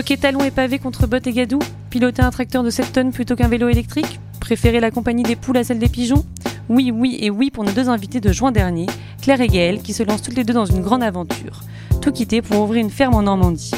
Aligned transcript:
Troquer 0.00 0.16
talons 0.16 0.40
et 0.40 0.50
pavés 0.50 0.78
contre 0.78 1.06
bottes 1.06 1.26
et 1.26 1.32
gadou 1.32 1.58
Piloter 1.90 2.22
un 2.22 2.30
tracteur 2.30 2.62
de 2.62 2.70
7 2.70 2.90
tonnes 2.90 3.12
plutôt 3.12 3.36
qu'un 3.36 3.48
vélo 3.48 3.68
électrique 3.68 4.18
Préférer 4.40 4.80
la 4.80 4.90
compagnie 4.90 5.24
des 5.24 5.36
poules 5.36 5.58
à 5.58 5.62
celle 5.62 5.78
des 5.78 5.90
pigeons? 5.90 6.24
Oui, 6.70 6.90
oui 6.90 7.18
et 7.20 7.28
oui 7.28 7.50
pour 7.50 7.64
nos 7.64 7.72
deux 7.72 7.90
invités 7.90 8.18
de 8.18 8.32
juin 8.32 8.50
dernier, 8.50 8.86
Claire 9.20 9.42
et 9.42 9.46
Gaëlle, 9.48 9.82
qui 9.82 9.92
se 9.92 10.02
lancent 10.02 10.22
toutes 10.22 10.36
les 10.36 10.44
deux 10.44 10.54
dans 10.54 10.64
une 10.64 10.80
grande 10.80 11.02
aventure. 11.02 11.60
Tout 12.00 12.12
quitter 12.12 12.40
pour 12.40 12.62
ouvrir 12.62 12.80
une 12.80 12.88
ferme 12.88 13.14
en 13.14 13.24
Normandie. 13.24 13.72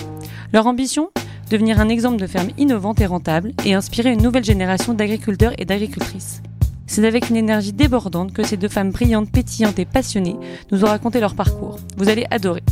Leur 0.53 0.69
ambition? 0.69 1.11
Devenir 1.51 1.81
un 1.81 1.89
exemple 1.89 2.19
de 2.19 2.29
ferme 2.29 2.51
innovante 2.57 3.01
et 3.01 3.07
rentable 3.07 3.53
et 3.65 3.75
inspirer 3.75 4.13
une 4.13 4.23
nouvelle 4.23 4.45
génération 4.45 4.95
d'agriculteurs 4.95 5.55
et 5.59 5.65
d'agricultrices. 5.65 6.41
C'est 6.87 7.05
avec 7.05 7.31
une 7.31 7.37
énergie 7.37 7.73
débordante 7.73 8.33
que 8.33 8.45
ces 8.45 8.57
deux 8.57 8.69
femmes 8.69 8.93
brillantes, 8.93 9.33
pétillantes 9.33 9.81
et 9.81 9.87
passionnées 9.87 10.37
nous 10.71 10.85
ont 10.85 10.89
raconté 10.89 11.19
leur 11.19 11.35
parcours. 11.35 11.81
Vous 11.97 12.09
allez 12.09 12.27
adorer. 12.31 12.63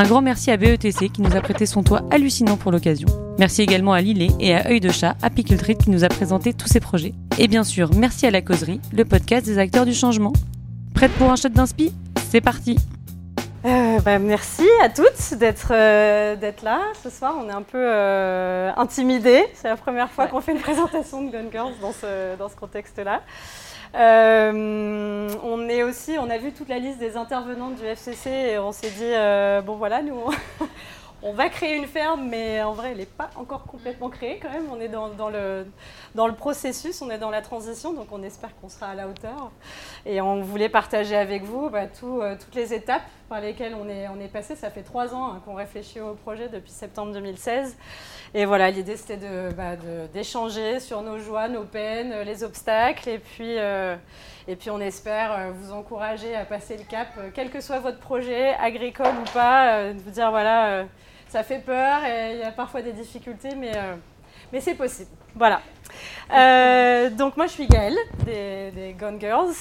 Un 0.00 0.04
grand 0.04 0.22
merci 0.22 0.52
à 0.52 0.56
BETC 0.56 1.10
qui 1.10 1.22
nous 1.22 1.34
a 1.34 1.40
prêté 1.40 1.66
son 1.66 1.82
toit 1.82 2.02
hallucinant 2.12 2.56
pour 2.56 2.70
l'occasion. 2.70 3.08
Merci 3.36 3.62
également 3.62 3.92
à 3.92 4.00
Lillet 4.00 4.28
et 4.38 4.54
à 4.54 4.68
Œil 4.68 4.78
de 4.78 4.90
Chat, 4.90 5.16
Apicultrice 5.22 5.78
qui 5.78 5.90
nous 5.90 6.04
a 6.04 6.08
présenté 6.08 6.52
tous 6.52 6.68
ses 6.68 6.78
projets. 6.78 7.14
Et 7.36 7.48
bien 7.48 7.64
sûr, 7.64 7.90
merci 7.96 8.24
à 8.24 8.30
La 8.30 8.40
Causerie, 8.40 8.80
le 8.92 9.04
podcast 9.04 9.44
des 9.44 9.58
acteurs 9.58 9.84
du 9.84 9.94
changement. 9.94 10.32
Prête 10.94 11.10
pour 11.14 11.32
un 11.32 11.34
shot 11.34 11.48
d'inspi 11.48 11.92
C'est 12.30 12.40
parti 12.40 12.76
euh, 13.64 13.98
bah, 13.98 14.20
merci 14.20 14.68
à 14.80 14.88
toutes 14.88 15.34
d'être 15.36 15.72
euh, 15.72 16.36
d'être 16.36 16.62
là 16.62 16.80
ce 17.02 17.10
soir. 17.10 17.34
On 17.36 17.48
est 17.48 17.52
un 17.52 17.62
peu 17.62 17.76
euh, 17.76 18.70
intimidés. 18.76 19.44
C'est 19.54 19.66
la 19.66 19.76
première 19.76 20.12
fois 20.12 20.28
qu'on 20.28 20.40
fait 20.40 20.52
une 20.52 20.60
présentation 20.60 21.22
de 21.22 21.32
Gun 21.32 21.50
Girls 21.50 21.74
dans 21.82 21.90
ce, 21.90 22.36
dans 22.36 22.48
ce 22.48 22.54
contexte-là. 22.54 23.20
Euh, 23.94 25.28
on 26.20 26.30
a 26.30 26.38
vu 26.38 26.52
toute 26.52 26.68
la 26.68 26.78
liste 26.78 26.98
des 26.98 27.16
intervenantes 27.16 27.76
du 27.76 27.84
FCC 27.84 28.30
et 28.30 28.58
on 28.58 28.72
s'est 28.72 28.90
dit 28.90 29.02
euh, 29.02 29.60
bon 29.62 29.76
voilà, 29.76 30.02
nous 30.02 30.16
on, 31.22 31.32
va 31.32 31.48
créer 31.48 31.76
une 31.76 31.86
ferme, 31.86 32.28
mais 32.28 32.62
en 32.62 32.72
vrai 32.72 32.90
elle 32.92 32.98
n'est 32.98 33.06
pas 33.06 33.30
encore 33.36 33.64
complètement 33.64 34.10
créée 34.10 34.38
quand 34.40 34.50
même. 34.50 34.66
On 34.70 34.80
est 34.80 34.88
dans, 34.88 35.30
le, 35.30 35.66
dans 36.18 36.26
le 36.26 36.34
processus, 36.34 37.00
on 37.00 37.10
est 37.10 37.18
dans 37.18 37.30
la 37.30 37.42
transition, 37.42 37.92
donc 37.92 38.08
on 38.10 38.24
espère 38.24 38.50
qu'on 38.60 38.68
sera 38.68 38.88
à 38.88 38.94
la 38.96 39.06
hauteur. 39.06 39.52
Et 40.04 40.20
on 40.20 40.42
voulait 40.42 40.68
partager 40.68 41.14
avec 41.14 41.44
vous 41.44 41.70
bah, 41.70 41.84
euh, 42.02 42.36
toutes 42.36 42.56
les 42.56 42.74
étapes 42.74 43.06
par 43.28 43.40
lesquelles 43.40 43.76
on 43.80 43.88
est, 43.88 44.26
passé. 44.26 44.56
Ça 44.56 44.68
fait 44.68 44.82
trois 44.82 45.14
ans 45.14 45.30
hein, 45.30 45.42
qu'on 45.44 45.54
réfléchit 45.54 46.00
au 46.00 46.14
projet 46.14 46.48
depuis 46.48 46.72
septembre 46.72 47.12
2016. 47.12 47.76
Et 48.34 48.46
voilà, 48.46 48.68
l'idée 48.72 48.96
c'était 48.96 49.16
bah, 49.56 49.76
d'échanger 50.12 50.80
sur 50.80 51.02
nos 51.02 51.20
joies, 51.20 51.46
nos 51.46 51.62
peines, 51.62 52.12
les 52.22 52.42
obstacles, 52.42 53.08
et 53.08 53.18
puis, 53.18 53.56
euh, 53.56 53.94
on 54.70 54.80
espère 54.80 55.32
euh, 55.32 55.50
vous 55.54 55.72
encourager 55.72 56.34
à 56.34 56.44
passer 56.44 56.76
le 56.76 56.84
cap, 56.84 57.10
euh, 57.18 57.30
quel 57.32 57.48
que 57.48 57.60
soit 57.60 57.78
votre 57.78 58.00
projet, 58.00 58.54
agricole 58.54 59.14
ou 59.22 59.32
pas, 59.32 59.92
de 59.92 59.98
vous 60.00 60.10
dire 60.10 60.30
voilà, 60.30 60.84
ça 61.28 61.44
fait 61.44 61.60
peur 61.60 62.04
et 62.04 62.32
il 62.32 62.38
y 62.40 62.42
a 62.42 62.50
parfois 62.50 62.82
des 62.82 62.92
difficultés, 62.92 63.54
mais 63.54 64.60
c'est 64.60 64.74
possible. 64.74 65.10
Voilà. 65.34 65.60
Donc 67.16 67.36
moi 67.36 67.46
je 67.46 67.52
suis 67.52 67.66
Gaëlle 67.66 67.98
des, 68.24 68.70
des 68.70 68.92
Gone 68.92 69.20
Girls, 69.20 69.54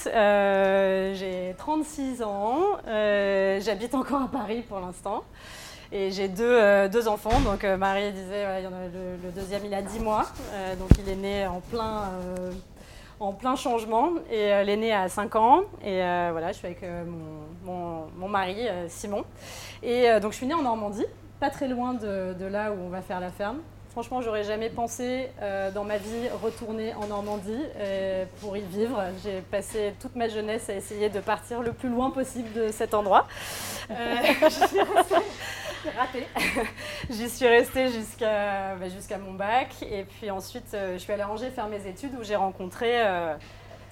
j'ai 1.15 1.55
36 1.57 2.23
ans, 2.23 2.77
j'habite 2.85 3.95
encore 3.95 4.23
à 4.23 4.27
Paris 4.27 4.63
pour 4.67 4.79
l'instant. 4.79 5.23
Et 5.91 6.11
j'ai 6.11 6.27
deux, 6.27 6.43
euh, 6.43 6.89
deux, 6.89 7.07
enfants. 7.07 7.39
Donc 7.41 7.63
euh, 7.63 7.77
Marie 7.77 8.11
disait, 8.11 8.45
le, 8.61 9.31
deuxième, 9.31 9.65
il 9.65 9.73
a 9.73 9.81
10 9.81 9.99
mois. 9.99 10.25
Euh, 10.51 10.75
donc 10.75 10.89
il 10.99 11.09
est 11.09 11.15
né 11.15 11.47
en 11.47 11.61
plein, 11.61 12.11
en 13.19 13.31
plein 13.31 13.55
changement. 13.55 14.11
Et 14.29 14.63
l'aîné 14.65 14.93
a 14.93 15.07
5 15.07 15.35
ans. 15.35 15.61
Et 15.83 15.99
voilà, 16.31 16.51
je 16.51 16.57
suis 16.57 16.67
avec 16.67 16.83
mon, 17.63 18.07
mon, 18.17 18.27
mari, 18.27 18.67
Simon. 18.89 19.23
Et 19.81 20.07
donc 20.19 20.33
je 20.33 20.37
suis 20.37 20.47
née 20.47 20.53
en 20.53 20.63
Normandie, 20.63 21.05
pas 21.39 21.49
très 21.49 21.67
loin 21.67 21.93
de 21.93 22.45
là 22.45 22.71
où 22.71 22.77
on 22.85 22.89
va 22.89 23.01
faire 23.01 23.19
la 23.19 23.31
ferme. 23.31 23.59
Franchement, 23.97 24.21
j'aurais 24.21 24.43
jamais 24.43 24.69
pensé 24.69 25.31
dans 25.73 25.83
ma 25.83 25.97
vie 25.97 26.29
retourner 26.43 26.93
en 26.93 27.07
Normandie 27.07 27.63
pour 28.39 28.55
y 28.55 28.61
vivre. 28.61 29.01
J'ai 29.23 29.41
passé 29.41 29.95
toute 29.99 30.15
ma 30.15 30.27
jeunesse 30.27 30.69
à 30.69 30.75
essayer 30.75 31.09
de 31.09 31.19
partir 31.19 31.63
le 31.63 31.73
plus 31.73 31.89
loin 31.89 32.11
possible 32.11 32.53
de 32.53 32.67
cet 32.69 32.93
endroit. 32.93 33.25
raté. 35.95 36.27
J'y 37.09 37.29
suis 37.29 37.47
restée 37.47 37.91
jusqu'à 37.91 38.75
bah, 38.75 38.89
jusqu'à 38.89 39.17
mon 39.17 39.33
bac. 39.33 39.75
Et 39.81 40.03
puis 40.03 40.31
ensuite, 40.31 40.73
euh, 40.73 40.93
je 40.93 40.99
suis 40.99 41.13
allée 41.13 41.23
à 41.23 41.29
Angers 41.29 41.49
faire 41.49 41.67
mes 41.67 41.85
études 41.87 42.15
où 42.19 42.23
j'ai 42.23 42.35
rencontré 42.35 43.01
euh, 43.05 43.35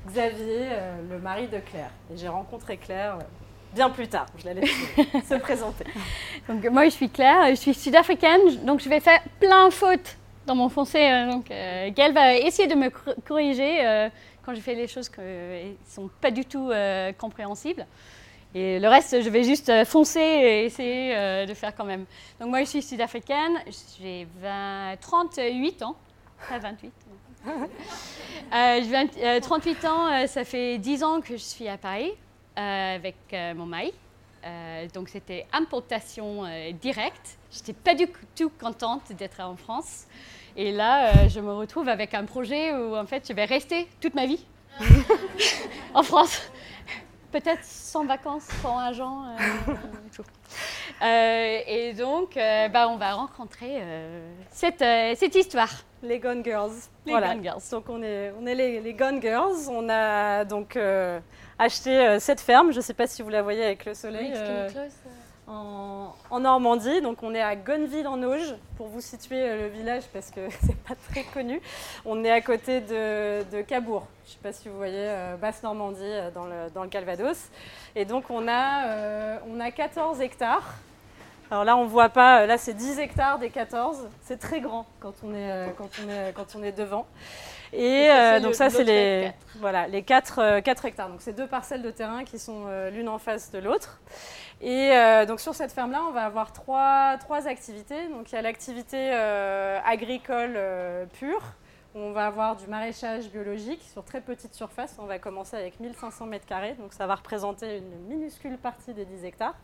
Xavier, 0.08 0.70
euh, 0.72 0.98
le 1.10 1.20
mari 1.20 1.48
de 1.48 1.60
Claire. 1.60 1.92
Et 2.14 2.18
j'ai 2.18 2.28
rencontré 2.28 2.78
Claire 2.78 3.20
bien 3.75 3.90
plus 3.90 4.08
tard. 4.08 4.25
Je 4.40 4.46
la 4.46 4.53
laisse 4.56 4.69
se 5.30 5.36
présenter. 5.40 5.86
Donc, 6.50 6.63
moi, 6.72 6.86
je 6.86 6.90
suis 6.90 7.09
Claire, 7.09 7.50
je 7.50 7.56
suis 7.56 7.74
sud-africaine, 7.74 8.41
donc 8.63 8.80
je 8.80 8.90
vais 8.90 9.00
faire 9.00 9.22
plein 9.40 9.68
de 9.68 9.74
fautes 9.74 10.18
dans 10.47 10.56
mon 10.56 10.69
français. 10.69 11.28
donc, 11.28 11.50
Gaëlle 11.50 12.14
va 12.14 12.35
essayer 12.35 12.68
de 12.68 12.75
me 12.75 12.90
corriger 13.28 14.09
quand 14.44 14.53
je 14.56 14.62
fais 14.62 14.75
les 14.75 14.88
choses 14.88 15.09
qui 15.09 15.22
ne 15.22 15.74
sont 15.88 16.09
pas 16.22 16.31
du 16.31 16.46
tout 16.46 16.72
compréhensibles. 17.18 17.85
Et 18.56 18.80
le 18.80 18.88
reste, 18.88 19.22
je 19.22 19.30
vais 19.30 19.44
juste 19.44 19.68
euh, 19.68 19.84
foncer 19.84 20.22
et 20.22 20.64
essayer 20.64 21.14
euh, 21.14 21.46
de 21.46 21.53
faire 21.53 21.75
quand 21.75 21.84
même. 21.84 22.06
Donc 22.40 22.47
moi, 22.47 22.62
je 22.62 22.69
suis 22.69 22.81
sud-africaine, 22.81 23.52
j'ai 24.00 24.25
38 25.02 25.84
ans, 25.84 25.97
pas 26.50 26.59
28. 26.59 26.94
euh, 28.56 29.40
38 29.41 29.85
ans, 29.85 30.28
ça 30.28 30.46
fait 30.46 30.78
10 30.78 31.03
ans 31.03 31.19
que 31.19 31.34
je 31.34 31.44
suis 31.44 31.68
à 31.68 31.78
Paris 31.78 32.12
euh, 32.12 32.25
avec 32.56 33.16
mon 33.56 33.66
mari. 33.66 33.94
donc 34.94 35.10
c'était 35.10 35.46
importation 35.52 36.44
directe. 36.82 37.38
J'étais 37.52 37.74
pas 37.74 37.96
du 37.96 38.08
tout 38.36 38.50
contente 38.50 39.12
d'être 39.14 39.42
en 39.42 39.56
France. 39.56 40.06
Et 40.56 40.72
là, 40.72 41.28
je 41.28 41.40
me 41.40 41.54
retrouve 41.54 41.90
avec 41.90 42.14
un 42.14 42.26
projet 42.26 42.74
où 42.74 42.96
en 42.96 43.06
fait, 43.06 43.28
je 43.28 43.34
vais 43.34 43.46
rester 43.46 43.88
toute 44.00 44.16
ma 44.16 44.26
vie 44.26 44.46
en 45.94 46.04
France 46.04 46.50
peut-être 47.36 47.64
sans 47.64 48.06
vacances, 48.06 48.48
sans 48.62 48.80
agent. 48.80 49.24
Euh, 49.26 49.74
euh, 51.04 51.60
et 51.68 51.94
donc, 51.94 52.38
euh, 52.38 52.70
bah, 52.70 52.88
on 52.88 52.96
va 52.96 53.14
rencontrer 53.14 53.82
cette, 54.52 54.84
cette, 55.18 55.36
histoire. 55.36 55.72
Les 56.02 56.20
Gone 56.20 56.44
Girls. 56.44 56.72
Les 57.06 57.14
Gone 57.14 57.44
Girls. 57.44 57.62
Donc, 57.72 57.90
on 57.90 58.02
est, 58.02 58.32
on 58.40 58.46
est 58.46 58.56
les, 58.56 58.80
les 58.80 58.94
Gone 58.94 59.22
Girls. 59.22 59.70
On 59.70 59.90
a 59.90 60.46
donc 60.46 60.78
acheté 61.60 62.20
cette 62.20 62.42
ferme. 62.42 62.72
Je 62.72 62.78
ne 62.78 62.82
sais 62.82 62.94
pas 62.94 63.08
si 63.08 63.22
vous 63.22 63.30
la 63.30 63.42
voyez 63.42 63.64
avec 63.64 63.86
le 63.86 63.94
soleil. 63.94 64.34
Oui, 64.34 64.90
en, 65.48 66.40
Normandie. 66.40 67.02
Donc 67.02 67.24
on 67.24 67.34
est 67.34 67.42
à 67.42 67.56
Gonneville 67.56 68.08
en 68.08 68.22
Auge, 68.24 68.56
pour 68.78 68.88
vous 68.88 69.02
situer 69.02 69.42
euh, 69.42 69.64
le 69.64 69.68
village 69.68 70.04
parce 70.14 70.32
que 70.32 70.42
c'est 70.66 70.78
pas 70.78 70.96
très 71.10 71.24
connu. 71.24 71.62
On 72.06 72.24
est 72.24 72.32
à 72.32 72.42
côté 72.42 72.82
de, 72.82 73.62
Cabourg. 73.62 74.06
Je 74.26 74.32
ne 74.32 74.34
sais 74.34 74.40
pas 74.42 74.54
si 74.54 74.70
vous 74.70 74.78
voyez 74.78 74.96
euh, 74.98 75.38
Basse 75.38 75.64
Normandie 75.64 76.02
euh, 76.04 76.32
dans 76.32 76.46
le, 76.46 76.70
dans 76.74 76.84
le, 76.84 76.90
Calvados. 76.90 77.50
Et 77.96 78.06
donc 78.06 78.30
on 78.30 78.48
a, 78.48 79.40
on 79.48 79.60
a 79.60 79.72
14 79.72 80.22
hectares. 80.22 80.76
Alors 81.52 81.64
là, 81.64 81.78
on 81.78 81.84
ne 81.84 81.90
voit 81.90 82.10
pas, 82.10 82.48
là 82.48 82.58
c'est 82.58 82.74
10 82.74 83.00
hectares 83.00 83.38
des 83.38 83.50
14. 83.50 84.10
C'est 84.24 84.40
très 84.40 84.62
grand 84.62 84.88
quand 85.00 85.14
on 85.24 85.34
est, 85.34 85.74
quand 85.78 85.90
on 86.04 86.10
est, 86.10 86.34
quand 86.34 86.56
on 86.56 86.64
est 86.64 86.72
devant. 86.72 87.06
Et, 87.74 88.09
donc 88.42 88.56
ça, 88.56 88.70
c'est 88.70 88.84
les, 88.84 89.31
voilà, 89.59 89.88
les 89.88 90.03
4, 90.03 90.59
4 90.62 90.86
hectares. 90.86 91.09
Donc 91.09 91.22
c'est 91.22 91.34
deux 91.34 91.48
parcelles 91.48 91.81
de 91.81 91.92
terrain 91.92 92.24
qui 92.24 92.40
sont 92.40 92.66
l'une 92.92 93.09
en 93.09 93.18
face 93.18 93.52
de 93.52 93.59
l'autre. 93.59 94.00
Et 94.62 94.92
euh, 94.92 95.26
donc 95.26 95.40
sur 95.40 95.53
cette 95.53 95.72
ferme-là, 95.72 96.03
on 96.08 96.12
va 96.12 96.26
avoir 96.26 96.53
trois, 96.53 97.18
trois 97.20 97.48
activités. 97.48 98.08
Donc 98.08 98.31
il 98.31 98.36
y 98.36 98.38
a 98.38 98.42
l'activité 98.42 99.12
euh, 99.14 99.80
agricole 99.86 100.53
euh, 100.56 101.06
pure. 101.20 101.41
On 101.94 102.12
va 102.12 102.28
avoir 102.28 102.56
du 102.56 102.67
maraîchage 102.67 103.29
biologique 103.29 103.82
sur 103.94 104.03
très 104.03 104.22
petite 104.22 104.53
surface. 104.53 104.96
On 105.00 105.06
va 105.06 105.17
commencer 105.17 105.56
avec 105.56 105.79
1500 105.79 106.26
mètres 106.26 106.46
carrés, 106.46 106.73
donc 106.73 106.91
ça 106.91 107.08
va 107.08 107.16
représenter 107.16 107.78
une 107.78 108.08
minuscule 108.09 108.58
partie 108.58 108.94
des 108.94 109.06
10 109.06 109.23
hectares. 109.23 109.56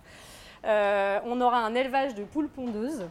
on 0.63 1.41
aura 1.41 1.57
un 1.57 1.75
élevage 1.75 2.15
de 2.15 2.23
poules 2.23 2.47
pondeuses 2.47 3.05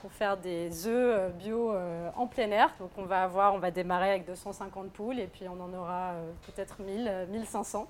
pour 0.00 0.12
faire 0.12 0.36
des 0.36 0.86
œufs 0.86 1.32
bio 1.34 1.74
en 2.16 2.26
plein 2.26 2.50
air. 2.50 2.74
Donc 2.78 2.90
on 2.96 3.04
va 3.04 3.22
avoir, 3.22 3.54
on 3.54 3.58
va 3.58 3.70
démarrer 3.70 4.10
avec 4.10 4.26
250 4.26 4.90
poules 4.90 5.18
et 5.18 5.26
puis 5.26 5.46
on 5.48 5.60
en 5.60 5.72
aura 5.72 6.14
peut-être 6.46 6.80
1000, 6.80 7.26
1500 7.30 7.86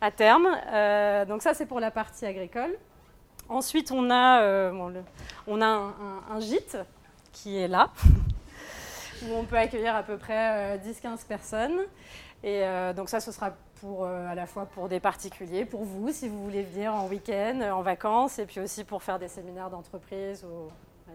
à 0.00 0.10
terme. 0.10 0.48
Euh, 0.72 1.24
donc 1.24 1.42
ça, 1.42 1.54
c'est 1.54 1.66
pour 1.66 1.80
la 1.80 1.90
partie 1.90 2.26
agricole. 2.26 2.76
Ensuite, 3.48 3.90
on 3.90 4.10
a, 4.10 4.42
euh, 4.42 5.00
on 5.46 5.62
a 5.62 5.94
un, 6.30 6.40
gîte 6.40 6.76
qui 7.32 7.58
est 7.58 7.68
là, 7.68 7.90
où 9.22 9.34
on 9.34 9.44
peut 9.44 9.56
accueillir 9.56 9.94
à 9.94 10.02
peu 10.02 10.18
près 10.18 10.78
10-15 10.78 11.06
euh, 11.06 11.16
personnes. 11.26 11.80
Et 12.44 12.62
donc 12.94 13.08
ça, 13.08 13.18
ce 13.18 13.32
sera 13.32 13.50
pour, 13.80 14.06
à 14.06 14.36
la 14.36 14.46
fois 14.46 14.66
pour 14.66 14.88
des 14.88 15.00
particuliers, 15.00 15.64
pour 15.64 15.82
vous, 15.82 16.12
si 16.12 16.28
vous 16.28 16.44
voulez 16.44 16.62
venir 16.62 16.94
en 16.94 17.08
week-end, 17.08 17.60
en 17.72 17.82
vacances, 17.82 18.38
et 18.38 18.46
puis 18.46 18.60
aussi 18.60 18.84
pour 18.84 19.02
faire 19.02 19.18
des 19.18 19.26
séminaires 19.26 19.70
d'entreprise 19.70 20.46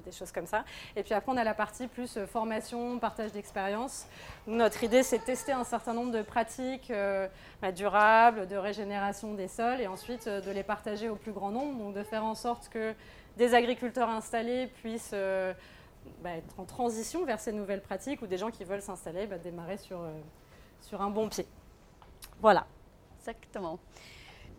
des 0.01 0.12
choses 0.12 0.31
comme 0.31 0.48
ça. 0.48 0.63
Et 0.95 1.04
puis 1.04 1.13
après, 1.13 1.31
on 1.31 1.38
a 1.38 1.44
la 1.44 1.54
partie 1.54 1.88
plus 1.88 2.18
euh, 2.18 2.25
formation, 2.25 3.00
partage 3.00 3.31
d'expérience. 3.31 4.06
Notre 4.48 4.84
idée, 4.84 5.04
c'est 5.04 5.19
de 5.19 5.24
tester 5.24 5.51
un 5.51 5.63
certain 5.63 5.94
nombre 5.94 6.12
de 6.12 6.22
pratiques 6.22 6.92
euh, 6.92 7.28
bah, 7.62 7.72
durables, 7.72 8.48
de 8.48 8.56
régénération 8.56 9.34
des 9.34 9.48
sols, 9.48 9.81
et 9.81 9.88
ensuite 9.88 10.28
euh, 10.28 10.42
de 10.42 10.51
les 10.51 10.63
partager 10.63 11.10
au 11.10 11.16
plus 11.16 11.31
grand 11.31 11.51
nombre, 11.51 11.78
donc 11.78 11.95
de 11.95 12.04
faire 12.04 12.24
en 12.24 12.36
sorte 12.36 12.69
que 12.69 12.94
des 13.38 13.54
agriculteurs 13.54 14.10
installés 14.10 14.68
puissent 14.68 15.16
bah, 16.22 16.31
être 16.31 16.60
en 16.60 16.66
transition 16.66 17.25
vers 17.25 17.39
ces 17.39 17.51
nouvelles 17.51 17.81
pratiques 17.81 18.22
ou 18.22 18.28
des 18.28 18.38
gens 18.38 18.51
qui 18.51 18.63
veulent 18.63 18.81
s'installer, 18.81 19.25
bah, 19.25 19.38
démarrer 19.38 19.78
sur, 19.78 20.00
sur 20.81 21.01
un 21.01 21.10
bon 21.10 21.30
pied. 21.30 21.48
Voilà. 22.42 22.68
Exactement. 23.19 23.80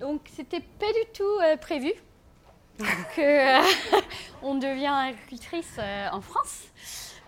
Donc, 0.01 0.23
c'était 0.33 0.61
pas 0.61 0.93
du 0.93 1.13
tout 1.13 1.39
prévu 1.61 1.93
que 3.17 3.61
on 4.43 4.55
devient 4.57 4.87
agricultrice 4.87 5.79
en 6.13 6.21
France. 6.21 6.65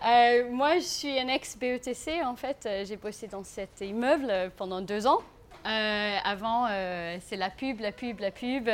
Euh, 0.04 0.48
moi, 0.50 0.76
je 0.76 0.84
suis 0.84 1.18
un 1.18 1.28
ex-BETC. 1.28 2.22
En 2.24 2.36
fait, 2.36 2.66
euh, 2.66 2.84
j'ai 2.84 2.96
bossé 2.96 3.26
dans 3.28 3.44
cet 3.44 3.80
immeuble 3.80 4.52
pendant 4.56 4.80
deux 4.80 5.06
ans. 5.06 5.22
Euh, 5.66 6.16
avant, 6.22 6.68
c'est 7.20 7.36
la 7.36 7.50
pub, 7.50 7.80
la 7.80 7.90
pub, 7.90 8.20
la 8.20 8.30
pub 8.30 8.68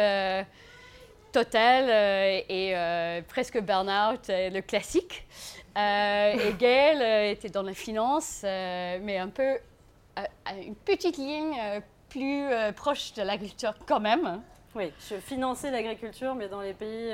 totale 1.32 1.88
et 2.50 3.22
presque 3.28 3.58
burn-out, 3.58 4.28
le 4.28 4.60
classique. 4.60 5.26
et 5.74 6.54
Gaëlle 6.58 7.30
était 7.32 7.48
dans 7.48 7.62
la 7.62 7.72
finance, 7.72 8.40
mais 8.42 9.16
un 9.16 9.30
peu 9.30 9.58
une 10.62 10.74
petite 10.74 11.16
ligne 11.16 11.56
plus 12.10 12.44
proche 12.76 13.14
de 13.14 13.22
l'agriculture 13.22 13.72
quand 13.86 14.00
même. 14.00 14.42
Oui, 14.74 14.92
je 15.08 15.16
finançais 15.16 15.70
l'agriculture, 15.70 16.34
mais 16.34 16.48
dans 16.48 16.62
les 16.62 16.72
pays 16.72 17.12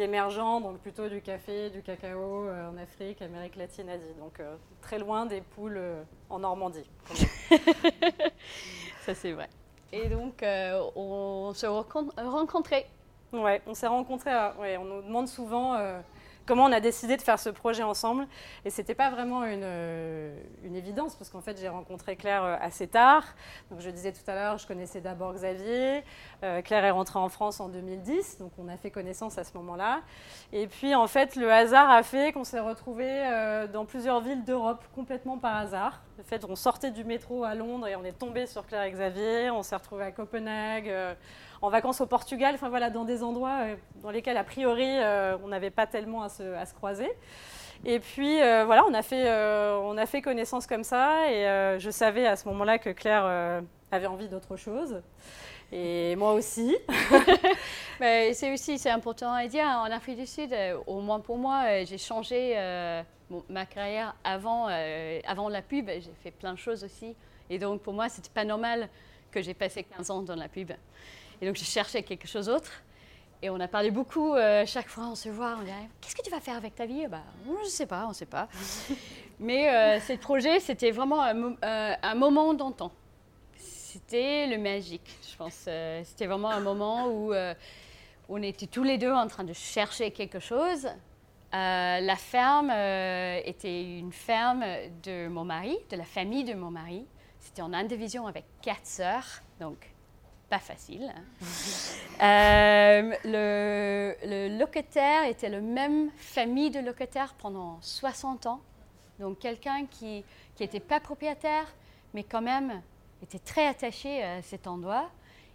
émergents, 0.00 0.60
donc 0.60 0.78
plutôt 0.78 1.08
du 1.08 1.20
café, 1.20 1.70
du 1.70 1.82
cacao 1.82 2.46
euh, 2.46 2.70
en 2.70 2.76
Afrique, 2.76 3.20
Amérique 3.22 3.56
latine, 3.56 3.88
Asie. 3.88 4.14
Donc 4.18 4.40
euh, 4.40 4.56
très 4.80 4.98
loin 4.98 5.26
des 5.26 5.40
poules 5.40 5.76
euh, 5.76 6.02
en 6.30 6.38
Normandie. 6.38 6.88
Ça 9.00 9.14
c'est 9.14 9.32
vrai. 9.32 9.48
Et 9.92 10.08
donc 10.08 10.42
on 10.96 11.52
se 11.54 11.66
rencontrait. 11.66 12.86
Ouais, 13.32 13.60
on 13.66 13.74
s'est 13.74 13.86
rencontrés. 13.86 14.30
Ouais, 14.58 14.76
on 14.78 14.84
nous 14.84 15.02
demande 15.02 15.28
souvent 15.28 15.76
comment 16.46 16.64
on 16.64 16.72
a 16.72 16.80
décidé 16.80 17.16
de 17.16 17.22
faire 17.22 17.38
ce 17.38 17.50
projet 17.50 17.82
ensemble. 17.82 18.26
Et 18.64 18.70
ce 18.70 18.80
n'était 18.80 18.94
pas 18.94 19.10
vraiment 19.10 19.44
une, 19.44 19.62
euh, 19.62 20.34
une 20.64 20.76
évidence, 20.76 21.16
parce 21.16 21.30
qu'en 21.30 21.40
fait, 21.40 21.58
j'ai 21.60 21.68
rencontré 21.68 22.16
Claire 22.16 22.44
euh, 22.44 22.56
assez 22.60 22.86
tard. 22.86 23.24
Donc, 23.70 23.80
je 23.80 23.90
disais 23.90 24.12
tout 24.12 24.28
à 24.28 24.34
l'heure, 24.34 24.58
je 24.58 24.66
connaissais 24.66 25.00
d'abord 25.00 25.32
Xavier. 25.34 26.02
Euh, 26.42 26.62
Claire 26.62 26.84
est 26.84 26.90
rentrée 26.90 27.18
en 27.18 27.28
France 27.28 27.60
en 27.60 27.68
2010, 27.68 28.38
donc 28.38 28.52
on 28.58 28.68
a 28.68 28.76
fait 28.76 28.90
connaissance 28.90 29.38
à 29.38 29.44
ce 29.44 29.56
moment-là. 29.56 30.00
Et 30.52 30.66
puis, 30.66 30.94
en 30.94 31.06
fait, 31.06 31.36
le 31.36 31.50
hasard 31.52 31.90
a 31.90 32.02
fait 32.02 32.32
qu'on 32.32 32.44
s'est 32.44 32.60
retrouvés 32.60 33.02
dans 33.72 33.84
plusieurs 33.84 34.20
villes 34.20 34.44
d'Europe, 34.44 34.84
complètement 34.94 35.38
par 35.38 35.56
hasard. 35.56 36.02
Le 36.18 36.24
fait, 36.24 36.44
on 36.44 36.56
sortait 36.56 36.90
du 36.90 37.04
métro 37.04 37.44
à 37.44 37.54
Londres 37.54 37.86
et 37.86 37.96
on 37.96 38.04
est 38.04 38.18
tombé 38.18 38.46
sur 38.46 38.66
Claire 38.66 38.82
et 38.82 38.90
Xavier. 38.90 39.50
On 39.50 39.62
s'est 39.62 39.76
retrouvés 39.76 40.04
à 40.04 40.12
Copenhague 40.12 40.92
en 41.62 41.70
vacances 41.70 42.00
au 42.00 42.06
Portugal, 42.06 42.56
enfin 42.56 42.68
voilà, 42.68 42.90
dans 42.90 43.04
des 43.04 43.22
endroits 43.22 43.60
euh, 43.62 43.76
dans 44.02 44.10
lesquels 44.10 44.36
a 44.36 44.44
priori 44.44 44.84
euh, 44.84 45.36
on 45.44 45.48
n'avait 45.48 45.70
pas 45.70 45.86
tellement 45.86 46.22
à 46.22 46.28
se, 46.28 46.74
croiser. 46.74 47.10
Et 47.84 48.00
puis 48.00 48.42
euh, 48.42 48.64
voilà, 48.66 48.84
on 48.88 48.94
a, 48.94 49.02
fait, 49.02 49.30
on 49.80 49.96
a 49.96 50.06
fait 50.06 50.22
connaissance 50.22 50.66
comme 50.66 50.84
ça 50.84 51.30
et 51.30 51.78
je 51.80 51.90
savais 51.90 52.26
à 52.26 52.36
ce 52.36 52.46
moment-là 52.48 52.78
que 52.78 52.90
Claire 52.90 53.24
avait 53.90 54.06
envie 54.06 54.28
d'autre 54.28 54.56
chose. 54.56 55.00
Et 55.72 56.14
moi 56.16 56.34
aussi. 56.34 56.76
Mais 58.00 58.34
c'est 58.34 58.52
aussi 58.52 58.78
c'est 58.78 58.90
important 58.90 59.32
à 59.32 59.46
dire. 59.46 59.64
En 59.64 59.90
Afrique 59.90 60.18
du 60.18 60.26
Sud, 60.26 60.54
au 60.86 61.00
moins 61.00 61.18
pour 61.18 61.38
moi, 61.38 61.82
j'ai 61.84 61.98
changé 61.98 62.56
ma 63.48 63.66
carrière 63.66 64.14
avant, 64.22 64.68
avant 65.26 65.48
la 65.48 65.62
pub. 65.62 65.88
J'ai 65.88 66.14
fait 66.22 66.30
plein 66.30 66.52
de 66.52 66.58
choses 66.58 66.84
aussi. 66.84 67.16
Et 67.50 67.58
donc 67.58 67.80
pour 67.80 67.94
moi, 67.94 68.08
c'était 68.08 68.30
pas 68.32 68.44
normal 68.44 68.88
que 69.32 69.42
j'ai 69.42 69.54
passé 69.54 69.82
15 69.82 70.10
ans 70.10 70.22
dans 70.22 70.36
la 70.36 70.48
pub. 70.48 70.70
Et 71.42 71.46
donc, 71.46 71.56
je 71.56 71.64
cherchais 71.64 72.04
quelque 72.04 72.28
chose 72.28 72.46
d'autre. 72.46 72.70
Et 73.42 73.50
on 73.50 73.58
a 73.58 73.66
parlé 73.66 73.90
beaucoup, 73.90 74.32
euh, 74.34 74.64
chaque 74.64 74.88
fois 74.88 75.08
on 75.08 75.16
se 75.16 75.28
voit, 75.28 75.56
on 75.58 75.64
dit 75.64 75.70
Qu'est-ce 76.00 76.14
que 76.14 76.22
tu 76.22 76.30
vas 76.30 76.38
faire 76.38 76.56
avec 76.56 76.76
ta 76.76 76.86
vie? 76.86 77.08
Bah, 77.08 77.24
Je 77.44 77.64
ne 77.64 77.68
sais 77.68 77.86
pas, 77.86 78.04
on 78.06 78.10
ne 78.10 78.14
sait 78.14 78.26
pas. 78.26 78.46
Mais 79.40 79.68
euh, 79.68 79.98
ce 79.98 80.12
projet, 80.12 80.60
c'était 80.60 80.92
vraiment 80.92 81.20
un, 81.20 81.56
euh, 81.64 81.94
un 82.00 82.14
moment 82.14 82.54
d'antan. 82.54 82.92
C'était 83.56 84.46
le 84.46 84.58
magique, 84.58 85.18
je 85.28 85.36
pense. 85.36 85.68
c'était 86.04 86.26
vraiment 86.26 86.50
un 86.50 86.60
moment 86.60 87.08
où 87.08 87.34
on 88.28 88.42
était 88.42 88.66
tous 88.66 88.84
les 88.84 88.96
deux 88.96 89.12
en 89.12 89.26
train 89.26 89.44
de 89.44 89.52
chercher 89.52 90.12
quelque 90.12 90.38
chose. 90.38 90.88
la 91.52 92.16
ferme 92.16 92.70
était 93.44 93.98
une 93.98 94.12
ferme 94.12 94.64
de 95.02 95.28
mon 95.28 95.44
mari, 95.44 95.76
de 95.90 95.96
la 95.96 96.04
famille 96.04 96.44
de 96.44 96.54
mon 96.54 96.70
mari. 96.70 97.04
C'était 97.40 97.60
en 97.60 97.74
indivision 97.74 98.26
avec 98.28 98.44
quatre 98.62 98.86
sœurs, 98.86 99.42
donc 99.60 99.91
pas 100.52 100.58
facile. 100.58 101.12
Euh, 102.20 103.14
le, 103.24 104.56
locataire 104.56 105.24
était 105.24 105.48
la 105.48 105.60
même 105.60 106.10
famille 106.16 106.70
de 106.70 106.78
locataires 106.78 107.34
pendant 107.34 107.78
60 107.80 108.46
ans. 108.46 108.60
Donc 109.18 109.40
quelqu'un 109.40 109.86
qui 109.86 110.24
n'était 110.60 110.78
pas 110.78 111.00
propriétaire, 111.00 111.66
mais 112.14 112.22
quand 112.22 112.42
même 112.42 112.80
était 113.24 113.40
très 113.40 113.66
attaché 113.66 114.22
à 114.22 114.40
cet 114.40 114.68
endroit. 114.68 115.10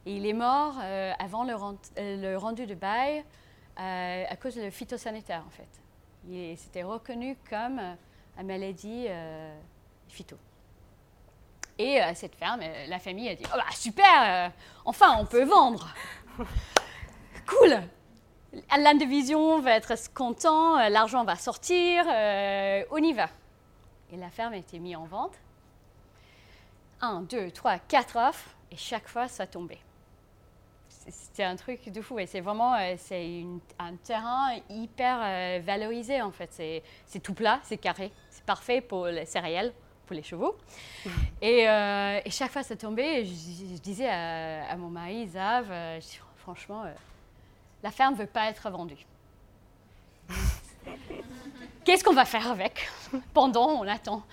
Et 0.05 0.17
il 0.17 0.25
est 0.25 0.33
mort 0.33 0.75
euh, 0.81 1.13
avant 1.19 1.45
le, 1.45 1.53
euh, 1.53 2.31
le, 2.33 2.37
rendu 2.37 2.65
de 2.65 2.75
bail 2.75 3.23
à 3.77 4.35
cause 4.35 4.55
de 4.55 4.69
phytosanitaire, 4.69 5.45
en 5.47 5.51
fait. 5.51 5.69
Il 6.27 6.57
s'était 6.57 6.83
reconnu 6.83 7.37
comme 7.49 7.79
une 8.37 8.47
maladie 8.47 9.07
phyto. 10.09 10.37
Et 11.79 12.01
euh, 12.01 12.11
cette 12.15 12.35
ferme, 12.35 12.61
euh, 12.63 12.87
la 12.87 12.99
famille 12.99 13.29
a 13.29 13.35
dit 13.35 13.43
oh 13.45 13.55
bah, 13.55 13.65
super, 13.71 14.05
euh, 14.23 14.49
enfin 14.85 15.15
on 15.19 15.25
peut 15.25 15.43
vendre. 15.43 15.93
cool. 17.47 17.77
L'indivision 18.75 19.59
va 19.59 19.71
être 19.71 19.93
content, 20.13 20.89
l'argent 20.89 21.23
va 21.23 21.35
sortir, 21.35 22.05
on 22.89 22.97
y 22.97 23.13
va. 23.13 23.29
Et 24.11 24.17
la 24.17 24.29
ferme 24.29 24.53
a 24.53 24.57
été 24.57 24.79
mise 24.79 24.95
en 24.95 25.05
vente. 25.05 25.33
Un, 27.01 27.21
deux, 27.21 27.51
trois, 27.51 27.77
quatre 27.77 28.15
offres, 28.15 28.49
et 28.71 28.77
chaque 28.77 29.07
fois 29.07 29.27
ça 29.27 29.45
tombait. 29.45 29.79
C'était 30.87 31.43
un 31.43 31.55
truc 31.55 31.89
de 31.89 32.01
fou. 32.01 32.17
Et 32.17 32.25
c'est 32.25 32.39
vraiment 32.39 32.75
c'est 32.97 33.43
un 33.77 33.95
terrain 33.97 34.55
hyper 34.69 35.61
valorisé 35.61 36.21
en 36.21 36.31
fait. 36.31 36.49
C'est 37.05 37.19
tout 37.19 37.35
plat, 37.35 37.59
c'est 37.63 37.77
carré, 37.77 38.11
c'est 38.31 38.45
parfait 38.45 38.81
pour 38.81 39.07
les 39.07 39.25
céréales 39.25 39.73
pour 40.07 40.15
les 40.15 40.23
chevaux. 40.23 40.57
Euh, 41.43 42.21
et, 42.25 42.31
chaque 42.31 42.51
fois 42.51 42.63
ça 42.63 42.75
tombait, 42.75 43.23
je, 43.25 43.31
je 43.31 43.79
disais 43.79 44.09
à, 44.09 44.75
mon 44.77 44.89
mari, 44.89 45.27
Zav, 45.27 45.67
euh, 45.69 45.99
franchement, 46.37 46.83
euh, 46.85 46.93
la 47.83 47.91
ferme 47.91 48.15
ne 48.15 48.19
veut 48.19 48.25
pas 48.25 48.49
être 48.49 48.67
vendue. 48.71 49.05
Qu'est-ce 51.83 52.03
qu'on 52.03 52.13
va 52.13 52.25
faire 52.25 52.49
avec? 52.49 52.89
Pendant, 53.33 53.69
on 53.69 53.87
attend. 53.87 54.23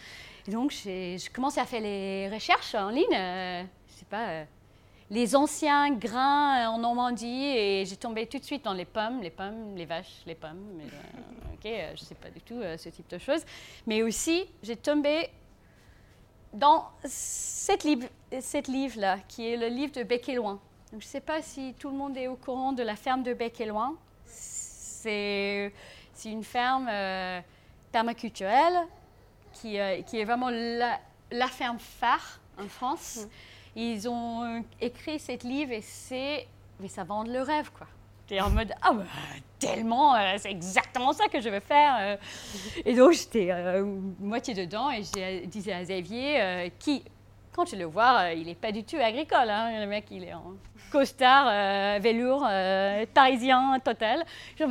Et 0.47 0.51
donc, 0.51 0.73
je 0.73 1.31
commençais 1.31 1.61
à 1.61 1.67
faire 1.67 1.81
les 1.81 2.29
recherches 2.29 2.75
en 2.75 2.91
ligne. 2.91 3.05
je 3.13 3.67
sais 3.89 4.07
pas 4.09 4.45
les 5.11 5.37
anciens 5.37 5.91
grains 5.95 6.69
en 6.69 6.79
Normandie 6.79 7.45
et 7.45 7.85
j'ai 7.85 7.97
tombé 7.97 8.27
tout 8.27 8.39
de 8.39 8.45
suite 8.45 8.65
dans 8.65 8.73
les 8.73 8.87
pommes, 8.87 9.21
les 9.21 9.31
pommes, 9.31 9.77
les 9.77 9.85
vaches, 9.85 10.23
les 10.27 10.35
pommes. 10.35 10.65
Mais, 10.77 10.85
ok, 11.53 11.63
je 11.65 12.03
ne 12.03 12.07
sais 12.07 12.15
pas 12.15 12.31
du 12.31 12.41
tout 12.41 12.61
ce 12.77 12.89
type 12.89 13.09
de 13.11 13.19
choses. 13.19 13.45
Mais 13.87 14.03
aussi, 14.03 14.47
j'ai 14.63 14.77
tombé 14.77 15.29
dans 16.55 16.89
cette 17.05 17.85
livre, 17.85 18.07
cette 18.41 18.69
livre-là, 18.69 19.19
qui 19.29 19.49
est 19.49 19.57
le 19.57 19.67
livre 19.67 19.93
de 19.93 20.03
Bec 20.05 20.29
et 20.29 20.37
Loin. 20.37 20.61
je 20.93 20.97
ne 20.97 21.03
sais 21.03 21.21
pas 21.21 21.43
si 21.43 21.75
tout 21.79 21.91
le 21.91 21.97
monde 21.97 22.17
est 22.17 22.29
au 22.29 22.37
courant 22.37 22.73
de 22.73 22.83
la 22.83 22.97
ferme 22.97 23.23
de 23.23 23.35
Bec 23.35 23.61
et 23.61 23.67
Loin. 23.67 23.97
C'est 24.25 25.73
une 26.25 26.45
ferme 26.45 26.89
euh, 26.89 27.41
permaculturelle 27.93 28.87
qui, 29.53 29.79
euh, 29.79 30.01
qui, 30.03 30.19
est 30.19 30.25
vraiment 30.25 30.49
la, 30.51 30.99
la, 31.31 31.49
ferme 31.49 31.79
phare 31.79 32.41
en 32.59 32.69
France. 32.69 33.27
Mm. 33.77 33.79
Ils 33.79 34.09
ont 34.09 34.65
écrit 34.81 35.19
cette 35.19 35.43
livre 35.43 35.73
et 35.73 35.83
c'est... 35.83 36.47
Mais 36.81 36.89
ça 36.89 37.05
vend 37.05 37.25
le 37.25 37.41
rêve, 37.43 37.71
quoi. 37.77 37.87
J'étais 38.27 38.41
en 38.41 38.49
mode, 38.49 38.73
ah 38.81 38.93
bah, 38.93 39.05
tellement, 39.59 40.15
euh, 40.15 40.35
c'est 40.39 40.51
exactement 40.51 41.13
ça 41.13 41.29
que 41.29 41.41
je 41.41 41.49
veux 41.51 41.61
faire. 41.61 41.97
Euh. 42.01 42.17
Et 42.85 42.95
donc, 42.95 43.13
j'étais 43.13 43.49
euh, 43.51 43.85
moitié 44.19 44.55
dedans 44.55 44.91
et 44.91 45.03
je 45.03 45.45
disais 45.45 45.73
à 45.73 45.83
Xavier, 45.83 46.73
qui, 46.79 47.05
quand 47.53 47.67
je 47.67 47.77
le 47.77 47.85
vois, 47.85 48.33
il 48.33 48.47
n'est 48.47 48.55
pas 48.55 48.73
du 48.73 48.83
tout 48.83 48.97
agricole. 48.97 49.51
Hein, 49.51 49.79
le 49.81 49.87
mec, 49.87 50.07
il 50.11 50.25
est 50.25 50.33
en 50.33 50.55
costard, 50.91 51.47
velours, 52.01 52.47
parisien 53.13 53.79
total. 53.85 54.25
Je 54.59 54.65
dis, 54.65 54.71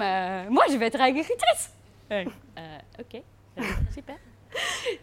moi, 0.51 0.63
je 0.71 0.77
vais 0.77 0.87
être 0.87 1.01
agricultrice. 1.01 1.73
ok, 2.11 3.21
super. 3.93 4.15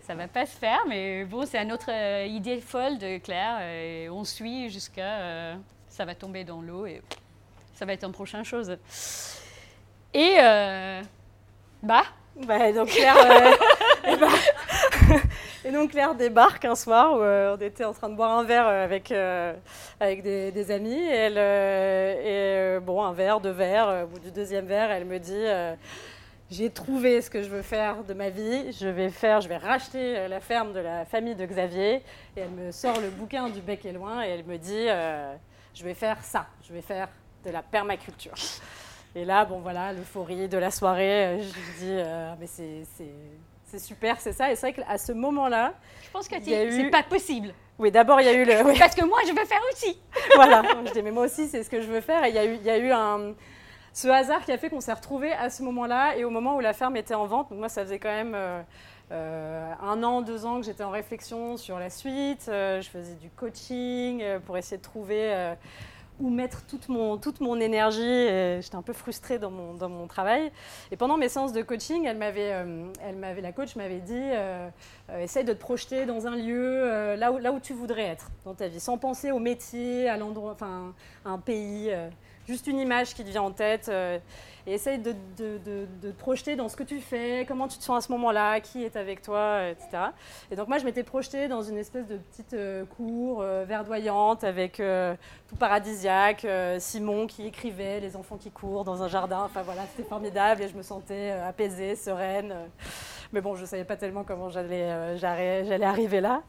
Ça 0.02 0.14
va 0.14 0.28
pas 0.28 0.46
se 0.46 0.56
faire, 0.56 0.84
mais 0.88 1.24
bon, 1.24 1.44
c'est 1.46 1.58
une 1.58 1.72
autre 1.72 1.90
idée 2.26 2.60
folle 2.60 2.98
de 2.98 3.18
Claire. 3.18 3.60
Et 3.60 4.08
on 4.08 4.24
suit 4.24 4.70
jusqu'à 4.70 5.56
ça 5.88 6.04
va 6.04 6.14
tomber 6.14 6.44
dans 6.44 6.62
l'eau 6.62 6.86
et 6.86 7.02
ça 7.80 7.86
va 7.86 7.94
être 7.94 8.04
une 8.04 8.12
prochaine 8.12 8.44
chose. 8.44 8.76
Et 10.12 10.36
euh, 10.38 11.00
bah. 11.82 12.02
bah 12.36 12.70
donc 12.72 12.88
Claire, 12.88 13.16
euh, 13.16 13.52
et, 14.06 14.16
bah, 14.18 14.26
et, 15.64 15.72
donc 15.72 15.92
Claire 15.92 16.14
débarque 16.14 16.66
un 16.66 16.74
soir 16.74 17.14
où 17.14 17.22
euh, 17.22 17.56
on 17.56 17.60
était 17.62 17.86
en 17.86 17.94
train 17.94 18.10
de 18.10 18.16
boire 18.16 18.36
un 18.36 18.44
verre 18.44 18.66
avec, 18.66 19.14
avec 19.98 20.22
des, 20.22 20.70
amis. 20.70 20.92
Et, 20.92 21.14
elle, 21.14 21.38
et 21.38 22.80
bon, 22.80 23.02
un 23.02 23.14
verre, 23.14 23.40
deux 23.40 23.48
verres. 23.48 24.04
Au 24.04 24.08
bout 24.08 24.18
du 24.18 24.30
deuxième 24.30 24.66
verre, 24.66 24.90
elle 24.90 25.06
me 25.06 25.18
dit 25.18 25.46
j'ai 26.50 26.68
trouvé 26.68 27.22
ce 27.22 27.30
que 27.30 27.42
je 27.42 27.48
veux 27.48 27.62
faire 27.62 28.04
de 28.04 28.12
ma 28.12 28.28
vie. 28.28 28.72
Je 28.78 28.88
vais 28.88 29.08
faire, 29.08 29.40
je 29.40 29.48
vais 29.48 29.56
racheter 29.56 30.28
la 30.28 30.40
ferme 30.40 30.74
de 30.74 30.80
la 30.80 31.06
famille 31.06 31.34
de 31.34 31.46
Xavier. 31.46 32.02
Et 32.36 32.40
elle 32.40 32.50
me 32.50 32.72
sort 32.72 33.00
le 33.00 33.08
bouquin 33.08 33.48
du 33.48 33.62
bec 33.62 33.86
et 33.86 33.92
loin 33.92 34.22
et 34.22 34.28
elle 34.28 34.44
me 34.44 34.58
dit, 34.58 34.88
je 35.72 35.82
vais 35.82 35.94
faire 35.94 36.22
ça. 36.22 36.46
Je 36.68 36.74
vais 36.74 36.82
faire 36.82 37.08
de 37.44 37.50
la 37.50 37.62
permaculture. 37.62 38.34
Et 39.14 39.24
là, 39.24 39.44
bon 39.44 39.58
voilà, 39.60 39.92
l'euphorie 39.92 40.48
de 40.48 40.58
la 40.58 40.70
soirée, 40.70 41.40
je 41.40 41.46
me 41.46 41.78
dis, 41.78 42.38
mais 42.40 42.46
c'est 43.66 43.78
super, 43.78 44.20
c'est 44.20 44.32
ça. 44.32 44.50
Et 44.50 44.56
c'est 44.56 44.70
vrai 44.70 44.84
qu'à 44.84 44.98
ce 44.98 45.12
moment-là, 45.12 45.74
je 46.02 46.10
pense 46.10 46.28
que 46.28 46.36
c'est 46.42 46.90
pas 46.90 47.02
possible. 47.02 47.52
Oui, 47.80 47.90
d'abord, 47.90 48.20
il 48.20 48.26
y 48.26 48.28
a 48.28 48.34
eu 48.34 48.44
le. 48.44 48.78
Parce 48.78 48.94
que 48.94 49.04
moi, 49.06 49.20
je 49.26 49.30
veux 49.30 49.46
faire 49.46 49.62
aussi. 49.72 49.98
voilà. 50.34 50.62
Je 50.84 50.92
dis, 50.92 51.02
mais 51.02 51.10
moi 51.10 51.24
aussi, 51.24 51.48
c'est 51.48 51.62
ce 51.62 51.70
que 51.70 51.80
je 51.80 51.86
veux 51.86 52.02
faire. 52.02 52.22
Et 52.24 52.28
il 52.28 52.34
y 52.34 52.38
a 52.38 52.44
eu, 52.44 52.56
il 52.56 52.62
y 52.62 52.68
a 52.68 52.76
eu 52.76 52.90
un, 52.90 53.34
ce 53.94 54.06
hasard 54.06 54.44
qui 54.44 54.52
a 54.52 54.58
fait 54.58 54.68
qu'on 54.68 54.82
s'est 54.82 54.92
retrouvés 54.92 55.32
à 55.32 55.48
ce 55.48 55.62
moment-là 55.62 56.14
et 56.16 56.24
au 56.24 56.30
moment 56.30 56.56
où 56.56 56.60
la 56.60 56.74
ferme 56.74 56.98
était 56.98 57.14
en 57.14 57.24
vente. 57.26 57.48
Donc, 57.48 57.58
moi, 57.58 57.70
ça 57.70 57.82
faisait 57.82 57.98
quand 57.98 58.10
même 58.10 58.34
euh, 58.34 58.60
euh, 59.12 59.72
un 59.80 60.02
an, 60.02 60.20
deux 60.20 60.44
ans 60.44 60.60
que 60.60 60.66
j'étais 60.66 60.84
en 60.84 60.90
réflexion 60.90 61.56
sur 61.56 61.78
la 61.78 61.88
suite. 61.88 62.48
Euh, 62.50 62.82
je 62.82 62.90
faisais 62.90 63.14
du 63.14 63.30
coaching 63.30 64.22
pour 64.44 64.58
essayer 64.58 64.76
de 64.76 64.82
trouver 64.82 65.54
où 66.20 66.30
mettre 66.30 66.62
toute 66.66 66.88
mon, 66.88 67.16
toute 67.16 67.40
mon 67.40 67.58
énergie. 67.58 68.60
J'étais 68.60 68.76
un 68.76 68.82
peu 68.82 68.92
frustrée 68.92 69.38
dans 69.38 69.50
mon, 69.50 69.74
dans 69.74 69.88
mon 69.88 70.06
travail. 70.06 70.52
Et 70.90 70.96
pendant 70.96 71.16
mes 71.16 71.28
séances 71.28 71.52
de 71.52 71.62
coaching, 71.62 72.04
elle 72.04 72.16
m'avait, 72.16 72.52
euh, 72.52 72.86
elle 73.02 73.16
m'avait, 73.16 73.40
la 73.40 73.52
coach 73.52 73.76
m'avait 73.76 74.00
dit 74.00 74.12
euh, 74.14 74.68
euh, 75.10 75.20
essaye 75.20 75.44
de 75.44 75.52
te 75.52 75.58
projeter 75.58 76.06
dans 76.06 76.26
un 76.26 76.36
lieu 76.36 77.14
là, 77.16 77.32
où, 77.32 77.38
là 77.38 77.52
où 77.52 77.60
tu 77.60 77.72
voudrais 77.72 78.06
être 78.06 78.30
dans 78.44 78.54
ta 78.54 78.68
vie, 78.68 78.80
sans 78.80 78.98
penser 78.98 79.30
au 79.30 79.38
métier, 79.38 80.08
à 80.08 80.16
l'endroit, 80.16 80.52
enfin, 80.52 80.92
à 81.24 81.30
un 81.30 81.38
pays 81.38 81.90
juste 82.50 82.66
une 82.66 82.80
image 82.80 83.14
qui 83.14 83.22
te 83.22 83.28
vient 83.28 83.42
en 83.42 83.52
tête 83.52 83.88
euh, 83.88 84.18
et 84.66 84.74
essaye 84.74 84.98
de, 84.98 85.14
te 85.36 86.10
projeter 86.18 86.56
dans 86.56 86.68
ce 86.68 86.76
que 86.76 86.82
tu 86.82 87.00
fais, 87.00 87.44
comment 87.46 87.68
tu 87.68 87.78
te 87.78 87.84
sens 87.84 88.04
à 88.04 88.06
ce 88.06 88.12
moment-là, 88.12 88.60
qui 88.60 88.84
est 88.84 88.96
avec 88.96 89.22
toi, 89.22 89.68
etc. 89.68 89.88
Et 90.50 90.56
donc 90.56 90.68
moi, 90.68 90.78
je 90.78 90.84
m'étais 90.84 91.04
projetée 91.04 91.48
dans 91.48 91.62
une 91.62 91.78
espèce 91.78 92.06
de 92.06 92.16
petite 92.16 92.54
euh, 92.54 92.84
cour 92.84 93.40
euh, 93.40 93.64
verdoyante 93.66 94.44
avec 94.44 94.82
tout 95.48 95.56
paradisiaque, 95.56 96.46
Simon 96.78 97.26
qui 97.26 97.46
écrivait, 97.46 98.00
les 98.00 98.16
enfants 98.16 98.36
qui 98.36 98.50
courent 98.50 98.84
dans 98.84 99.02
un 99.02 99.08
jardin. 99.08 99.42
Enfin 99.44 99.62
voilà, 99.62 99.82
c'était 99.86 100.08
formidable 100.08 100.62
et 100.62 100.68
je 100.68 100.76
me 100.76 100.82
sentais 100.82 101.30
apaisée, 101.30 101.96
sereine. 101.96 102.54
Mais 103.32 103.40
bon, 103.40 103.54
je 103.54 103.62
ne 103.62 103.66
savais 103.66 103.84
pas 103.84 103.96
tellement 103.96 104.24
comment 104.24 104.48
j'allais, 104.48 105.16
j'allais 105.16 105.84
arriver 105.84 106.20
là. 106.20 106.42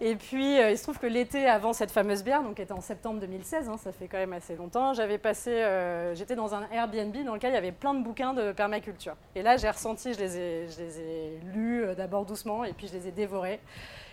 Et 0.00 0.16
puis, 0.16 0.56
il 0.56 0.78
se 0.78 0.82
trouve 0.82 0.98
que 0.98 1.06
l'été 1.06 1.46
avant 1.46 1.72
cette 1.72 1.90
fameuse 1.90 2.24
bière, 2.24 2.42
donc 2.42 2.56
qui 2.56 2.62
était 2.62 2.72
en 2.72 2.80
septembre 2.80 3.20
2016, 3.20 3.68
hein, 3.68 3.76
ça 3.76 3.92
fait 3.92 4.08
quand 4.08 4.18
même 4.18 4.32
assez 4.32 4.56
longtemps, 4.56 4.94
j'avais 4.94 5.18
passé 5.18 5.62
euh, 5.72 6.14
j'étais 6.14 6.34
dans 6.34 6.54
un 6.54 6.68
Airbnb 6.72 7.16
dans 7.24 7.34
lequel 7.34 7.52
il 7.52 7.54
y 7.54 7.58
avait 7.58 7.72
plein 7.72 7.94
de 7.94 8.02
bouquins 8.02 8.34
de 8.34 8.52
permaculture. 8.52 9.14
Et 9.34 9.42
là, 9.42 9.56
j'ai 9.56 9.70
ressenti, 9.70 10.12
je 10.14 10.18
les 10.18 10.36
ai, 10.38 10.68
je 10.68 10.80
les 10.80 11.00
ai 11.00 11.40
lus 11.54 11.84
euh, 11.84 11.94
d'abord 11.94 12.24
doucement 12.24 12.64
et 12.64 12.72
puis 12.72 12.88
je 12.88 12.94
les 12.94 13.08
ai 13.08 13.10
dévorés. 13.10 13.60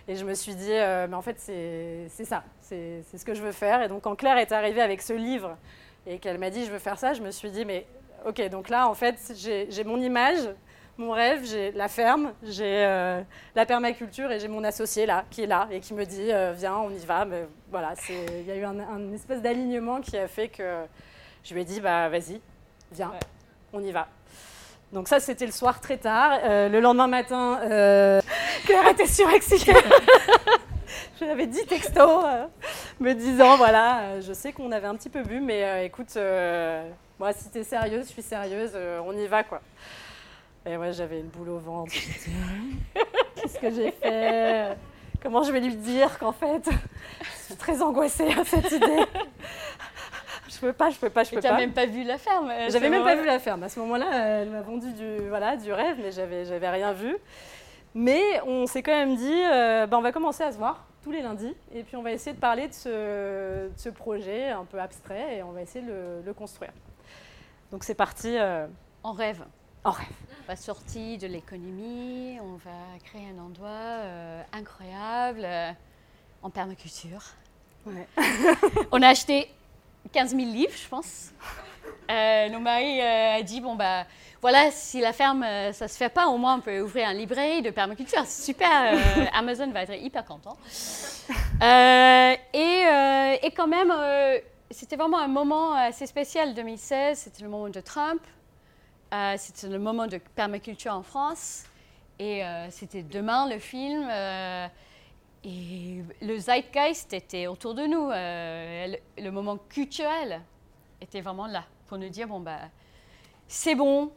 Et 0.08 0.16
je 0.16 0.24
me 0.24 0.34
suis 0.34 0.54
dit, 0.54 0.72
euh, 0.72 1.06
mais 1.08 1.14
en 1.14 1.22
fait, 1.22 1.38
c'est 1.38 2.24
ça, 2.24 2.42
c'est 2.60 3.02
ce 3.16 3.24
que 3.24 3.34
je 3.34 3.42
veux 3.42 3.52
faire. 3.52 3.82
Et 3.82 3.88
donc, 3.88 4.02
quand 4.02 4.16
Claire 4.16 4.38
est 4.38 4.52
arrivée 4.52 4.82
avec 4.82 5.02
ce 5.02 5.12
livre 5.12 5.56
et 6.06 6.18
qu'elle 6.18 6.38
m'a 6.38 6.50
dit, 6.50 6.64
je 6.64 6.72
veux 6.72 6.78
faire 6.78 6.98
ça, 6.98 7.12
je 7.12 7.22
me 7.22 7.30
suis 7.30 7.50
dit, 7.50 7.64
mais 7.64 7.86
ok, 8.26 8.48
donc 8.48 8.68
là, 8.68 8.88
en 8.88 8.94
fait, 8.94 9.32
j'ai 9.36 9.84
mon 9.84 10.00
image, 10.00 10.48
mon 11.00 11.12
rêve, 11.12 11.44
j'ai 11.44 11.72
la 11.72 11.88
ferme, 11.88 12.32
j'ai 12.42 12.84
la 13.54 13.66
permaculture 13.66 14.30
et 14.30 14.38
j'ai 14.38 14.48
mon 14.48 14.62
associé 14.64 15.06
là, 15.06 15.24
qui 15.30 15.42
est 15.42 15.46
là 15.46 15.66
et 15.70 15.80
qui 15.80 15.94
me 15.94 16.04
dit, 16.04 16.30
viens, 16.54 16.76
on 16.76 16.90
y 16.90 17.04
va. 17.04 17.24
Mais 17.24 17.46
voilà, 17.70 17.94
il 18.08 18.46
y 18.46 18.50
a 18.50 18.56
eu 18.56 18.64
un, 18.64 18.78
un 18.78 19.12
espèce 19.12 19.40
d'alignement 19.40 20.00
qui 20.00 20.16
a 20.16 20.28
fait 20.28 20.48
que 20.48 20.84
je 21.42 21.54
lui 21.54 21.62
ai 21.62 21.64
dit, 21.64 21.80
bah 21.80 22.08
vas-y, 22.08 22.40
viens, 22.92 23.12
on 23.72 23.82
y 23.82 23.92
va. 23.92 24.08
Donc 24.92 25.06
ça, 25.06 25.20
c'était 25.20 25.46
le 25.46 25.52
soir 25.52 25.80
très 25.80 25.98
tard. 25.98 26.40
Euh, 26.42 26.68
le 26.68 26.80
lendemain 26.80 27.06
matin, 27.06 27.60
euh, 27.62 28.20
Claire 28.64 28.88
était 28.88 29.06
surexcitée. 29.06 29.72
je 31.18 31.24
lui 31.24 31.30
avais 31.30 31.46
dit 31.46 31.64
texto, 31.66 32.00
euh, 32.00 32.46
me 32.98 33.12
disant, 33.14 33.56
voilà, 33.56 34.20
je 34.20 34.32
sais 34.32 34.52
qu'on 34.52 34.72
avait 34.72 34.88
un 34.88 34.96
petit 34.96 35.08
peu 35.08 35.22
bu, 35.22 35.40
mais 35.40 35.86
écoute, 35.86 36.18
moi, 37.18 37.32
si 37.32 37.50
t'es 37.50 37.62
sérieuse, 37.62 38.06
je 38.06 38.12
suis 38.12 38.22
sérieuse, 38.22 38.76
on 39.04 39.16
y 39.16 39.26
va, 39.28 39.44
quoi. 39.44 39.60
Et 40.66 40.76
moi, 40.76 40.90
j'avais 40.92 41.20
une 41.20 41.28
boule 41.28 41.50
au 41.50 41.58
ventre. 41.58 41.92
Qu'est-ce 43.34 43.58
que 43.58 43.70
j'ai 43.70 43.90
fait 43.90 44.76
Comment 45.22 45.42
je 45.42 45.52
vais 45.52 45.60
lui 45.60 45.74
dire 45.74 46.18
qu'en 46.18 46.32
fait, 46.32 46.68
je 46.68 47.44
suis 47.46 47.56
très 47.56 47.82
angoissée 47.82 48.32
à 48.32 48.44
cette 48.44 48.70
idée 48.70 49.06
je 50.60 50.66
peux 50.66 50.72
pas, 50.72 50.90
je 50.90 50.98
peux 50.98 51.10
pas, 51.10 51.24
je 51.24 51.30
peux 51.30 51.36
pas. 51.36 51.42
Tu 51.42 51.48
n'as 51.48 51.58
même 51.58 51.72
pas 51.72 51.86
vu 51.86 52.04
la 52.04 52.18
ferme. 52.18 52.52
J'avais 52.68 52.90
même 52.90 53.04
pas 53.04 53.16
vu 53.16 53.24
la 53.24 53.38
ferme. 53.38 53.62
À 53.62 53.68
ce 53.68 53.80
moment-là, 53.80 54.40
elle 54.42 54.50
m'a 54.50 54.60
vendu 54.60 54.92
du, 54.92 55.28
voilà, 55.28 55.56
du 55.56 55.72
rêve, 55.72 55.96
mais 56.02 56.12
j'avais, 56.12 56.44
j'avais 56.44 56.68
rien 56.68 56.92
vu. 56.92 57.16
Mais 57.94 58.22
on 58.46 58.66
s'est 58.66 58.82
quand 58.82 58.92
même 58.92 59.16
dit, 59.16 59.42
euh, 59.42 59.86
ben, 59.86 59.98
on 59.98 60.02
va 60.02 60.12
commencer 60.12 60.44
à 60.44 60.52
se 60.52 60.58
voir 60.58 60.86
tous 61.02 61.10
les 61.10 61.22
lundis, 61.22 61.54
et 61.74 61.82
puis 61.82 61.96
on 61.96 62.02
va 62.02 62.12
essayer 62.12 62.34
de 62.34 62.40
parler 62.40 62.68
de 62.68 62.74
ce, 62.74 63.70
ce 63.74 63.88
projet 63.88 64.50
un 64.50 64.64
peu 64.64 64.78
abstrait, 64.78 65.38
et 65.38 65.42
on 65.42 65.50
va 65.52 65.62
essayer 65.62 65.84
de 65.84 66.20
le, 66.24 66.34
construire. 66.34 66.72
Donc 67.72 67.82
c'est 67.84 67.94
parti. 67.94 68.36
Euh, 68.36 68.66
en 69.02 69.12
rêve. 69.12 69.42
En 69.84 69.90
rêve. 69.90 70.06
On 70.42 70.46
va 70.46 70.56
sortir 70.56 71.18
de 71.18 71.26
l'économie, 71.26 72.38
on 72.40 72.56
va 72.56 72.98
créer 73.04 73.28
un 73.28 73.38
endroit 73.42 73.68
euh, 73.68 74.42
incroyable 74.52 75.46
en 76.42 76.50
permaculture. 76.50 77.22
Ouais. 77.86 78.06
on 78.92 79.00
a 79.00 79.08
acheté 79.08 79.50
15 80.12 80.30
000 80.30 80.42
livres, 80.50 80.76
je 80.76 80.88
pense. 80.88 81.32
Euh, 82.10 82.48
nos 82.48 82.58
maris 82.58 83.00
euh, 83.00 83.38
a 83.38 83.42
dit 83.42 83.60
bon 83.60 83.76
bah 83.76 84.04
voilà 84.40 84.70
si 84.72 85.00
la 85.00 85.12
ferme 85.12 85.44
euh, 85.44 85.72
ça 85.72 85.86
se 85.86 85.96
fait 85.96 86.08
pas 86.08 86.26
au 86.26 86.38
moins 86.38 86.56
on 86.56 86.60
peut 86.60 86.80
ouvrir 86.80 87.08
un 87.08 87.12
livret 87.12 87.62
de 87.62 87.70
permaculture 87.70 88.22
c'est 88.24 88.52
super 88.52 88.98
Amazon 89.32 89.70
va 89.70 89.82
être 89.82 89.94
hyper 89.94 90.24
content 90.24 90.56
et, 91.62 92.82
et, 93.42 93.50
quand 93.52 93.68
même 93.68 93.92
c'était 94.70 94.96
vraiment 94.96 95.20
un 95.20 95.28
moment 95.28 95.74
assez 95.74 96.06
spécial 96.06 96.52
2016 96.52 97.16
c'était 97.16 97.44
le 97.44 97.48
moment 97.48 97.68
de 97.68 97.80
Trump 97.80 98.20
c'était 99.36 99.68
le 99.68 99.78
moment 99.78 100.06
de 100.06 100.18
permaculture 100.18 100.92
en 100.92 101.02
France 101.02 101.64
et 102.18 102.42
c'était 102.70 103.02
demain 103.02 103.48
le 103.48 103.58
film 103.58 104.08
et 105.44 106.02
le 106.20 106.38
zeitgeist 106.38 107.12
était 107.12 107.46
autour 107.46 107.74
de 107.74 107.86
nous. 107.86 108.10
Euh, 108.10 108.94
le, 109.16 109.30
moment 109.30 109.56
culturel 109.56 110.42
était 111.00 111.20
vraiment 111.20 111.46
là 111.46 111.64
pour 111.86 111.98
nous 111.98 112.08
dire 112.08 112.28
bon, 112.28 112.40
bah, 112.40 112.58
c'est 113.48 113.74
bon, 113.74 114.12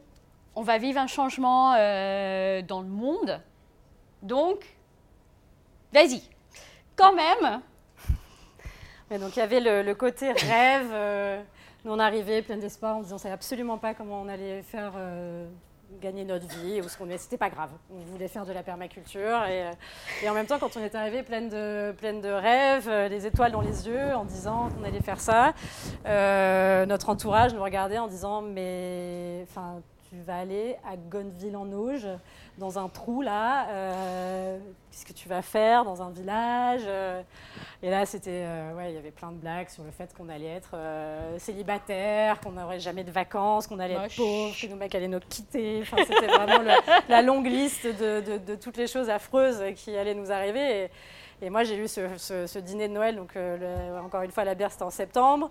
on 0.55 0.62
va 0.63 0.77
vivre 0.77 1.00
un 1.00 1.07
changement 1.07 1.75
euh, 1.77 2.62
dans 2.62 2.81
le 2.81 2.89
monde. 2.89 3.41
Donc, 4.21 4.65
vas-y. 5.93 6.21
Quand 6.95 7.13
même. 7.13 7.62
Donc, 9.19 9.35
il 9.35 9.39
y 9.39 9.41
avait 9.41 9.59
le, 9.62 9.93
côté 9.95 10.31
rêve. 10.33 11.45
Euh, 11.85 11.89
nous, 11.89 11.93
on 11.93 11.99
arrivait 11.99 12.41
plein 12.41 12.57
d'espoir 12.57 12.97
en 12.97 13.01
disant, 13.01 13.15
on 13.15 13.17
ne 13.17 13.21
savait 13.21 13.33
absolument 13.33 13.77
pas 13.77 13.93
comment 13.93 14.21
on 14.21 14.27
allait 14.27 14.61
faire 14.63 14.93
gagner 16.01 16.25
notre 16.25 16.47
vie 16.47 16.81
ou 16.81 16.89
ce 16.89 16.97
qu'on 16.97 17.07
c'était 17.17 17.37
pas 17.37 17.49
grave. 17.49 17.69
On 17.91 17.99
voulait 18.11 18.27
faire 18.27 18.45
de 18.45 18.51
la 18.51 18.63
permaculture 18.63 19.43
et, 19.45 19.69
et 20.23 20.29
en 20.29 20.33
même 20.33 20.45
temps 20.45 20.59
quand 20.59 20.75
on 20.77 20.79
est 20.79 20.95
arrivé 20.95 21.23
pleine 21.23 21.49
de, 21.49 21.93
de 22.21 22.29
rêves, 22.29 22.87
euh, 22.89 23.07
les 23.07 23.25
étoiles 23.25 23.51
dans 23.51 23.61
les 23.61 23.87
yeux 23.87 24.13
en 24.15 24.25
disant 24.25 24.69
qu'on 24.69 24.83
allait 24.83 25.01
faire 25.01 25.19
ça, 25.19 25.53
euh, 26.05 26.85
notre 26.85 27.09
entourage 27.09 27.53
nous 27.53 27.63
regardait 27.63 27.97
en 27.97 28.07
disant 28.07 28.41
mais 28.41 29.45
tu 30.13 30.22
vas 30.22 30.38
aller 30.38 30.75
à 30.88 30.96
Gonneville-en-Auge, 30.96 32.08
dans 32.60 32.77
un 32.77 32.88
trou 32.88 33.24
là, 33.24 33.67
euh, 33.70 34.60
qu'est-ce 34.91 35.05
que 35.05 35.13
tu 35.13 35.27
vas 35.27 35.41
faire 35.41 35.86
dans 35.86 36.03
un 36.03 36.12
village 36.12 36.84
euh. 36.86 37.24
Et 37.82 37.89
là, 37.89 38.05
c'était, 38.05 38.43
euh, 38.46 38.75
ouais, 38.75 38.91
il 38.91 38.96
y 38.96 38.98
avait 38.98 39.12
plein 39.12 39.32
de 39.32 39.38
blagues 39.38 39.70
sur 39.70 39.84
le 39.84 39.89
fait 39.89 40.13
qu'on 40.15 40.29
allait 40.29 40.53
être 40.53 40.75
célibataire, 41.39 42.39
qu'on 42.41 42.51
n'aurait 42.51 42.79
jamais 42.79 43.03
de 43.03 43.12
vacances, 43.12 43.65
qu'on 43.65 43.79
allait 43.79 43.96
être 43.96 44.15
pauvre, 44.15 44.55
que 44.55 44.67
nos 44.67 44.75
mecs 44.75 44.93
allaient 44.93 45.08
nous 45.08 45.20
quitter. 45.20 45.79
Enfin, 45.82 45.98
c'était 46.08 46.27
vraiment 46.27 46.63
la 47.10 47.22
longue 47.24 47.48
liste 47.48 47.88
de, 47.88 48.55
toutes 48.55 48.77
les 48.77 48.88
choses 48.88 49.10
affreuses 49.10 49.63
qui 49.75 49.98
allaient 49.98 50.13
nous 50.13 50.32
arriver. 50.32 50.91
Et, 51.41 51.50
moi, 51.50 51.63
j'ai 51.63 51.75
eu 51.75 51.88
ce, 51.88 52.60
dîner 52.60 52.88
de 52.88 52.93
Noël, 52.93 53.15
donc 53.15 53.36
encore 54.05 54.22
une 54.22 54.32
fois, 54.32 54.43
la 54.43 54.53
bière, 54.53 54.72
c'était 54.72 54.84
en 54.84 54.91
septembre. 54.91 55.50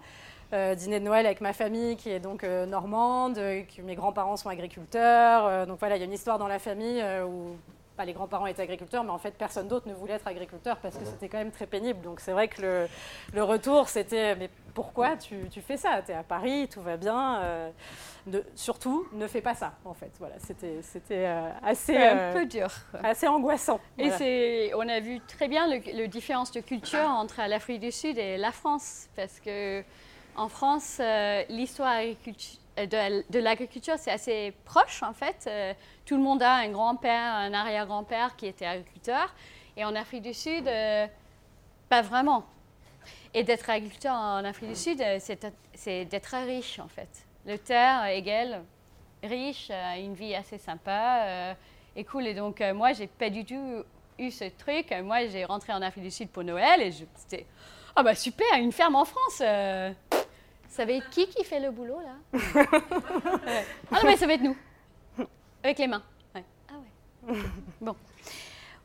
Euh, 0.52 0.74
dîner 0.74 1.00
de 1.00 1.04
Noël 1.06 1.24
avec 1.24 1.40
ma 1.40 1.54
famille 1.54 1.96
qui 1.96 2.10
est 2.10 2.20
donc 2.20 2.44
euh, 2.44 2.66
normande, 2.66 3.38
euh, 3.38 3.62
que 3.62 3.80
mes 3.80 3.94
grands-parents 3.94 4.36
sont 4.36 4.50
agriculteurs. 4.50 5.66
donc 5.66 5.78
voilà, 5.78 5.96
il 5.96 6.00
y 6.00 6.02
a 6.02 6.04
une 6.04 6.12
histoire 6.12 6.38
dans 6.38 6.48
la 6.48 6.58
famille 6.58 7.02
où 7.26 7.56
pas 7.96 8.04
les 8.04 8.12
grands-parents 8.12 8.46
étaient 8.46 8.62
agriculteurs, 8.62 9.04
mais 9.04 9.10
en 9.10 9.18
fait 9.18 9.32
personne 9.32 9.68
d'autre 9.68 9.88
ne 9.88 9.94
voulait 9.94 10.14
être 10.14 10.26
agriculteur 10.26 10.78
parce 10.78 10.96
que 10.96 11.04
c'était 11.04 11.28
quand 11.28 11.38
même 11.38 11.52
très 11.52 11.66
pénible. 11.66 12.02
Donc 12.02 12.20
c'est 12.20 12.32
vrai 12.32 12.48
que 12.48 12.60
le, 12.60 12.88
le 13.32 13.42
retour 13.42 13.88
c'était 13.88 14.34
mais 14.36 14.50
pourquoi 14.74 15.16
tu, 15.16 15.48
tu 15.50 15.62
fais 15.62 15.76
ça? 15.78 16.02
Tu 16.04 16.12
es 16.12 16.14
à 16.14 16.22
Paris, 16.22 16.68
tout 16.68 16.82
va 16.82 16.96
bien. 16.98 17.70
surtout, 18.54 19.06
ne 19.12 19.26
fais 19.26 19.42
pas 19.42 19.54
ça 19.54 19.72
en 19.86 19.94
fait. 19.94 20.10
Voilà, 20.18 20.34
c'était 20.38 20.80
c'était 20.82 21.26
assez 21.62 21.96
un 21.96 22.32
peu 22.34 22.44
dur, 22.44 22.68
assez 23.02 23.26
angoissant. 23.26 23.80
Et 23.96 24.10
c'est 24.10 24.72
on 24.74 24.86
a 24.86 25.00
vu 25.00 25.20
très 25.20 25.48
bien 25.48 25.66
la 25.66 26.06
différence 26.08 26.52
de 26.52 26.60
culture 26.60 27.08
entre 27.08 27.40
l'Afrique 27.48 27.80
du 27.80 27.92
Sud 27.92 28.18
et 28.18 28.36
la 28.36 28.52
France 28.52 29.08
parce 29.16 29.40
que 29.40 29.82
en 30.36 30.48
France, 30.48 30.98
euh, 31.00 31.42
l'histoire 31.48 32.00
de, 32.76 33.38
l'agriculture, 33.38 33.94
c'est 33.98 34.10
assez 34.10 34.52
proche 34.64 35.02
en 35.02 35.12
fait. 35.12 35.50
tout 36.06 36.16
le 36.16 36.22
monde 36.22 36.42
a 36.42 36.54
un 36.54 36.68
grand-père, 36.68 37.34
un 37.34 37.52
arrière-grand-père 37.52 38.36
qui 38.36 38.46
était 38.46 38.66
agriculteur. 38.66 39.34
Et 39.76 39.84
en 39.84 39.94
Afrique 39.94 40.22
du 40.22 40.34
Sud, 40.34 40.64
pas 41.88 42.02
vraiment. 42.02 42.44
Et 43.34 43.42
d'être 43.42 43.68
agriculteur 43.70 44.14
en 44.14 44.44
Afrique 44.44 44.70
du 44.70 44.76
Sud, 44.76 45.02
c'est 45.18 46.04
d'être 46.04 46.34
riche 46.46 46.78
en 46.78 46.88
fait. 46.88 47.26
Le 47.46 47.58
terre 47.58 48.06
égale 48.06 48.62
riche, 49.22 49.70
une 49.98 50.14
vie 50.14 50.34
assez 50.34 50.58
sympa 50.58 51.54
et 51.94 52.04
cool. 52.04 52.26
Et 52.26 52.34
donc, 52.34 52.62
moi, 52.74 52.92
j'ai 52.92 53.06
pas 53.06 53.30
du 53.30 53.44
tout 53.44 53.84
eu 54.18 54.30
ce 54.30 54.44
truc. 54.44 54.94
Moi, 55.02 55.26
j'ai 55.26 55.44
rentré 55.44 55.72
en 55.72 55.82
Afrique 55.82 56.04
du 56.04 56.10
Sud 56.10 56.28
pour 56.28 56.44
Noël 56.44 56.80
et 56.80 56.92
c'était 57.16 57.46
ah 57.94 58.02
bah 58.02 58.14
super, 58.14 58.46
une 58.58 58.72
ferme 58.72 58.96
en 58.96 59.04
France. 59.04 59.42
Euh. 59.42 59.92
Ça 60.72 60.84
va 60.86 60.92
être 60.92 61.10
qui 61.10 61.28
qui 61.28 61.44
fait 61.44 61.60
le 61.60 61.70
boulot 61.70 62.00
là? 62.00 62.14
Ah 63.90 63.98
non 64.02 64.04
mais 64.04 64.16
ça 64.16 64.26
va 64.26 64.32
être 64.32 64.40
nous, 64.40 64.56
avec 65.62 65.78
les 65.78 65.86
mains. 65.86 66.02
Ah 66.34 66.38
ouais. 67.28 67.36
Bon, 67.78 67.94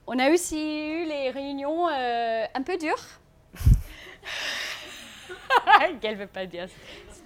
on 0.06 0.20
a 0.20 0.30
aussi 0.30 0.58
eu 0.58 1.06
les 1.06 1.30
réunions 1.30 1.88
euh, 1.88 2.46
un 2.54 2.62
peu 2.62 2.76
dures. 2.76 3.06
Qu'elle 6.02 6.18
veut 6.18 6.28
pas 6.28 6.46
dire 6.46 6.68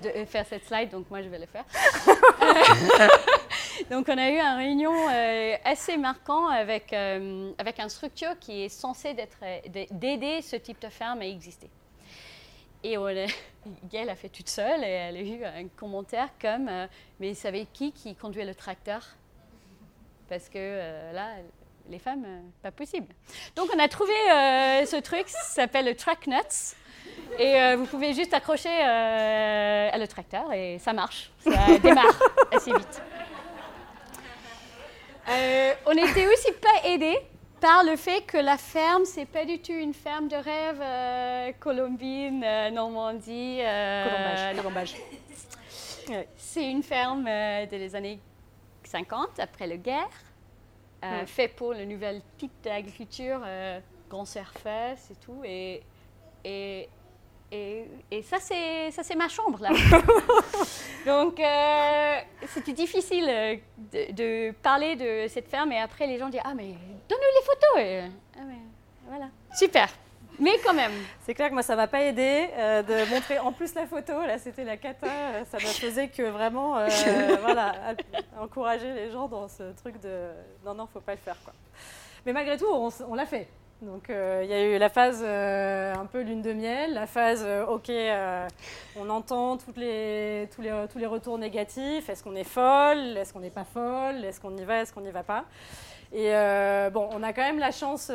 de 0.03 0.25
faire 0.25 0.46
cette 0.46 0.65
slide, 0.65 0.91
donc 0.91 1.10
moi 1.10 1.24
je 1.24 1.30
vais 1.30 1.39
le 1.39 1.48
faire. 1.48 1.65
Donc 3.89 4.10
on 4.10 4.18
a 4.18 4.30
eu 4.30 4.38
une 4.38 4.58
réunion 4.58 4.94
euh, 5.10 5.56
assez 5.65 5.98
marquante 5.98 6.51
avec, 6.51 6.94
euh, 6.94 7.51
avec 7.58 7.80
une 7.80 7.89
structure 7.89 8.38
qui 8.39 8.65
est 8.65 8.70
censée 8.70 9.15
d'aider 9.91 10.44
ce 10.44 10.56
type 10.56 10.80
de 10.80 10.89
ferme 10.89 11.22
à 11.22 11.25
exister. 11.25 11.68
Et 12.83 12.97
a, 12.97 13.27
Gail 13.91 14.09
a 14.09 14.15
fait 14.15 14.29
toute 14.29 14.50
seule 14.50 14.83
et 14.83 14.88
elle 14.88 15.17
a 15.17 15.21
eu 15.21 15.43
un 15.43 15.67
commentaire 15.67 16.29
comme 16.39 16.67
euh, 16.67 16.88
Mais 17.19 17.29
vous 17.29 17.39
savez 17.39 17.67
qui 17.71 17.91
qui 17.91 18.15
conduit 18.15 18.43
le 18.43 18.55
tracteur? 18.55 19.05
Parce 20.29 20.47
que 20.47 21.13
là, 21.13 21.27
les 21.89 22.00
femmes, 22.00 22.25
pas 22.63 22.71
possible. 22.71 23.13
Donc 23.53 23.69
on 23.75 23.79
a 23.79 23.89
trouvé 23.89 24.13
ce 24.85 24.97
truc, 25.01 25.27
ça 25.27 25.41
s'appelle 25.41 25.85
le 25.85 25.93
Track 25.93 26.25
Nuts. 26.27 26.77
Et 27.38 27.75
vous 27.75 27.85
pouvez 27.85 28.13
juste 28.13 28.33
accrocher 28.33 28.69
à 28.69 29.97
le 29.97 30.07
tracteur 30.07 30.53
et 30.53 30.79
ça 30.79 30.93
marche. 30.93 31.31
Ça 31.39 31.77
démarre 31.83 32.17
assez 32.53 32.71
vite. 32.71 33.01
Euh, 35.29 35.73
on 35.85 35.93
n'était 35.93 36.27
aussi 36.27 36.51
pas 36.53 36.89
aidés 36.89 37.17
par 37.62 37.84
le 37.84 37.96
fait 37.96 38.25
que 38.25 38.38
la 38.38 38.58
ferme, 38.58 39.06
c'est 39.06 39.25
pas 39.25 39.46
du 39.46 39.60
tout 39.60 39.72
une 39.72 39.94
ferme 39.94 40.27
de 40.27 40.36
rêve 40.36 40.82
euh, 40.82 41.51
colombine, 41.60 42.44
euh, 42.44 42.72
Normandie. 42.72 43.60
Colombage. 44.58 44.96
C'est 46.36 46.70
une 46.70 46.84
ferme 46.84 47.24
des 47.24 47.96
années 47.96 48.20
50, 48.84 49.39
après 49.39 49.68
la 49.68 49.77
guerre, 49.77 50.10
faite 51.01 51.30
fait 51.30 51.48
pour 51.48 51.74
le 51.74 51.86
nouvel 51.86 52.22
type 52.38 52.51
d'agriculture, 52.63 53.39
grand 54.10 54.25
surface 54.25 55.12
et 55.12 55.15
tout. 55.24 55.41
Et, 55.46 55.84
et 56.44 56.89
et, 57.51 58.22
ça, 58.24 58.38
c'est, 58.39 58.91
ça, 58.91 59.03
c'est 59.03 59.15
ma 59.15 59.27
chambre, 59.27 59.60
là. 59.62 59.70
Donc, 61.05 61.38
euh, 61.39 62.20
c'était 62.48 62.72
difficile 62.72 63.25
euh, 63.27 63.55
de, 63.91 64.51
parler 64.51 64.96
de 64.96 65.27
cette 65.27 65.50
ferme. 65.50 65.72
Et 65.74 65.79
après, 65.79 66.08
les 66.08 66.17
gens 66.17 66.29
disent 66.29 66.41
Ah, 66.46 66.53
mais 66.55 66.74
donne-nous 67.10 67.39
les 67.39 67.46
photos. 67.46 68.12
ah, 68.38 68.43
mais, 68.48 68.60
voilà. 69.08 69.25
Super. 69.53 69.89
Mais 70.39 70.58
quand 70.63 70.73
même. 70.73 70.93
C'est 71.25 71.34
clair 71.34 71.49
que 71.49 71.54
moi, 71.54 71.62
ça 71.62 71.75
m'a 71.75 71.88
pas 71.88 72.02
aidé 72.04 72.47
euh, 72.54 72.84
de 72.84 73.10
montrer 73.13 73.38
en 73.38 73.52
plus 73.52 73.75
la 73.75 73.86
photo. 73.86 74.21
Là, 74.25 74.39
c'était 74.39 74.63
la 74.63 74.78
cata. 74.78 75.43
Ça 75.52 75.58
m'a 75.58 75.67
faisait 75.67 76.08
que 76.08 76.23
vraiment, 76.23 76.75
voilà, 77.41 77.95
encourager 78.39 78.93
les 78.93 79.12
gens 79.12 79.28
dans 79.28 79.49
ce 79.49 79.73
truc 79.73 79.99
de 79.99 80.30
non, 80.65 80.73
non, 80.73 80.88
faut 80.88 81.02
pas 81.02 81.13
le 81.13 81.19
faire, 81.19 81.38
quoi. 81.43 81.54
Mais 82.25 82.32
malgré 82.32 82.56
tout, 82.56 82.67
on 82.67 83.13
l'a 83.13 83.25
fait. 83.25 83.49
Donc 83.82 84.12
euh, 84.12 84.41
il 84.44 84.50
y 84.50 84.54
a 84.54 84.63
eu 84.63 84.78
la 84.78 84.89
phase 84.89 85.24
euh, 85.26 85.96
un 85.96 86.06
peu 86.06 86.22
lune 86.22 86.44
de 86.44 86.54
miel, 86.54 86.94
la 86.94 87.08
phase 87.08 87.44
euh, 87.44 87.65
ok, 87.65 87.91
on 88.96 89.10
entend 89.10 89.58
toutes 89.58 89.78
les, 89.78 90.48
tous, 90.56 90.62
les, 90.62 90.72
tous 90.91 91.00
les 91.00 91.08
retours 91.08 91.39
négatifs, 91.39 92.08
est-ce 92.08 92.24
qu'on 92.24 92.36
est 92.36 92.44
folle, 92.44 93.17
est-ce 93.17 93.34
qu'on 93.34 93.39
n'est 93.39 93.50
pas 93.50 93.63
folle, 93.63 94.24
est-ce 94.24 94.39
qu'on 94.39 94.56
y 94.56 94.63
va, 94.63 94.82
est-ce 94.82 94.94
qu'on 94.94 95.02
n'y 95.02 95.10
va 95.10 95.24
pas? 95.24 95.46
Et 96.13 96.32
bon, 96.91 97.10
on 97.13 97.24
a 97.24 97.32
quand 97.32 97.41
même 97.41 97.58
la 97.58 97.72
chance 97.72 98.12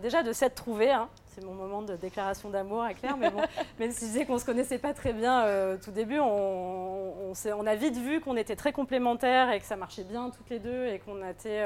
déjà 0.00 0.22
de 0.22 0.32
s'être 0.32 0.54
trouvés. 0.54 0.92
Hein. 0.92 1.08
C'est 1.34 1.44
mon 1.44 1.52
moment 1.52 1.82
de 1.82 1.96
déclaration 1.96 2.48
d'amour 2.48 2.82
à 2.82 2.94
Claire, 2.94 3.16
mais 3.16 3.28
bon, 3.28 3.42
même 3.80 3.90
si 3.90 4.06
je 4.06 4.12
disais 4.12 4.24
qu'on 4.24 4.34
ne 4.34 4.38
se 4.38 4.44
connaissait 4.44 4.78
pas 4.78 4.94
très 4.94 5.12
bien 5.12 5.44
tout 5.84 5.90
début, 5.90 6.20
on, 6.20 6.24
on, 6.28 7.32
on, 7.56 7.66
a 7.66 7.74
vite 7.74 7.96
vu 7.96 8.20
qu'on 8.20 8.36
était 8.36 8.54
très 8.54 8.72
complémentaires 8.72 9.50
et 9.50 9.58
que 9.58 9.66
ça 9.66 9.74
marchait 9.74 10.04
bien 10.04 10.30
toutes 10.30 10.48
les 10.48 10.60
deux 10.60 10.86
et 10.86 11.00
qu'on 11.00 11.28
était 11.28 11.60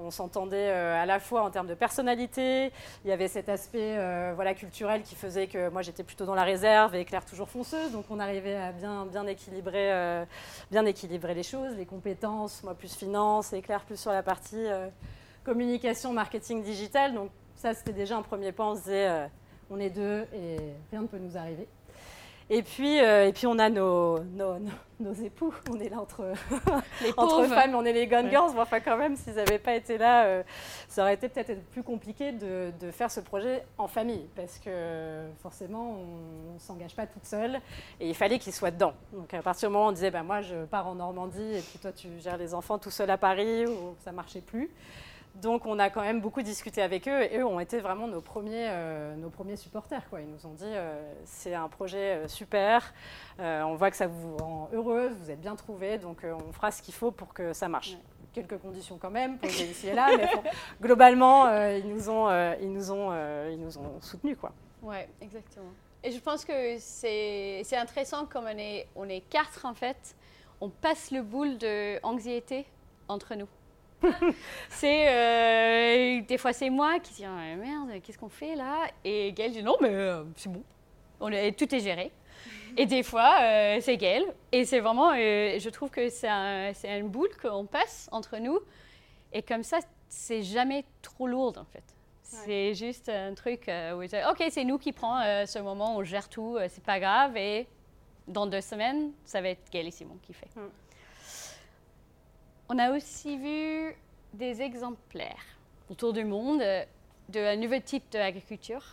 on 0.00 0.10
s'entendait 0.10 0.70
euh, 0.70 1.00
à 1.00 1.06
la 1.06 1.20
fois 1.20 1.42
en 1.42 1.50
termes 1.50 1.66
de 1.66 1.74
personnalité, 1.74 2.72
il 3.04 3.08
y 3.08 3.12
avait 3.12 3.28
cet 3.28 3.48
aspect 3.48 3.96
euh, 3.98 4.32
voilà, 4.34 4.54
culturel 4.54 5.02
qui 5.02 5.14
faisait 5.14 5.46
que 5.46 5.68
moi 5.68 5.82
j'étais 5.82 6.02
plutôt 6.02 6.24
dans 6.24 6.34
la 6.34 6.44
réserve 6.44 6.94
et 6.94 7.04
Claire 7.04 7.24
toujours 7.24 7.48
fonceuse, 7.48 7.92
donc 7.92 8.06
on 8.10 8.18
arrivait 8.18 8.56
à 8.56 8.72
bien, 8.72 9.06
euh, 9.06 10.86
équilibrer 10.86 11.34
les 11.34 11.42
choses, 11.42 11.74
les 11.76 11.86
compétences, 11.86 12.62
moi 12.62 12.74
plus 12.74 12.94
finance 12.94 13.52
et 13.52 13.62
Claire 13.62 13.84
plus 13.84 13.98
sur 13.98 14.12
la 14.12 14.22
partie 14.22 14.66
communication, 15.44 16.12
marketing 16.12 16.62
digital. 16.62 17.14
Donc 17.14 17.30
ça 17.54 17.74
c'était 17.74 17.92
déjà 17.92 18.16
un 18.16 18.22
premier 18.22 18.52
point, 18.52 18.72
on 18.72 18.76
se 18.76 18.82
disait 18.82 19.28
on 19.70 19.78
est 19.78 19.90
deux 19.90 20.26
et 20.34 20.56
rien 20.90 21.02
ne 21.02 21.06
peut 21.06 21.18
nous 21.18 21.36
arriver. 21.36 21.68
Et 22.52 22.64
puis, 22.64 23.00
euh, 23.00 23.28
et 23.28 23.32
puis 23.32 23.46
on 23.46 23.60
a 23.60 23.70
nos, 23.70 24.18
nos, 24.24 24.56
nos, 24.98 25.12
époux, 25.12 25.54
on 25.70 25.78
est 25.78 25.88
là 25.88 26.00
entre, 26.00 26.32
entre 27.16 27.44
femmes, 27.44 27.76
on 27.76 27.84
est 27.84 27.92
les 27.92 28.08
Gun 28.08 28.28
Girls. 28.28 28.50
enfin, 28.58 28.80
quand 28.80 28.96
même, 28.96 29.14
s'ils 29.14 29.34
n'avaient 29.34 29.60
pas 29.60 29.76
été 29.76 29.96
là, 29.98 30.24
euh, 30.24 30.42
ça 30.88 31.02
aurait 31.02 31.14
été 31.14 31.28
peut-être 31.28 31.64
plus 31.66 31.84
compliqué 31.84 32.32
de, 32.32 32.72
de, 32.80 32.90
faire 32.90 33.08
ce 33.08 33.20
projet 33.20 33.64
en 33.78 33.86
famille, 33.86 34.26
parce 34.34 34.58
que 34.58 35.26
forcément, 35.40 35.96
on 36.50 36.54
ne 36.54 36.58
s'engage 36.58 36.96
pas 36.96 37.06
toute 37.06 37.24
seule, 37.24 37.60
et 38.00 38.08
il 38.08 38.16
fallait 38.16 38.40
qu'ils 38.40 38.52
soient 38.52 38.72
dedans. 38.72 38.94
Donc 39.12 39.32
à 39.32 39.42
partir 39.42 39.68
du 39.68 39.72
moment 39.72 39.86
où 39.86 39.90
on 39.90 39.92
disait, 39.92 40.10
bah, 40.10 40.24
moi 40.24 40.40
je 40.40 40.64
pars 40.64 40.88
en 40.88 40.96
Normandie, 40.96 41.54
et 41.54 41.60
puis 41.60 41.78
toi 41.78 41.92
tu 41.92 42.08
gères 42.18 42.36
les 42.36 42.52
enfants 42.52 42.78
tout 42.78 42.90
seul 42.90 43.10
à 43.10 43.16
Paris, 43.16 43.66
ou 43.66 43.94
ça 44.00 44.10
marchait 44.10 44.40
plus. 44.40 44.70
Donc 45.36 45.64
on 45.64 45.78
a 45.78 45.90
quand 45.90 46.02
même 46.02 46.20
beaucoup 46.20 46.42
discuté 46.42 46.82
avec 46.82 47.08
eux 47.08 47.22
et 47.22 47.38
eux 47.38 47.46
ont 47.46 47.60
été 47.60 47.78
vraiment 47.78 48.08
nos 48.08 48.20
premiers, 48.20 48.68
euh, 48.68 49.14
nos 49.16 49.30
premiers 49.30 49.56
supporters. 49.56 50.08
Quoi. 50.10 50.20
Ils 50.20 50.28
nous 50.28 50.46
ont 50.46 50.54
dit 50.54 50.64
euh, 50.66 51.12
c'est 51.24 51.54
un 51.54 51.68
projet 51.68 52.16
euh, 52.16 52.28
super, 52.28 52.92
on 53.38 53.74
voit 53.74 53.90
que 53.90 53.96
ça 53.96 54.06
vous 54.06 54.36
rend 54.36 54.68
heureuse, 54.72 55.12
vous 55.22 55.30
êtes 55.30 55.40
bien 55.40 55.56
trouvés, 55.56 55.98
donc 55.98 56.24
on 56.24 56.52
fera 56.52 56.70
ce 56.70 56.82
qu'il 56.82 56.94
faut 56.94 57.10
pour 57.10 57.32
que 57.32 57.52
ça 57.52 57.68
marche. 57.68 57.96
Quelques 58.32 58.58
conditions 58.58 58.98
quand 58.98 59.10
même, 59.10 59.38
posées 59.38 59.64
ici 59.70 59.88
et 59.88 59.94
là, 59.94 60.08
mais 60.16 60.28
globalement 60.80 61.48
ils 61.68 61.88
nous 61.88 62.10
ont, 62.10 62.28
ils 62.60 62.72
nous 62.72 62.92
ont, 62.92 63.12
ils 63.48 63.58
nous 63.58 63.78
ont 63.78 64.00
soutenus. 64.00 64.36
Quoi. 64.38 64.52
Ouais, 64.82 65.08
exactement. 65.20 65.70
Et 66.02 66.12
je 66.12 66.20
pense 66.20 66.44
que 66.44 66.76
c'est 66.78 67.76
intéressant 67.76 68.26
comme 68.26 68.44
on 68.44 68.58
est, 68.58 68.86
on 68.96 69.08
est 69.08 69.20
quatre 69.20 69.64
en 69.64 69.74
fait, 69.74 70.16
on 70.60 70.68
passe 70.68 71.10
le 71.10 71.22
boule 71.22 71.56
de 71.58 71.98
anxiété 72.02 72.66
entre 73.08 73.34
nous. 73.34 73.48
c'est 74.68 75.08
euh, 75.08 76.22
des 76.22 76.38
fois 76.38 76.52
c'est 76.52 76.70
moi 76.70 76.98
qui 77.00 77.14
dis 77.14 77.24
ah, 77.24 77.56
merde 77.56 78.00
qu'est-ce 78.02 78.18
qu'on 78.18 78.28
fait 78.28 78.54
là? 78.54 78.86
Et 79.04 79.32
Gaël 79.32 79.52
dit 79.52 79.62
non 79.62 79.76
mais 79.80 79.90
euh, 79.90 80.24
c'est 80.36 80.50
bon. 80.50 80.62
On 81.20 81.30
est, 81.30 81.52
tout 81.52 81.72
est 81.74 81.80
géré. 81.80 82.10
Et 82.76 82.86
des 82.86 83.02
fois 83.02 83.38
euh, 83.42 83.78
c'est 83.80 83.96
Gaël 83.96 84.24
et 84.52 84.64
c'est 84.64 84.80
vraiment 84.80 85.12
je 85.14 85.68
trouve 85.68 85.90
que 85.90 86.08
c'est 86.08 86.28
un, 86.28 86.72
une 86.84 87.08
boule 87.08 87.30
qu'on 87.40 87.66
passe 87.66 88.08
entre 88.12 88.38
nous. 88.38 88.58
Et 89.32 89.42
comme 89.42 89.62
ça 89.62 89.78
c'est 90.08 90.42
jamais 90.42 90.84
trop 91.02 91.26
lourd 91.26 91.54
en 91.58 91.64
fait. 91.64 91.84
C'est 92.22 92.74
juste 92.74 93.08
un 93.08 93.34
truc 93.34 93.68
où 93.68 94.02
ok 94.02 94.44
c'est 94.50 94.64
nous 94.64 94.78
qui 94.78 94.92
prend 94.92 95.20
ce 95.46 95.58
moment 95.58 95.96
on 95.96 96.04
gère 96.04 96.28
tout 96.28 96.58
c'est 96.68 96.84
pas 96.84 97.00
grave. 97.00 97.36
Et 97.36 97.66
dans 98.28 98.46
deux 98.46 98.60
semaines 98.60 99.12
ça 99.24 99.40
va 99.42 99.50
être 99.50 99.70
Gaël 99.70 99.88
et 99.88 99.90
Simon 99.90 100.16
qui 100.22 100.32
fait. 100.32 100.48
Mm. 100.56 100.68
On 102.72 102.78
a 102.78 102.92
aussi 102.92 103.36
vu 103.36 103.96
des 104.32 104.62
exemplaires 104.62 105.58
autour 105.90 106.12
du 106.12 106.22
monde 106.22 106.62
d'un 107.28 107.56
nouveau 107.56 107.80
type 107.80 108.04
d'agriculture. 108.12 108.84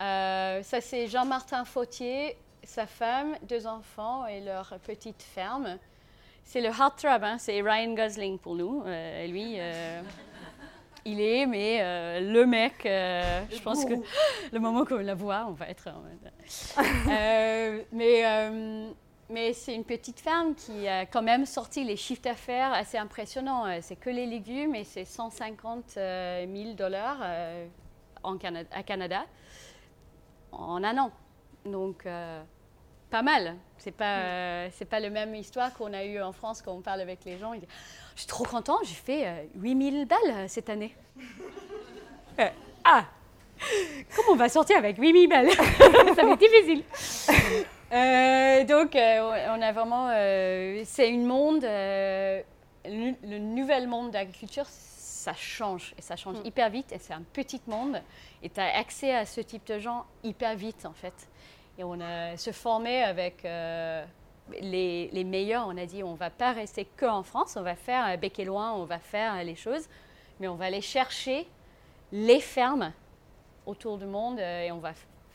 Euh, 0.00 0.62
ça, 0.62 0.80
c'est 0.80 1.06
Jean-Martin 1.06 1.66
Fautier, 1.66 2.38
sa 2.62 2.86
femme, 2.86 3.36
deux 3.42 3.66
enfants 3.66 4.24
et 4.24 4.40
leur 4.40 4.78
petite 4.82 5.22
ferme. 5.22 5.76
C'est 6.42 6.62
le 6.62 6.68
heartthrob, 6.68 7.22
hein, 7.22 7.36
c'est 7.38 7.60
Ryan 7.60 7.92
Gosling 7.92 8.38
pour 8.38 8.54
nous. 8.54 8.82
Euh, 8.86 9.26
lui, 9.26 9.56
euh, 9.58 10.00
il 11.04 11.20
est, 11.20 11.44
mais 11.44 12.20
le 12.22 12.46
mec, 12.46 12.76
je 12.84 13.60
pense 13.60 13.84
que 13.84 13.92
le 14.54 14.58
moment 14.58 14.86
qu'on 14.86 14.96
la 14.96 15.14
voit, 15.14 15.44
on 15.46 15.52
va 15.52 15.68
être. 15.68 15.90
mais 17.92 18.24
mais 19.28 19.52
c'est 19.52 19.74
une 19.74 19.84
petite 19.84 20.20
ferme 20.20 20.54
qui 20.54 20.86
a 20.86 21.04
quand 21.04 21.22
même 21.22 21.46
sorti 21.46 21.82
les 21.84 21.96
chiffres 21.96 22.22
d'affaires 22.22 22.72
assez 22.72 22.96
impressionnants. 22.96 23.66
Euh, 23.66 23.78
c'est 23.82 23.96
que 23.96 24.10
les 24.10 24.26
légumes 24.26 24.74
et 24.74 24.84
c'est 24.84 25.04
150 25.04 25.84
000 25.94 25.98
euh, 25.98 26.74
dollars 26.74 27.18
euh, 27.22 27.66
Canada, 28.38 28.68
à 28.72 28.82
Canada 28.82 29.26
en 30.52 30.82
un 30.82 30.98
an. 30.98 31.10
Donc, 31.64 32.04
pas 32.04 32.42
pas 33.10 33.22
mal. 33.22 33.56
C'est 33.78 33.92
pas, 33.92 34.18
euh, 34.18 34.68
c'est 34.72 34.84
pas 34.84 35.00
la 35.00 35.10
même 35.10 35.34
histoire 35.34 35.72
qu'on 35.74 35.92
a 35.92 36.04
eu 36.04 36.20
en 36.20 36.32
France 36.32 36.62
quand 36.62 36.72
on 36.72 36.80
parle 36.80 37.00
avec 37.00 37.24
les 37.24 37.38
gens. 37.38 37.52
je 37.54 38.20
suis 38.20 38.26
trop 38.26 38.44
content, 38.44 38.78
j'ai 38.82 38.94
fait 38.94 39.48
8000 39.56 40.06
balles 40.06 40.48
cette 40.48 40.70
année. 40.70 40.94
ah 42.84 43.04
Comment 44.14 44.32
on 44.32 44.36
va 44.36 44.48
sortir 44.48 44.76
avec 44.76 44.98
8000 44.98 45.28
balles? 45.28 45.50
Ça 46.14 46.22
va 46.24 46.32
être 46.32 46.38
difficile. 46.38 46.84
donc, 47.90 48.94
on 48.94 49.62
a 49.62 49.72
vraiment. 49.72 50.08
c'est 50.84 51.08
une 51.08 51.26
monde. 51.26 51.62
le, 51.62 52.42
le 52.84 53.38
nouvel 53.38 53.88
monde 53.88 54.10
d'agriculture, 54.10 54.66
ça 55.26 55.34
change 55.34 55.92
et 55.98 56.02
ça 56.02 56.14
change 56.14 56.38
mm. 56.38 56.46
hyper 56.46 56.70
vite 56.70 56.92
et 56.92 56.98
c'est 56.98 57.12
un 57.12 57.24
petit 57.32 57.60
monde 57.66 58.00
et 58.44 58.48
tu 58.48 58.60
as 58.60 58.78
accès 58.78 59.12
à 59.12 59.26
ce 59.26 59.40
type 59.40 59.66
de 59.66 59.80
gens 59.80 60.06
hyper 60.22 60.54
vite 60.54 60.86
en 60.86 60.92
fait. 60.92 61.28
Et 61.78 61.84
on 61.84 62.00
a 62.00 62.36
se 62.36 62.52
formé 62.52 63.02
avec 63.02 63.44
euh, 63.44 64.04
les, 64.60 65.08
les, 65.12 65.24
meilleurs, 65.24 65.66
on 65.66 65.76
a 65.76 65.84
dit 65.84 66.04
on 66.04 66.14
va 66.14 66.30
pas 66.30 66.52
rester 66.52 66.86
que 66.96 67.06
en 67.06 67.24
France, 67.24 67.56
on 67.56 67.62
va 67.62 67.74
faire 67.74 68.16
bec 68.18 68.38
et 68.38 68.44
loin, 68.44 68.72
on 68.72 68.84
va 68.84 69.00
faire 69.00 69.42
les 69.42 69.56
choses, 69.56 69.88
mais 70.38 70.46
on 70.46 70.54
va 70.54 70.66
aller 70.66 70.80
chercher 70.80 71.48
les 72.12 72.40
fermes 72.40 72.92
autour 73.66 73.98
du 73.98 74.06
monde 74.06 74.38
euh, 74.38 74.62
et 74.62 74.70
on 74.70 74.78
va 74.78 74.92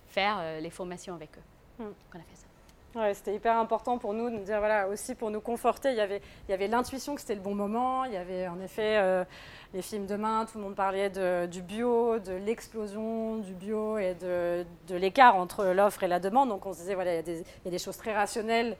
faire 0.08 0.38
euh, 0.40 0.62
les 0.62 0.70
formations 0.70 1.16
avec 1.16 1.38
eux. 1.38 1.44
Mm. 1.82 1.96
On 2.14 2.20
a 2.20 2.24
fait 2.24 2.36
ça. 2.36 2.51
Ouais, 2.94 3.14
c'était 3.14 3.34
hyper 3.34 3.56
important 3.56 3.98
pour 3.98 4.14
nous 4.14 4.30
de 4.30 4.36
nous 4.36 4.44
dire, 4.44 4.60
voilà, 4.60 4.90
aussi 4.90 5.16
pour 5.16 5.32
nous 5.32 5.40
conforter, 5.40 5.92
il 5.92 5.96
y 5.96 6.02
avait, 6.02 6.22
il 6.50 6.52
y 6.52 6.54
avait 6.54 6.68
l'intuition 6.68 7.16
que 7.16 7.22
c'était 7.22 7.36
le 7.36 7.42
bon 7.42 7.56
moment, 7.56 8.04
il 8.04 8.12
y 8.12 8.18
avait 8.18 8.50
en 8.50 8.60
effet 8.60 8.98
euh, 8.98 9.24
les 9.74 9.82
films 9.82 10.06
demain, 10.08 10.46
tout 10.46 10.58
le 10.58 10.66
monde 10.66 10.76
parlait 10.76 11.10
de, 11.10 11.46
du 11.46 11.62
bio, 11.62 12.20
de 12.20 12.34
l'explosion 12.34 13.38
du 13.38 13.54
bio 13.54 13.98
et 13.98 14.14
de, 14.16 14.66
de 14.90 14.96
l'écart 14.98 15.38
entre 15.38 15.68
l'offre 15.68 16.04
et 16.04 16.10
la 16.10 16.20
demande. 16.20 16.50
Donc 16.50 16.66
on 16.66 16.74
se 16.74 16.80
disait, 16.80 16.96
voilà, 16.96 17.14
il 17.14 17.16
y 17.16 17.20
a 17.20 17.22
des, 17.22 17.40
il 17.40 17.66
y 17.66 17.68
a 17.70 17.72
des 17.72 17.80
choses 17.80 17.96
très 17.96 18.14
rationnelles 18.14 18.76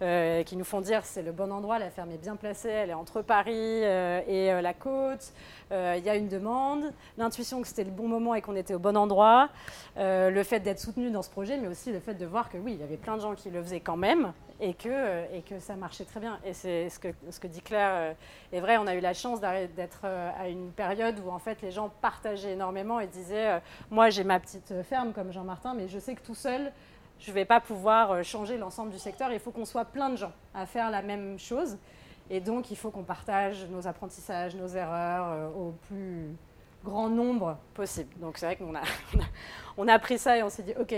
euh, 0.00 0.44
qui 0.44 0.54
nous 0.54 0.64
font 0.64 0.80
dire 0.80 1.04
c'est 1.04 1.22
le 1.22 1.32
bon 1.32 1.50
endroit, 1.50 1.80
la 1.80 1.90
ferme 1.90 2.12
est 2.12 2.22
bien 2.22 2.36
placée, 2.36 2.68
elle 2.68 2.90
est 2.90 2.94
entre 2.94 3.20
Paris 3.20 3.52
euh, 3.82 4.20
et 4.28 4.62
la 4.62 4.74
côte, 4.74 5.32
il 5.72 6.04
y 6.04 6.08
a 6.08 6.14
une 6.14 6.28
demande, 6.28 6.92
l'intuition 7.18 7.60
que 7.60 7.66
c'était 7.66 7.82
le 7.82 7.90
bon 7.90 8.06
moment 8.06 8.36
et 8.36 8.42
qu'on 8.42 8.54
était 8.54 8.74
au 8.74 8.78
bon 8.78 8.96
endroit, 8.96 9.48
le 9.96 10.42
fait 10.44 10.60
d'être 10.60 10.78
soutenu 10.78 11.10
dans 11.10 11.22
ce 11.22 11.30
projet, 11.30 11.58
mais 11.58 11.66
aussi 11.66 11.90
le 11.90 11.98
fait 11.98 12.14
de 12.14 12.24
voir 12.24 12.48
que 12.48 12.56
oui, 12.56 12.74
il 12.74 12.80
y 12.80 12.84
avait 12.84 12.96
plein 12.96 13.16
de 13.16 13.22
gens 13.22 13.34
qui 13.34 13.50
le 13.55 13.55
faisait 13.60 13.80
quand 13.80 13.96
même 13.96 14.32
et 14.60 14.74
que, 14.74 15.34
et 15.34 15.42
que 15.42 15.58
ça 15.60 15.76
marchait 15.76 16.04
très 16.04 16.20
bien. 16.20 16.38
Et 16.44 16.52
c'est 16.52 16.88
ce 16.88 16.98
que, 16.98 17.08
ce 17.30 17.38
que 17.40 17.46
dit 17.46 17.60
Claire 17.60 17.92
euh, 17.92 18.12
est 18.52 18.60
vrai. 18.60 18.78
On 18.78 18.86
a 18.86 18.94
eu 18.94 19.00
la 19.00 19.14
chance 19.14 19.40
d'être 19.40 20.00
euh, 20.04 20.30
à 20.38 20.48
une 20.48 20.70
période 20.72 21.20
où 21.24 21.30
en 21.30 21.38
fait 21.38 21.60
les 21.62 21.70
gens 21.70 21.90
partageaient 22.00 22.52
énormément 22.52 23.00
et 23.00 23.06
disaient 23.06 23.54
euh, 23.54 23.58
Moi 23.90 24.10
j'ai 24.10 24.24
ma 24.24 24.40
petite 24.40 24.82
ferme 24.82 25.12
comme 25.12 25.32
Jean-Martin, 25.32 25.74
mais 25.74 25.88
je 25.88 25.98
sais 25.98 26.14
que 26.14 26.22
tout 26.22 26.34
seul, 26.34 26.72
je 27.18 27.30
ne 27.30 27.34
vais 27.34 27.44
pas 27.44 27.60
pouvoir 27.60 28.22
changer 28.24 28.56
l'ensemble 28.56 28.90
du 28.90 28.98
secteur. 28.98 29.32
Il 29.32 29.40
faut 29.40 29.50
qu'on 29.50 29.64
soit 29.64 29.84
plein 29.84 30.10
de 30.10 30.16
gens 30.16 30.32
à 30.54 30.66
faire 30.66 30.90
la 30.90 31.02
même 31.02 31.38
chose. 31.38 31.78
Et 32.28 32.40
donc 32.40 32.70
il 32.70 32.76
faut 32.76 32.90
qu'on 32.90 33.04
partage 33.04 33.66
nos 33.70 33.86
apprentissages, 33.86 34.56
nos 34.56 34.68
erreurs 34.68 35.56
au 35.56 35.72
plus 35.88 36.34
grand 36.84 37.08
nombre 37.08 37.56
possible. 37.74 38.10
Donc 38.20 38.38
c'est 38.38 38.46
vrai 38.46 38.56
qu'on 38.56 38.74
a, 38.74 38.82
on 39.76 39.86
a, 39.88 39.94
a 39.94 39.98
pris 39.98 40.18
ça 40.18 40.36
et 40.36 40.42
on 40.42 40.50
s'est 40.50 40.62
dit 40.62 40.74
Ok, 40.78 40.94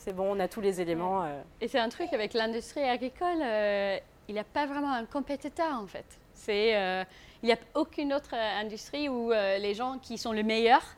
c'est 0.00 0.14
bon, 0.14 0.34
on 0.34 0.40
a 0.40 0.48
tous 0.48 0.62
les 0.62 0.80
éléments. 0.80 1.24
Euh. 1.24 1.42
Et 1.60 1.68
c'est 1.68 1.78
un 1.78 1.90
truc 1.90 2.12
avec 2.14 2.32
l'industrie 2.32 2.82
agricole, 2.82 3.42
euh, 3.42 3.98
il 4.28 4.34
n'y 4.34 4.40
a 4.40 4.44
pas 4.44 4.64
vraiment 4.66 4.92
un 4.92 5.04
compétiteur 5.04 5.78
en 5.78 5.86
fait. 5.86 6.06
C'est, 6.32 6.74
euh, 6.74 7.04
il 7.42 7.46
n'y 7.46 7.52
a 7.52 7.58
aucune 7.74 8.14
autre 8.14 8.34
industrie 8.34 9.10
où 9.10 9.30
les 9.30 9.74
gens 9.74 9.98
qui 9.98 10.16
sont 10.16 10.32
les 10.32 10.42
meilleurs 10.42 10.96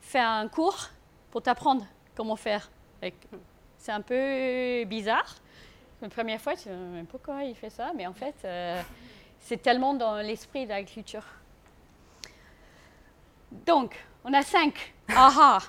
font 0.00 0.20
un 0.20 0.48
cours 0.48 0.90
pour 1.30 1.42
t'apprendre 1.42 1.86
comment 2.14 2.36
faire. 2.36 2.70
C'est 3.78 3.92
un 3.92 4.02
peu 4.02 4.84
bizarre. 4.84 5.36
La 6.02 6.08
première 6.08 6.40
fois, 6.40 6.54
tu 6.54 6.64
sais 6.64 6.70
pas 6.70 7.04
pourquoi 7.08 7.44
il 7.44 7.54
fait 7.54 7.70
ça, 7.70 7.92
mais 7.96 8.06
en 8.06 8.12
fait, 8.12 8.46
c'est 9.38 9.62
tellement 9.62 9.94
dans 9.94 10.16
l'esprit 10.16 10.64
de 10.64 10.70
l'agriculture. 10.70 11.24
Donc, 13.66 13.94
on 14.24 14.32
a 14.34 14.42
cinq. 14.42 14.94
Aha 15.08 15.60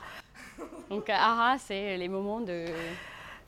donc, 0.90 1.10
aha, 1.10 1.58
c'est 1.60 1.98
les 1.98 2.08
moments 2.08 2.40
de, 2.40 2.66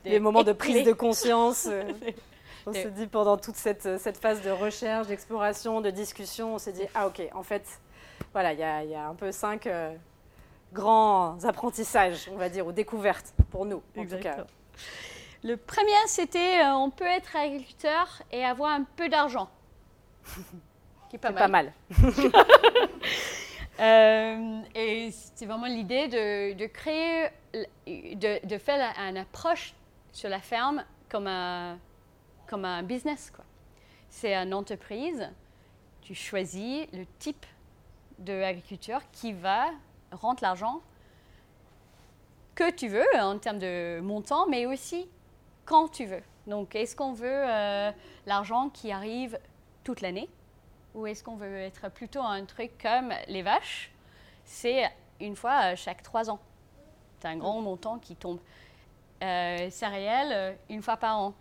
les 0.06 0.19
moments 0.19 0.43
de 0.43 0.54
prise 0.54 0.86
de 0.86 0.93
conscience. 0.93 1.67
Euh, 1.69 1.84
on 2.65 2.74
s'est 2.74 2.91
dit 2.91 3.08
pendant 3.08 3.38
toute 3.38 3.56
cette, 3.56 4.00
cette 4.00 4.17
phase 4.17 4.41
de 4.41 4.52
recherche, 4.52 5.08
d'exploration, 5.08 5.82
de 5.82 5.89
discussion, 5.89 6.56
on 6.56 6.58
s'est 6.58 6.74
dit 6.74 6.86
ah 6.93 7.08
ok, 7.08 7.21
en 7.34 7.43
fait, 7.43 7.63
voilà, 8.34 8.54
il 8.54 8.58
y, 8.58 8.91
y 8.91 8.95
a, 8.95 9.08
un 9.08 9.15
peu 9.15 9.32
cinq 9.32 9.67
euh, 9.67 9.95
grands 10.74 11.43
apprentissages, 11.43 12.30
on 12.32 12.38
va 12.38 12.50
dire, 12.50 12.65
ou 12.65 12.71
découvertes 12.71 13.34
pour 13.50 13.65
nous, 13.65 13.82
en 13.97 14.06
tout 14.06 14.19
cas. 14.19 14.45
Le 15.43 15.58
premier, 15.58 15.91
c'était 16.06 16.62
euh, 16.62 16.76
on 16.76 16.91
peut 16.91 17.06
être 17.06 17.36
agriculteur 17.36 18.21
et 18.32 18.45
avoir 18.45 18.71
un 18.71 18.84
peu 18.84 19.10
d'argent. 19.10 19.50
Qui 21.10 21.15
est 21.15 21.19
pas 21.19 21.34
Pas 21.34 21.47
mal. 21.47 21.74
Euh, 23.80 24.62
et 24.76 25.12
c'est 25.12 25.46
vraiment 25.46 25.68
l'idée 25.68 26.08
de, 26.08 26.66
créer, 26.68 27.30
de, 27.86 28.58
faire 28.58 28.94
une 28.98 29.18
approche 29.18 29.74
sur 30.12 30.30
la 30.30 30.40
ferme 30.40 30.84
comme 31.10 31.28
un, 31.28 31.80
comme 32.48 32.66
un 32.66 32.84
business. 32.84 33.32
Quoi. 33.34 33.46
C'est 34.10 34.36
une 34.36 34.54
entreprise, 34.54 35.30
tu 36.02 36.14
choisis 36.14 36.86
le 36.94 37.06
type 37.18 37.46
d'agriculture 38.20 39.02
qui 39.12 39.34
va 39.34 39.72
rendre 40.12 40.40
l'argent 40.42 40.82
que 42.56 42.70
tu 42.72 42.88
veux 42.88 43.06
en 43.20 43.40
termes 43.40 43.60
de 43.60 44.00
montant, 44.02 44.48
mais 44.48 44.66
aussi 44.66 45.08
quand 45.66 45.88
tu 45.88 46.06
veux. 46.06 46.22
Donc, 46.48 46.76
est-ce 46.76 46.96
qu'on 46.96 47.14
veut 47.14 47.28
euh, 47.30 47.92
l'argent 48.26 48.70
qui 48.70 48.92
arrive 48.92 49.40
toute 49.84 50.02
l'année? 50.02 50.28
Ou 50.94 51.08
est-ce 51.08 51.24
qu'on 51.24 51.36
veut 51.36 51.58
être 51.58 51.90
plutôt 51.90 52.22
un 52.22 52.46
truc 52.46 52.72
comme 52.82 53.14
les 53.28 53.42
vaches? 53.42 53.92
C'est 54.44 54.90
une 55.20 55.36
fois 55.36 55.76
chaque 55.76 56.04
trois 56.04 56.30
ans. 56.30 56.40
C'est 57.20 57.28
un 57.28 57.38
grand 57.38 57.62
montant 57.62 58.00
qui 58.00 58.16
tombe. 58.16 58.40
Euh, 59.24 59.70
céréales, 59.70 60.32
euh, 60.32 60.54
une 60.70 60.82
fois 60.82 60.98
par 60.98 61.20
an. 61.20 61.34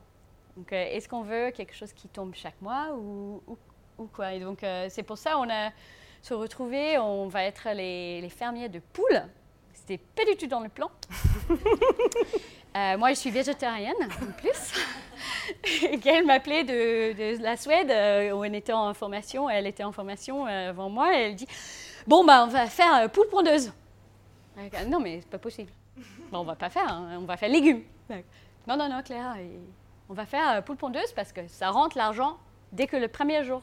Donc, 0.57 0.71
euh, 0.73 0.85
est-ce 0.91 1.09
qu'on 1.09 1.23
veut 1.23 1.51
quelque 1.51 1.75
chose 1.75 1.95
qui 1.95 2.09
tombe 2.09 2.35
chaque 2.35 2.61
mois 2.61 2.89
ou, 2.95 3.43
ou, 3.97 4.07
quoi? 4.07 4.35
Et 4.35 4.41
donc, 4.41 4.63
euh, 4.63 4.89
c'est 4.91 5.03
pour 5.03 5.17
ça 5.17 5.33
qu'on 5.33 5.49
a 5.49 5.71
se 6.21 6.35
retrouvé, 6.35 6.99
on 6.99 7.29
va 7.29 7.45
être 7.45 7.71
les, 7.73 8.21
les 8.21 8.29
fermiers 8.29 8.69
de 8.69 8.81
poules. 8.81 9.23
C'était 9.73 9.97
pas 9.97 10.27
du 10.27 10.37
tout 10.37 10.47
dans 10.47 10.61
le 10.61 10.69
plan. 10.69 10.91
moi, 12.99 13.11
je 13.11 13.15
suis 13.15 13.31
végétarienne 13.31 13.95
en 14.03 14.33
plus. 14.33 14.75
Gaëlle 16.03 16.27
m'appelait 16.27 16.65
de, 16.65 17.43
la 17.43 17.57
Suède, 17.57 17.91
euh, 17.91 18.33
où 18.33 18.41
on 18.41 18.53
était 18.53 18.73
en 18.73 18.93
formation. 18.95 19.49
Elle 19.49 19.67
était 19.67 19.85
en 19.85 19.93
formation 19.93 20.47
euh, 20.47 20.71
avant 20.71 20.89
moi. 20.89 21.17
Et 21.17 21.23
elle 21.23 21.35
dit 21.35 21.47
Bon, 22.07 22.25
bah, 22.25 22.45
on 22.45 22.49
va 22.49 22.67
faire 22.67 22.95
euh, 22.97 23.09
poule 23.09 23.29
pondeuse. 23.29 23.73
Non, 24.89 25.01
mais 25.01 25.21
c'est 25.21 25.31
pas 25.31 25.39
possible. 25.39 25.71
Bon, 26.31 26.41
on 26.41 26.45
va 26.45 26.55
pas 26.55 26.71
faire, 26.71 26.93
hein, 26.93 27.17
on 27.19 27.25
va 27.25 27.37
faire 27.37 27.49
légumes. 27.49 27.83
Non, 28.67 28.77
non, 28.77 28.89
non, 28.89 29.03
Claire, 29.03 29.37
on 30.09 30.15
va 30.15 30.27
faire 30.27 30.63
poule 30.65 30.77
pondeuse 30.77 31.13
parce 31.15 31.33
que 31.33 31.47
ça 31.49 31.71
rentre 31.71 31.97
l'argent 31.97 32.37
dès 32.73 32.87
que 32.87 32.97
le 32.97 33.09
premier 33.09 33.43
jour. 33.45 33.63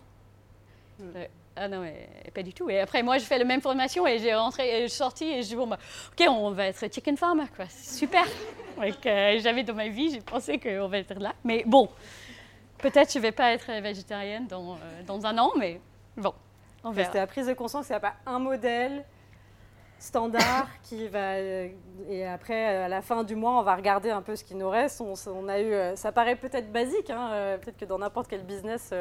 Ah 1.60 1.68
non, 1.68 1.82
mais 1.82 2.08
pas 2.34 2.44
du 2.44 2.54
tout. 2.54 2.70
Et 2.70 2.80
après, 2.80 3.02
moi, 3.02 3.18
je 3.18 3.26
fais 3.26 3.40
la 3.40 3.44
même 3.44 3.62
formation 3.62 4.06
et 4.06 4.20
j'ai 4.20 4.36
rentré, 4.36 4.70
et 4.70 4.82
je 4.84 4.88
suis 4.88 4.98
sortie 4.98 5.26
et 5.26 5.42
je 5.42 5.48
dis, 5.48 5.56
bon, 5.56 5.66
bah, 5.66 5.80
ok, 6.12 6.28
on 6.30 6.52
va 6.52 6.68
être 6.68 6.94
chicken 6.94 7.18
farmer, 7.18 7.46
quoi. 7.56 7.66
Super. 7.70 8.26
Euh, 8.80 9.40
j'avais 9.40 9.64
dans 9.64 9.74
ma 9.74 9.88
vie, 9.88 10.12
j'ai 10.12 10.22
pensé 10.22 10.60
qu'on 10.60 10.88
va 10.88 11.00
être 11.00 11.20
là. 11.20 11.34
Mais 11.44 11.64
bon, 11.66 11.90
peut-être 12.78 13.12
je 13.12 13.18
ne 13.18 13.24
vais 13.24 13.32
pas 13.32 13.52
être 13.52 13.72
végétarienne 13.82 14.46
dans, 14.46 14.74
euh, 14.74 15.04
dans 15.08 15.26
un 15.26 15.36
an, 15.40 15.52
mais 15.58 15.82
bon, 16.16 16.32
on 16.84 16.92
verra. 16.92 17.08
C'était 17.08 17.18
la 17.18 17.26
prise 17.26 17.48
de 17.48 17.54
conscience 17.54 17.88
qu'il 17.88 17.94
n'y 17.94 17.98
a 17.98 18.02
pas 18.02 18.14
un 18.28 18.38
modèle 18.38 19.04
standard 20.00 20.68
qui 20.84 21.08
va 21.08 21.34
euh, 21.34 21.70
et 22.08 22.26
après 22.26 22.66
à 22.66 22.88
la 22.88 23.02
fin 23.02 23.24
du 23.24 23.36
mois 23.36 23.60
on 23.60 23.64
va 23.64 23.76
regarder 23.76 24.10
un 24.10 24.22
peu 24.22 24.36
ce 24.36 24.44
qui 24.44 24.56
nous 24.56 24.70
reste. 24.70 25.02
On, 25.02 25.48
a 25.48 25.60
eu 25.60 25.74
euh, 25.74 25.96
ça 25.96 26.12
paraît 26.12 26.36
peut-être 26.36 26.72
basique 26.72 27.10
hein, 27.10 27.32
euh, 27.32 27.58
peut-être 27.58 27.78
que 27.78 27.86
dans 27.86 28.00
n'importe 28.00 28.28
quel 28.28 28.44
business 28.44 28.94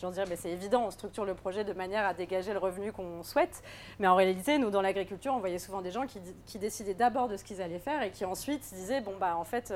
j'en 0.00 0.10
dirais 0.10 0.26
mais 0.28 0.36
c'est 0.36 0.50
évident 0.50 0.84
on 0.86 0.90
structure 0.90 1.24
le 1.24 1.34
projet 1.34 1.64
de 1.64 1.72
manière 1.72 2.04
à 2.04 2.14
dégager 2.14 2.52
le 2.52 2.58
revenu 2.58 2.92
qu'on 2.92 3.22
souhaite. 3.22 3.62
Mais 3.98 4.08
en 4.08 4.16
réalité 4.16 4.58
nous 4.58 4.70
dans 4.70 4.82
l'agriculture 4.82 5.32
on 5.34 5.38
voyait 5.38 5.58
souvent 5.58 5.82
des 5.82 5.90
gens 5.90 6.06
qui, 6.06 6.18
qui 6.46 6.58
décidaient 6.58 6.94
d'abord 6.94 7.28
de 7.28 7.36
ce 7.36 7.44
qu'ils 7.44 7.62
allaient 7.62 7.78
faire 7.78 8.02
et 8.02 8.10
qui 8.10 8.24
ensuite 8.24 8.62
disaient 8.74 9.00
bon 9.00 9.14
bah 9.20 9.36
en 9.36 9.44
fait 9.44 9.72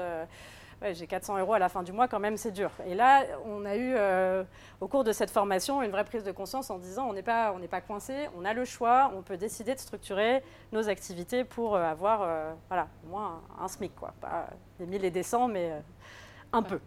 j'ai 0.92 1.06
400 1.06 1.38
euros 1.38 1.54
à 1.54 1.58
la 1.58 1.68
fin 1.68 1.82
du 1.82 1.92
mois, 1.92 2.08
quand 2.08 2.20
même, 2.20 2.37
c'est 2.37 2.50
dur. 2.50 2.70
Et 2.87 2.94
là, 2.94 3.24
on 3.46 3.64
a 3.64 3.76
eu, 3.76 3.94
euh, 3.96 4.44
au 4.80 4.88
cours 4.88 5.04
de 5.04 5.12
cette 5.12 5.30
formation, 5.30 5.82
une 5.82 5.90
vraie 5.90 6.04
prise 6.04 6.24
de 6.24 6.32
conscience 6.32 6.70
en 6.70 6.78
disant 6.78 7.06
on 7.08 7.12
n'est 7.12 7.22
pas, 7.22 7.54
on 7.54 7.66
pas 7.66 7.80
coincé, 7.80 8.28
on 8.37 8.44
a 8.44 8.52
le 8.52 8.64
choix, 8.64 9.10
on 9.14 9.22
peut 9.22 9.37
décider 9.37 9.74
de 9.74 9.80
structurer 9.80 10.42
nos 10.72 10.88
activités 10.88 11.44
pour 11.44 11.76
euh, 11.76 11.82
avoir, 11.82 12.22
euh, 12.22 12.52
voilà, 12.68 12.88
au 13.06 13.10
moins 13.10 13.42
un, 13.60 13.68
SMIC, 13.68 13.94
quoi. 13.94 14.12
Pas 14.20 14.48
des 14.78 14.87
1000 14.87 15.04
et 15.04 15.10
des 15.10 15.22
100, 15.22 15.48
mais 15.48 15.72
un 16.52 16.62
peu. 16.62 16.80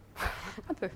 un 0.70 0.74
peu. 0.74 0.90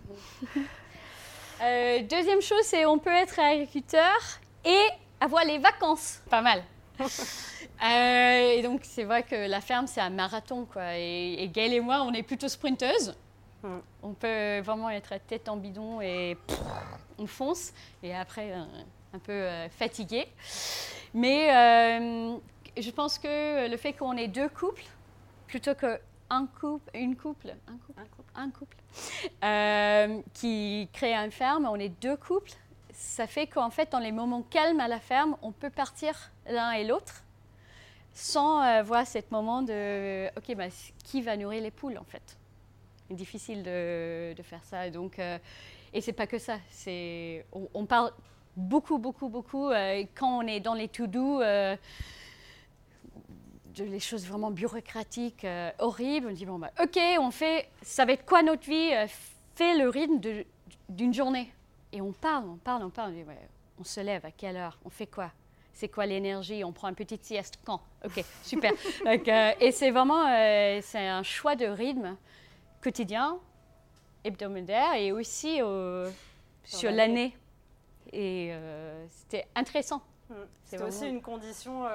deuxième 2.07 2.41
chose, 2.41 2.63
c'est 2.63 2.85
on 2.85 2.99
peut 2.99 3.09
être 3.09 3.39
agriculteur 3.39 4.17
et 4.63 4.87
avoir 5.19 5.43
les 5.45 5.57
vacances. 5.57 6.21
Pas 6.29 6.41
mal. 6.41 6.63
Euh, 7.83 8.57
et 8.57 8.61
donc, 8.61 8.81
c'est 8.83 9.05
vrai 9.05 9.23
que 9.23 9.33
la 9.33 9.59
ferme, 9.59 9.87
c'est 9.87 10.01
un 10.01 10.11
marathon. 10.11 10.67
Quoi. 10.71 10.99
Et, 10.99 11.33
et 11.39 11.49
Gaëlle 11.49 11.73
et 11.73 11.79
moi, 11.79 12.03
on 12.03 12.13
est 12.13 12.21
plutôt 12.21 12.47
sprinteuses. 12.47 13.15
Mm. 13.63 13.77
On 14.03 14.13
peut 14.13 14.59
vraiment 14.59 14.91
être 14.91 15.15
tête 15.25 15.49
en 15.49 15.57
bidon 15.57 15.99
et 15.99 16.37
on 17.17 17.25
fonce, 17.25 17.73
et 18.03 18.13
après 18.13 18.53
un 18.53 19.19
peu 19.19 19.47
fatigué. 19.71 20.27
Mais 21.15 21.49
je 22.77 22.89
pense 22.91 23.17
que 23.17 23.69
le 23.69 23.77
fait 23.77 23.93
qu'on 23.93 24.15
ait 24.15 24.27
deux 24.27 24.49
couples, 24.49 24.83
plutôt 25.47 25.75
qu'un 25.75 26.47
couple, 26.59 26.89
une 26.93 27.15
couple, 27.15 27.53
un 27.67 27.77
couple, 27.77 28.01
un 28.35 28.49
couple, 28.49 28.77
euh, 29.43 30.21
qui 30.33 30.89
crée 30.93 31.13
une 31.13 31.31
ferme, 31.31 31.67
on 31.69 31.75
est 31.75 31.89
deux 32.01 32.15
couples, 32.15 32.51
ça 32.93 33.27
fait 33.27 33.47
qu'en 33.47 33.69
fait, 33.69 33.91
dans 33.91 33.99
les 33.99 34.11
moments 34.11 34.43
calmes 34.43 34.79
à 34.79 34.87
la 34.87 34.99
ferme, 34.99 35.35
on 35.41 35.51
peut 35.51 35.69
partir 35.69 36.31
l'un 36.49 36.71
et 36.71 36.83
l'autre 36.83 37.23
sans 38.13 38.61
euh, 38.61 38.83
voir 38.83 39.07
ce 39.07 39.19
moment 39.31 39.61
de 39.61 40.27
OK, 40.37 40.55
bah, 40.55 40.65
qui 41.03 41.21
va 41.21 41.37
nourrir 41.37 41.63
les 41.63 41.71
poules 41.71 41.97
en 41.97 42.03
fait 42.03 42.37
difficile 43.09 43.61
de, 43.61 44.33
faire 44.41 44.63
ça. 44.63 44.89
Donc, 44.89 45.19
euh, 45.19 45.37
et 45.93 45.99
c'est 45.99 46.13
pas 46.13 46.27
que 46.27 46.37
ça. 46.37 46.59
C'est, 46.69 47.45
on, 47.73 47.85
parle 47.85 48.13
beaucoup, 48.55 48.99
beaucoup, 48.99 49.27
beaucoup 49.27 49.69
quand 50.15 50.37
on 50.37 50.47
est 50.47 50.61
dans 50.61 50.75
les 50.75 50.87
tout 50.87 51.07
doux 51.07 51.41
les 53.79 53.99
choses 53.99 54.25
vraiment 54.25 54.51
bureaucratiques, 54.51 55.45
euh, 55.45 55.71
horribles. 55.79 56.27
On 56.29 56.33
dit, 56.33 56.45
bon, 56.45 56.59
bah, 56.59 56.71
ok, 56.81 56.99
on 57.19 57.31
fait, 57.31 57.69
ça 57.81 58.05
va 58.05 58.13
être 58.13 58.25
quoi 58.25 58.43
notre 58.43 58.67
vie 58.67 58.93
euh, 58.93 59.07
Fait 59.55 59.77
le 59.77 59.89
rythme 59.89 60.19
d'une 60.89 61.13
journée. 61.13 61.51
Et 61.91 62.01
on 62.01 62.11
parle, 62.11 62.49
on 62.49 62.57
parle, 62.57 62.83
on 62.83 62.89
parle. 62.89 63.13
On 63.79 63.83
se 63.83 63.99
lève 63.99 64.25
à 64.25 64.31
quelle 64.31 64.57
heure 64.57 64.77
On 64.85 64.89
fait 64.89 65.07
quoi? 65.07 65.31
C'est 65.81 65.89
quoi 65.89 66.05
l'énergie? 66.05 66.63
On 66.63 66.71
prend 66.71 66.89
une 66.89 66.95
petite 66.95 67.25
sieste 67.25 67.57
quand 67.65 67.81
Ok, 68.05 68.23
super. 68.43 68.71
Euh, 69.05 69.51
et 69.59 69.71
c'est 69.71 69.89
vraiment 69.89 70.25
c'est 70.81 71.07
un 71.07 71.23
choix 71.23 71.55
de 71.55 71.65
rythme 71.65 72.15
quotidien, 72.81 73.39
hebdomadaire 74.23 74.93
et 74.93 75.11
aussi 75.11 75.59
sur 76.63 76.91
l'année. 76.91 77.35
Et 78.13 78.53
c'était 79.09 79.47
intéressant. 79.55 80.01
Mmh. 80.29 80.33
C'est 80.63 80.81
aussi 80.81 81.07
une 81.07 81.21
condition 81.21 81.85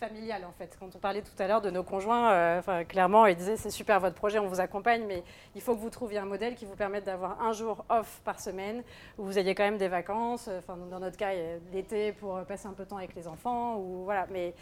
familiale 0.00 0.44
en 0.44 0.52
fait. 0.52 0.76
Quand 0.80 0.88
on 0.96 0.98
parlait 0.98 1.22
tout 1.22 1.42
à 1.42 1.46
l'heure 1.46 1.60
de 1.60 1.70
nos 1.70 1.84
conjoints, 1.84 2.32
euh, 2.32 2.84
clairement, 2.84 3.26
ils 3.26 3.36
disaient 3.36 3.56
c'est 3.56 3.70
super 3.70 4.00
votre 4.00 4.16
projet, 4.16 4.38
on 4.38 4.48
vous 4.48 4.60
accompagne, 4.60 5.04
mais 5.06 5.22
il 5.54 5.60
faut 5.60 5.74
que 5.76 5.80
vous 5.80 5.90
trouviez 5.90 6.18
un 6.18 6.24
modèle 6.24 6.54
qui 6.54 6.64
vous 6.64 6.74
permette 6.74 7.04
d'avoir 7.04 7.40
un 7.42 7.52
jour 7.52 7.84
off 7.88 8.20
par 8.24 8.40
semaine, 8.40 8.82
où 9.18 9.24
vous 9.24 9.38
ayez 9.38 9.54
quand 9.54 9.64
même 9.64 9.78
des 9.78 9.88
vacances. 9.88 10.48
Euh, 10.48 10.58
enfin, 10.58 10.76
dans 10.90 11.00
notre 11.00 11.16
cas, 11.16 11.32
l'été 11.72 12.12
pour 12.12 12.40
passer 12.44 12.66
un 12.66 12.72
peu 12.72 12.84
de 12.84 12.88
temps 12.88 12.96
avec 12.96 13.14
les 13.14 13.28
enfants, 13.28 13.76
ou 13.76 14.04
voilà. 14.04 14.26
Mais 14.30 14.54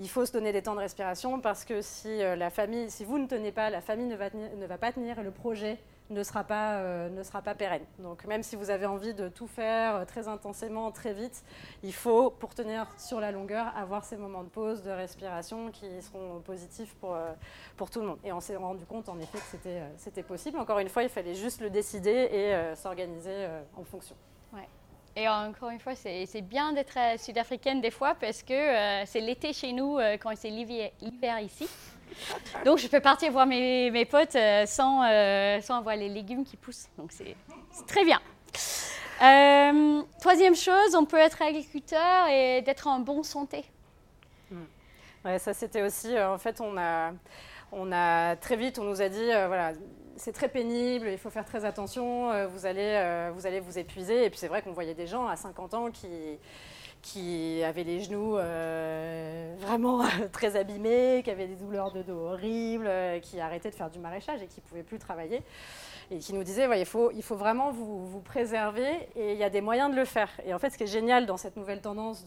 il 0.00 0.08
faut 0.08 0.26
se 0.26 0.32
donner 0.32 0.52
des 0.52 0.62
temps 0.62 0.74
de 0.74 0.80
respiration 0.80 1.40
parce 1.40 1.64
que 1.64 1.80
si 1.80 2.22
euh, 2.22 2.36
la 2.36 2.50
famille, 2.50 2.90
si 2.90 3.04
vous 3.04 3.18
ne 3.18 3.26
tenez 3.26 3.52
pas, 3.52 3.70
la 3.70 3.80
famille 3.80 4.06
ne 4.06 4.16
va, 4.16 4.30
ne 4.30 4.66
va 4.66 4.78
pas 4.78 4.92
tenir 4.92 5.22
le 5.22 5.30
projet 5.30 5.78
ne 6.10 6.22
sera 6.22 6.44
pas, 6.44 6.76
euh, 6.76 7.08
ne 7.08 7.22
sera 7.22 7.40
pas 7.40 7.54
pérenne. 7.54 7.84
Donc 7.98 8.24
même 8.26 8.42
si 8.42 8.56
vous 8.56 8.70
avez 8.70 8.86
envie 8.86 9.14
de 9.14 9.28
tout 9.28 9.46
faire 9.46 9.96
euh, 9.96 10.04
très 10.04 10.28
intensément, 10.28 10.90
très 10.90 11.14
vite, 11.14 11.42
il 11.82 11.94
faut, 11.94 12.30
pour 12.30 12.54
tenir 12.54 12.86
sur 12.98 13.20
la 13.20 13.32
longueur, 13.32 13.72
avoir 13.76 14.04
ces 14.04 14.16
moments 14.16 14.44
de 14.44 14.48
pause, 14.48 14.82
de 14.82 14.90
respiration 14.90 15.70
qui 15.70 15.86
seront 16.02 16.40
positifs 16.40 16.94
pour, 16.96 17.14
euh, 17.14 17.32
pour 17.76 17.90
tout 17.90 18.00
le 18.00 18.08
monde. 18.08 18.18
Et 18.24 18.32
on 18.32 18.40
s'est 18.40 18.56
rendu 18.56 18.84
compte 18.84 19.08
en 19.08 19.18
effet 19.18 19.38
que 19.38 19.44
c'était, 19.44 19.82
c'était 19.96 20.22
possible. 20.22 20.58
Encore 20.58 20.78
une 20.78 20.88
fois, 20.88 21.02
il 21.02 21.08
fallait 21.08 21.34
juste 21.34 21.60
le 21.60 21.70
décider 21.70 22.10
et 22.10 22.74
s'organiser 22.76 23.46
en 23.76 23.84
fonction. 23.84 24.14
Ouais. 24.52 24.68
Et 25.16 25.28
encore 25.28 25.70
une 25.70 25.80
fois, 25.80 25.94
c'est, 25.94 26.26
c'est 26.26 26.42
bien 26.42 26.72
d'être 26.72 26.98
sud-africaine 27.18 27.80
des 27.80 27.90
fois 27.90 28.14
parce 28.14 28.42
que 28.42 29.04
c'est 29.06 29.20
l'été 29.20 29.52
chez 29.52 29.72
nous 29.72 29.98
quand 30.20 30.32
c'est 30.36 30.50
l'hiver 30.50 31.40
ici. 31.40 31.68
Donc, 32.64 32.78
je 32.78 32.88
peux 32.88 33.00
partir 33.00 33.32
voir 33.32 33.46
mes, 33.46 33.90
mes 33.90 34.04
potes 34.04 34.36
euh, 34.36 34.66
sans, 34.66 35.04
euh, 35.04 35.60
sans 35.60 35.78
avoir 35.78 35.96
les 35.96 36.08
légumes 36.08 36.44
qui 36.44 36.56
poussent. 36.56 36.88
Donc, 36.98 37.12
c'est 37.12 37.36
très 37.86 38.04
bien. 38.04 38.20
Euh, 39.22 40.02
troisième 40.20 40.56
chose, 40.56 40.94
on 40.94 41.04
peut 41.04 41.18
être 41.18 41.40
agriculteur 41.42 42.28
et 42.28 42.62
d'être 42.62 42.86
en 42.86 43.00
bonne 43.00 43.24
santé. 43.24 43.64
Hmm. 44.50 45.38
Ça 45.38 45.54
c'était 45.54 45.82
aussi, 45.82 46.18
en 46.20 46.38
fait, 46.38 46.60
on 46.60 46.76
a, 46.76 47.12
on 47.72 47.90
a 47.92 48.36
très 48.36 48.56
vite, 48.56 48.78
on 48.78 48.84
nous 48.84 49.00
a 49.00 49.08
dit, 49.08 49.24
voilà, 49.24 49.72
c'est 50.16 50.32
très 50.32 50.48
pénible, 50.48 51.08
il 51.08 51.16
faut 51.16 51.30
faire 51.30 51.46
très 51.46 51.64
attention, 51.64 52.46
vous, 52.48 52.66
allez, 52.66 53.30
vous 53.34 53.46
allez 53.46 53.60
vous 53.60 53.78
épuiser. 53.78 54.26
Et 54.26 54.30
puis 54.30 54.38
c'est 54.38 54.48
vrai 54.48 54.60
qu'on 54.60 54.72
voyait 54.72 54.94
des 54.94 55.06
gens 55.06 55.26
à 55.26 55.36
50 55.36 55.74
ans 55.74 55.90
qui, 55.90 56.08
qui 57.04 57.62
avait 57.62 57.84
les 57.84 58.00
genoux 58.00 58.36
euh, 58.36 59.54
vraiment 59.60 60.02
très 60.32 60.56
abîmés, 60.56 61.20
qui 61.22 61.30
avait 61.30 61.46
des 61.46 61.54
douleurs 61.54 61.92
de 61.92 62.02
dos 62.02 62.18
horribles, 62.18 62.86
euh, 62.86 63.20
qui 63.20 63.38
arrêtait 63.40 63.70
de 63.70 63.74
faire 63.74 63.90
du 63.90 63.98
maraîchage 63.98 64.42
et 64.42 64.46
qui 64.46 64.60
ne 64.60 64.66
pouvait 64.66 64.82
plus 64.82 64.98
travailler 64.98 65.42
et 66.10 66.18
qui 66.18 66.32
nous 66.32 66.42
disait 66.42 66.68
il, 66.78 66.86
faut, 66.86 67.10
il 67.12 67.22
faut 67.22 67.36
vraiment 67.36 67.70
vous, 67.70 68.06
vous, 68.06 68.20
préserver 68.20 69.08
et 69.16 69.32
il 69.32 69.38
y 69.38 69.44
a 69.44 69.50
des 69.50 69.60
moyens 69.60 69.90
de 69.90 69.96
le 69.96 70.04
faire. 70.04 70.30
Et 70.46 70.54
en 70.54 70.58
fait, 70.58 70.70
ce 70.70 70.78
qui 70.78 70.84
est 70.84 70.88
génial 70.88 71.26
dans 71.26 71.36
cette 71.36 71.56
nouvelle 71.56 71.80
tendance 71.80 72.24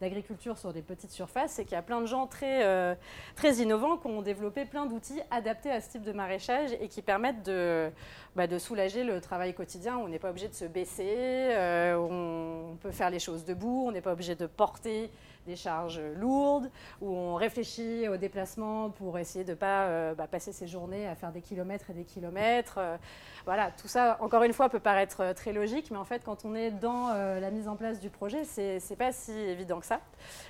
d'agriculture 0.00 0.58
sur 0.58 0.72
des 0.72 0.82
petites 0.82 1.10
surfaces, 1.10 1.52
c'est 1.52 1.64
qu'il 1.64 1.74
y 1.74 1.78
a 1.78 1.82
plein 1.82 2.00
de 2.00 2.06
gens 2.06 2.26
très, 2.26 2.64
euh, 2.64 2.94
très 3.36 3.56
innovants 3.56 3.96
qui 3.96 4.06
ont 4.06 4.22
développé 4.22 4.64
plein 4.64 4.86
d'outils 4.86 5.20
adaptés 5.30 5.70
à 5.70 5.80
ce 5.80 5.90
type 5.90 6.02
de 6.02 6.12
maraîchage 6.12 6.70
et 6.80 6.88
qui 6.88 7.02
permettent 7.02 7.42
de, 7.42 7.90
bah, 8.36 8.46
de 8.46 8.58
soulager 8.58 9.04
le 9.04 9.20
travail 9.20 9.54
quotidien. 9.54 9.96
On 9.98 10.08
n'est 10.08 10.18
pas 10.18 10.30
obligé 10.30 10.48
de 10.48 10.54
se 10.54 10.64
baisser, 10.64 11.04
euh, 11.08 11.96
on 11.96 12.76
peut 12.76 12.90
faire 12.90 13.10
les 13.10 13.18
choses 13.18 13.44
debout, 13.44 13.84
on 13.86 13.92
n'est 13.92 14.00
pas 14.00 14.12
obligé 14.12 14.34
de 14.34 14.46
porter 14.46 15.10
des 15.46 15.56
charges 15.56 16.00
lourdes, 16.16 16.70
où 17.00 17.14
on 17.14 17.34
réfléchit 17.34 18.08
au 18.08 18.16
déplacement 18.16 18.90
pour 18.90 19.18
essayer 19.18 19.44
de 19.44 19.50
ne 19.50 19.56
pas 19.56 19.86
euh, 19.86 20.14
bah, 20.14 20.26
passer 20.26 20.52
ses 20.52 20.66
journées 20.66 21.08
à 21.08 21.14
faire 21.14 21.32
des 21.32 21.40
kilomètres 21.40 21.90
et 21.90 21.94
des 21.94 22.04
kilomètres. 22.04 22.76
Euh, 22.78 22.96
voilà, 23.44 23.70
tout 23.70 23.88
ça, 23.88 24.18
encore 24.20 24.44
une 24.44 24.52
fois, 24.52 24.68
peut 24.68 24.80
paraître 24.80 25.20
euh, 25.20 25.34
très 25.34 25.52
logique, 25.52 25.90
mais 25.90 25.98
en 25.98 26.04
fait, 26.04 26.22
quand 26.24 26.44
on 26.44 26.54
est 26.54 26.70
dans 26.70 27.08
la 27.12 27.50
mise 27.50 27.68
en 27.68 27.76
place 27.76 28.00
du 28.00 28.10
projet, 28.10 28.44
c'est 28.44 28.96
pas 28.96 29.12
si 29.12 29.32
évident 29.32 29.80
que 29.80 29.86
ça. 29.86 30.00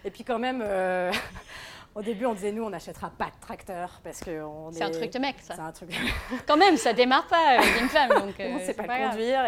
Et 0.05 0.11
puis 0.11 0.24
quand 0.24 0.38
même... 0.38 0.62
Au 1.94 2.00
début, 2.00 2.24
on 2.24 2.33
disait, 2.33 2.52
nous, 2.52 2.62
on 2.62 2.70
n'achètera 2.70 3.11
pas 3.11 3.26
de 3.26 3.40
tracteur 3.40 4.00
parce 4.02 4.20
que 4.20 4.40
C'est 4.70 4.81
est... 4.81 4.83
un 4.83 4.90
truc 4.90 5.12
de 5.12 5.18
mec, 5.18 5.37
ça. 5.40 5.55
C'est 5.55 5.61
un 5.61 5.72
truc 5.72 5.90
Quand 6.46 6.57
même, 6.57 6.78
ça 6.78 6.94
démarre 6.94 7.26
pas 7.26 7.59
avec 7.59 7.81
une 7.81 7.88
femme. 7.88 8.09
Donc, 8.18 8.35
on 8.38 8.59
ne 8.59 8.61
sait 8.61 8.72
pas, 8.72 8.85
conduire. 8.85 9.44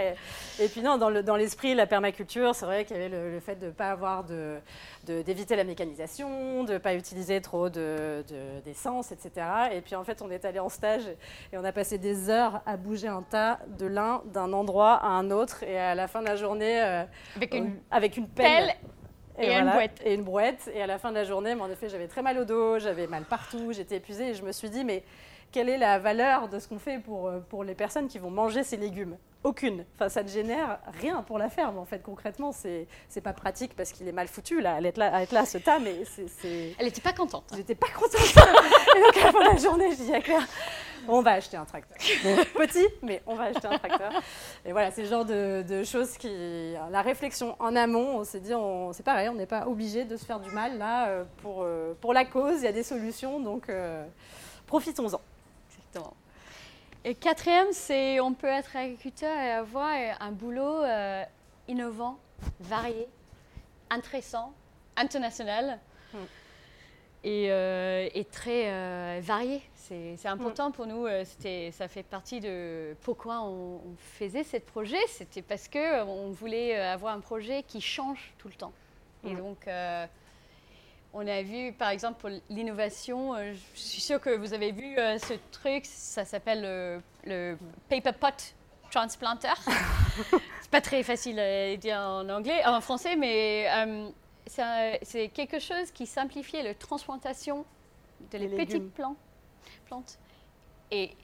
Et, 0.61 0.69
puis 0.69 0.83
non, 0.83 0.99
dans 0.99 1.37
l'esprit 1.37 1.73
de 1.73 1.79
la 1.79 1.87
permaculture, 1.87 2.55
c'est 2.55 2.67
vrai 2.67 2.85
qu'il 2.85 2.97
y 2.97 3.01
avait 3.01 3.09
le, 3.09 3.41
fait 3.41 3.57
de 3.57 3.67
ne 3.67 3.71
pas 3.71 3.91
avoir 3.91 4.25
de 4.25 4.59
d'éviter 5.05 5.57
la 5.57 5.65
mécanisation, 5.65 6.65
de 6.65 6.75
ne 6.75 6.79
pas 6.79 6.95
utiliser 6.95 7.41
trop 7.41 7.69
d'essence, 7.69 9.11
de, 9.11 9.15
etc. 9.15 9.47
Et 9.73 9.81
puis 9.81 9.95
en 9.95 10.05
fait, 10.05 10.23
on 10.23 10.31
est 10.31 10.45
allé 10.45 10.59
en 10.59 10.69
stage 10.69 11.07
et 11.53 11.59
on 11.59 11.65
a 11.65 11.73
passé 11.73 11.99
des 11.99 12.31
heures 12.31 12.63
à 12.67 12.77
bouger 12.77 13.09
un 13.09 13.23
tas 13.23 13.59
de 13.79 13.87
lin 13.87 14.23
d'un 14.33 14.53
endroit 14.53 14.95
à 14.95 15.09
un 15.09 15.31
autre. 15.31 15.63
Et 15.63 15.79
à 15.79 15.95
la 15.95 16.09
fin 16.09 16.21
de 16.21 16.27
la 16.27 16.37
journée, 16.37 16.83
euh, 16.83 17.05
avec, 17.37 17.55
une 17.55 17.79
avec 17.91 18.17
une 18.17 18.29
pelle, 18.29 18.75
et, 19.39 19.53
une 19.53 19.71
brouette. 19.71 20.01
Et 20.05 20.15
une 20.15 20.23
brouette. 20.23 20.71
Et 20.75 20.83
à 20.83 20.87
la 20.87 20.99
fin 20.99 21.11
de 21.11 21.17
la 21.17 21.25
journée, 21.25 21.55
en 21.55 21.71
effet, 21.71 21.89
j'avais 21.89 22.09
très 22.09 22.23
mal 22.23 22.39
au 22.39 22.45
dos, 22.45 22.79
j'avais 22.79 23.07
mal 23.07 23.25
partout, 23.25 23.73
j'étais 23.73 23.97
épuisée. 23.97 24.31
Et 24.31 24.35
je 24.35 24.45
me 24.45 24.53
suis 24.53 24.71
dit, 24.71 24.85
mais 24.85 25.03
quelle 25.53 25.69
est 25.69 25.79
la 25.79 25.99
valeur 25.99 26.49
de 26.49 26.59
ce 26.59 26.69
qu'on 26.69 26.79
fait 26.79 26.99
pour, 26.99 27.29
euh, 27.29 27.41
pour 27.49 27.65
les 27.65 27.75
personnes 27.75 28.09
qui 28.09 28.19
vont 28.19 28.31
manger 28.31 28.63
ces 28.63 28.77
légumes? 28.77 29.17
Aucune. 29.45 29.85
Enfin, 29.95 30.09
ça 30.09 30.23
ne 30.23 30.29
génère 30.29 30.79
rien 31.01 31.23
pour 31.23 31.39
la 31.39 31.51
ferme, 31.51 31.79
en 31.79 31.85
fait, 31.85 32.03
concrètement. 32.03 32.51
C'est, 32.51 32.87
c'est 33.11 33.21
pas 33.21 33.35
pratique 33.35 33.77
parce 33.77 33.93
qu'il 33.93 34.09
est 34.09 34.13
mal 34.13 34.27
foutu, 34.27 34.61
là, 34.61 34.77
à 34.77 34.81
être 34.81 34.97
là, 34.97 35.15
à 35.15 35.23
être 35.23 35.33
là 35.33 35.45
ce 35.45 35.59
tas, 35.59 35.79
mais 35.79 36.03
c'est... 36.05 36.75
Elle 36.79 36.87
n'était 36.87 37.03
pas 37.03 37.13
contente. 37.13 37.45
Elle 37.53 37.59
n'était 37.59 37.75
pas 37.75 37.89
contente. 37.89 38.15
et 38.97 39.01
donc, 39.01 39.17
à 39.17 39.27
la 39.27 39.33
fin 39.33 39.41
de 39.41 39.55
la 39.55 39.57
journée, 39.57 39.91
je 39.91 40.03
dis 40.03 40.15
à 40.15 40.21
Claire, 40.21 40.49
on 41.09 41.23
va 41.23 41.33
acheter 41.33 41.57
un 41.57 41.65
tracteur. 41.65 41.97
petit, 42.57 42.87
mais 43.03 43.23
on 43.27 43.35
va 43.35 43.45
acheter 43.45 43.67
un 43.67 43.79
tracteur. 43.79 44.13
Et 44.65 44.73
voilà, 44.73 44.91
c'est 44.91 45.03
le 45.03 45.09
genre 45.09 45.25
de, 45.25 45.85
choses 45.85 46.17
qui... 46.17 46.75
La 46.91 47.03
réflexion 47.03 47.57
en 47.59 47.75
amont, 47.77 48.19
on 48.19 48.25
s'est 48.25 48.41
dit, 48.41 48.55
on, 48.55 48.93
c'est 48.93 49.03
pareil, 49.03 49.29
on 49.29 49.35
n'est 49.35 49.47
pas 49.47 49.67
obligé 49.67 50.05
de 50.05 50.17
se 50.17 50.25
faire 50.25 50.41
du 50.41 50.51
mal, 50.51 50.79
là, 50.79 51.09
euh, 51.09 51.25
pour, 51.43 51.63
euh, 51.63 51.95
pour 52.01 52.13
la 52.13 52.25
cause, 52.25 52.61
il 52.61 52.65
y 52.65 52.69
a 52.69 52.73
des 52.73 52.83
solutions, 52.83 53.41
donc 53.41 53.69
euh, 53.69 54.05
profitons-en. 54.67 55.21
Exactement. 55.71 56.15
Et 57.07 57.15
quatrième, 57.15 57.67
c'est 57.73 58.19
on 58.21 58.33
peut 58.33 58.47
être 58.47 58.77
agriculteur 58.77 59.37
et 59.37 59.51
avoir 59.51 59.93
un 60.21 60.33
boulot 60.33 60.83
euh, 60.83 61.23
innovant, 61.69 62.19
varié, 62.61 63.07
intéressant, 63.91 64.55
international 64.97 65.79
hmm. 66.15 66.19
euh, 67.27 68.09
et, 68.15 68.25
très 68.25 68.73
euh, 68.73 69.21
varié. 69.23 69.61
C'est 69.89 70.27
important 70.27 70.71
hmm. 70.71 70.73
pour 70.73 70.87
nous. 70.87 71.07
ça 71.73 71.89
fait 71.89 72.03
partie 72.03 72.41
de 72.41 72.97
pourquoi 73.03 73.43
on, 73.43 73.81
faisait 73.99 74.45
ce 74.45 74.57
projet. 74.59 75.05
C'était 75.09 75.43
parce 75.43 75.69
qu'on 75.69 76.31
voulait 76.31 76.77
avoir 76.77 77.15
un 77.15 77.21
projet 77.21 77.63
qui 77.63 77.81
change 77.81 78.33
tout 78.39 78.49
le 78.49 78.55
temps. 78.55 78.73
Et 79.25 79.35
hmm. 79.35 79.39
donc, 79.39 79.67
on 81.15 81.27
a 81.29 81.43
vu, 81.43 81.73
par 81.73 81.91
exemple, 81.91 82.21
pour 82.21 82.31
l'innovation, 82.51 83.35
euh, 83.35 83.55
je 83.75 83.81
suis 83.81 84.01
sûre 84.01 84.21
que 84.21 84.31
vous 84.31 84.53
avez 84.53 84.73
vu 84.73 84.99
euh, 84.99 85.17
ce 85.19 85.35
truc, 85.53 85.87
ça 85.87 86.25
s'appelle 86.25 87.01
le, 87.25 87.57
Paper 87.89 88.13
Pot 88.13 88.55
Transplanter. 88.91 89.55
c'est 90.61 90.71
pas 90.71 90.81
très 90.81 91.05
facile 91.05 91.39
à 91.39 91.77
dire 91.77 91.99
en 91.99 92.29
anglais, 92.29 92.67
en 92.67 92.81
français, 92.81 93.15
mais 93.15 93.69
euh, 93.71 94.09
c'est 95.03 95.29
quelque 95.29 95.61
chose 95.61 95.93
qui 95.93 96.05
simplifiait 96.05 96.65
la 96.65 96.75
transplantation 96.75 97.65
de 98.33 98.39
les, 98.39 98.49
petites 98.49 98.93
plantes. 99.85 100.19
Et 100.91 101.15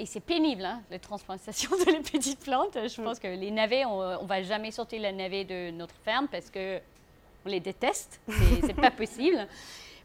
et 0.00 0.06
c'est 0.06 0.20
pénible, 0.20 0.64
hein, 0.64 0.82
la 0.90 0.98
transplantation 0.98 1.70
de 1.70 1.90
les 1.90 2.00
petites 2.00 2.40
plantes. 2.40 2.74
Je 2.74 3.00
mm. 3.00 3.04
pense 3.04 3.18
que 3.18 3.26
les 3.26 3.50
navets, 3.50 3.84
on 3.84 4.22
ne 4.22 4.28
va 4.28 4.42
jamais 4.42 4.70
sortir 4.70 5.00
les 5.02 5.12
navets 5.12 5.44
de 5.44 5.70
notre 5.70 5.94
ferme 6.04 6.28
parce 6.28 6.50
que 6.50 6.80
on 7.44 7.48
les 7.48 7.60
déteste. 7.60 8.20
C'est 8.60 8.74
pas 8.74 8.90
possible. 8.90 9.46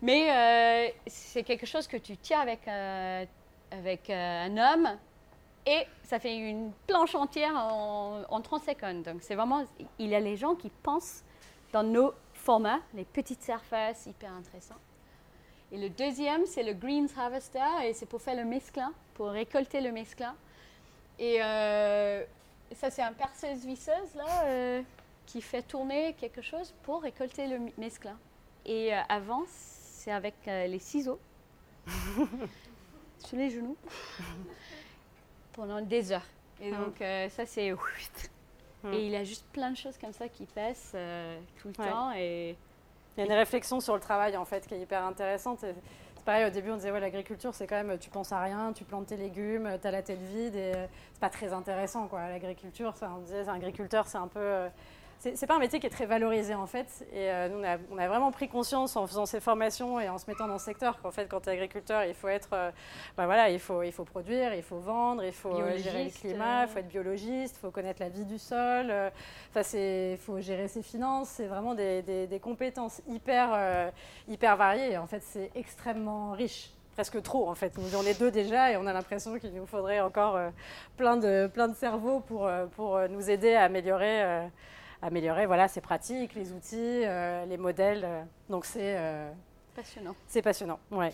Mais 0.02 0.30
euh, 0.30 0.92
c'est 1.08 1.44
quelque 1.44 1.66
chose 1.66 1.88
que 1.88 1.96
tu 1.96 2.18
tiens 2.18 2.42
avec, 2.42 2.68
euh, 2.68 3.26
avec 3.72 4.10
euh, 4.10 4.46
un 4.46 4.58
homme 4.58 4.98
et 5.66 5.88
ça 6.04 6.20
fait 6.20 6.36
une 6.36 6.74
planche 6.86 7.16
entière 7.16 7.56
en, 7.56 8.22
en 8.30 8.42
30 8.42 8.64
secondes. 8.64 9.04
Donc 9.04 9.22
c'est 9.22 9.36
vraiment, 9.36 9.64
il 10.00 10.10
y 10.10 10.16
a 10.16 10.20
les 10.20 10.36
gens 10.36 10.56
qui 10.56 10.70
pensent 10.70 11.24
dans 11.72 11.84
nos 11.84 12.14
formats, 12.34 12.82
les 12.94 13.06
petites 13.06 13.42
surfaces 13.44 14.06
hyper 14.06 14.34
intéressantes. 14.34 14.82
Et 15.74 15.78
le 15.78 15.90
deuxième, 15.90 16.46
c'est 16.46 16.62
le 16.62 16.74
Greens 16.74 17.08
Harvester, 17.18 17.60
et 17.84 17.94
c'est 17.94 18.06
pour 18.06 18.22
faire 18.22 18.36
le 18.36 18.46
mesclin, 18.46 18.94
pour 19.16 19.30
récolter 19.30 19.82
le 19.82 19.92
mesclin. 19.92 20.36
Et 21.18 21.42
euh, 21.42 22.24
ça, 22.74 22.92
c'est 22.92 23.02
un 23.02 23.12
perceuse 23.12 23.66
visseuse, 23.66 24.14
là, 24.16 24.44
euh, 24.46 24.84
qui 25.26 25.42
fait 25.42 25.64
tourner 25.64 26.14
quelque 26.14 26.44
chose 26.44 26.76
pour 26.84 27.02
récolter 27.02 27.48
le 27.48 27.72
mesclin. 27.80 28.16
Et 28.68 28.94
euh, 28.94 29.00
avant, 29.10 29.46
c'est 29.48 30.12
avec 30.12 30.36
les 30.46 30.78
ciseaux, 30.78 31.20
sur 33.18 33.38
les 33.38 33.50
genoux, 33.50 33.76
pendant 35.54 35.82
des 35.82 36.12
heures. 36.12 36.28
Et 36.62 36.72
ah. 36.72 36.78
donc, 36.78 37.32
ça, 37.32 37.46
c'est... 37.48 37.74
Hmm. 38.84 38.92
Et 38.92 39.08
il 39.08 39.16
a 39.16 39.24
juste 39.24 39.46
plein 39.54 39.72
de 39.72 39.78
choses 39.78 39.98
comme 39.98 40.12
ça 40.12 40.28
qui 40.28 40.46
passent 40.46 40.94
tout 41.62 41.70
le 41.70 41.74
temps. 41.74 42.12
Et 42.18 42.58
il 43.16 43.20
y 43.20 43.24
a 43.24 43.26
une 43.26 43.38
réflexion 43.38 43.80
sur 43.80 43.94
le 43.94 44.00
travail 44.00 44.38
en 44.38 44.46
fait 44.46 44.66
qui 44.68 44.74
est 44.76 44.80
hyper 44.80 45.04
intéressante. 45.04 45.60
C'est 45.62 45.76
pareil, 46.26 46.46
au 46.46 46.50
début 46.50 46.72
on 46.72 46.78
disait 46.78 46.92
ouais, 46.92 47.00
l'agriculture 47.00 47.54
c'est 47.54 47.68
quand 47.68 47.84
même 47.84 47.98
tu 48.00 48.10
penses 48.10 48.32
à 48.32 48.42
rien, 48.42 48.72
tu 48.74 48.84
plantes 48.84 49.08
tes 49.08 49.18
légumes, 49.18 49.78
tu 49.82 49.88
as 49.88 49.92
la 49.92 50.02
tête 50.02 50.22
vide 50.22 50.56
et 50.56 50.74
c'est 51.12 51.20
pas 51.20 51.30
très 51.30 51.54
intéressant 51.54 52.08
quoi. 52.08 52.30
L'agriculture, 52.30 52.94
on 53.02 53.20
disait 53.20 53.48
agriculteur 53.48 54.08
c'est 54.08 54.18
un 54.18 54.28
peu 54.28 54.40
euh, 54.40 54.70
c'est 55.36 55.48
pas 55.48 55.56
un 55.56 55.60
métier 55.60 55.80
qui 55.80 55.88
est 55.88 55.92
très 55.92 56.06
valorisé 56.06 56.54
en 56.54 56.68
fait. 56.68 57.06
Et 57.14 57.32
euh, 57.32 57.48
nous, 57.48 57.64
on 57.92 57.98
a, 57.98 58.08
vraiment 58.08 58.32
pris 58.32 58.50
conscience 58.50 58.96
en 58.98 59.08
faisant 59.08 59.26
ces 59.26 59.40
formations 59.40 60.00
et 60.00 60.10
en 60.10 60.18
se 60.18 60.26
mettant 60.30 60.48
dans 60.48 60.60
ce 60.60 60.66
secteur 60.66 61.02
qu'en 61.02 61.12
fait, 61.12 61.28
quand 61.28 61.42
tu 61.42 61.50
es 61.50 61.54
agriculteur, 61.54 62.04
il 62.04 62.14
faut 62.14 62.28
être, 62.28 62.50
euh, 62.52 62.72
bah 63.16 63.26
voilà, 63.26 63.50
il 63.50 63.60
faut, 63.60 63.84
il 63.84 63.94
faut 63.94 64.04
produire, 64.04 64.54
il 64.54 64.64
faut 64.64 64.80
vendre, 64.80 65.24
il 65.24 65.32
faut 65.32 65.56
euh, 65.56 65.78
gérer 65.78 66.06
le 66.06 66.10
climat, 66.10 66.64
il 66.64 66.68
faut 66.68 66.80
être 66.80 66.90
biologiste, 66.90 67.56
il 67.58 67.60
faut 67.60 67.72
connaître 67.72 68.02
la 68.02 68.10
vie 68.10 68.26
du 68.26 68.38
sol, 68.38 68.92
enfin, 69.50 69.78
il 69.78 70.18
faut 70.18 70.42
gérer 70.42 70.68
ses 70.68 70.84
finances. 70.84 71.30
C'est 71.30 71.48
vraiment 71.48 71.74
des, 71.74 72.02
des, 72.02 72.40
compétences 72.40 73.02
hyper, 73.08 73.92
hyper 74.28 74.58
variées. 74.58 74.98
En 74.98 75.08
fait, 75.08 75.24
c'est 75.24 75.52
extrêmement 75.56 76.32
riche 76.32 76.72
presque 76.94 77.22
trop 77.24 77.50
en 77.50 77.56
fait. 77.56 77.74
On 77.98 78.04
est 78.04 78.20
deux 78.20 78.30
déjà 78.30 78.72
et 78.72 78.78
on 78.78 78.86
a 78.86 78.94
l'impression 78.94 79.40
qu'il 79.40 79.54
nous 79.54 79.66
faudrait 79.66 80.02
encore 80.02 80.38
plein, 80.98 81.18
de, 81.18 81.50
plein 81.52 81.68
de 81.68 81.76
cerveaux 81.76 82.20
pour, 82.20 82.50
pour 82.76 83.00
nous 83.10 83.30
aider 83.30 83.56
à 83.56 83.64
améliorer 83.64 84.50
améliorer 85.04 85.46
voilà, 85.46 85.68
ses 85.68 85.82
pratiques, 85.82 86.34
les 86.34 86.52
outils, 86.52 86.76
euh, 87.06 87.46
les 87.46 87.58
modèles. 87.58 88.04
Euh. 88.06 88.24
donc 88.50 88.66
c'est 88.66 88.98
euh, 88.98 89.32
passionnant. 89.76 90.16
C'est 90.28 90.42
passionnant, 90.42 90.80
ouais. 90.92 91.14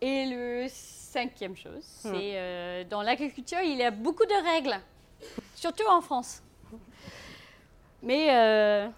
Et 0.00 0.26
le 0.26 0.66
cinquième 0.68 1.56
chose, 1.56 1.86
hmm. 2.04 2.12
c'est 2.12 2.84
dans 2.86 3.02
l'agriculture, 3.02 3.58
il 3.62 3.76
y 3.78 3.82
a 3.82 3.90
beaucoup 3.90 4.24
de 4.24 4.44
règles, 4.44 4.78
surtout 5.54 5.86
en 5.88 6.00
France. 6.00 6.42
Mais 8.02 8.26
il 8.26 8.92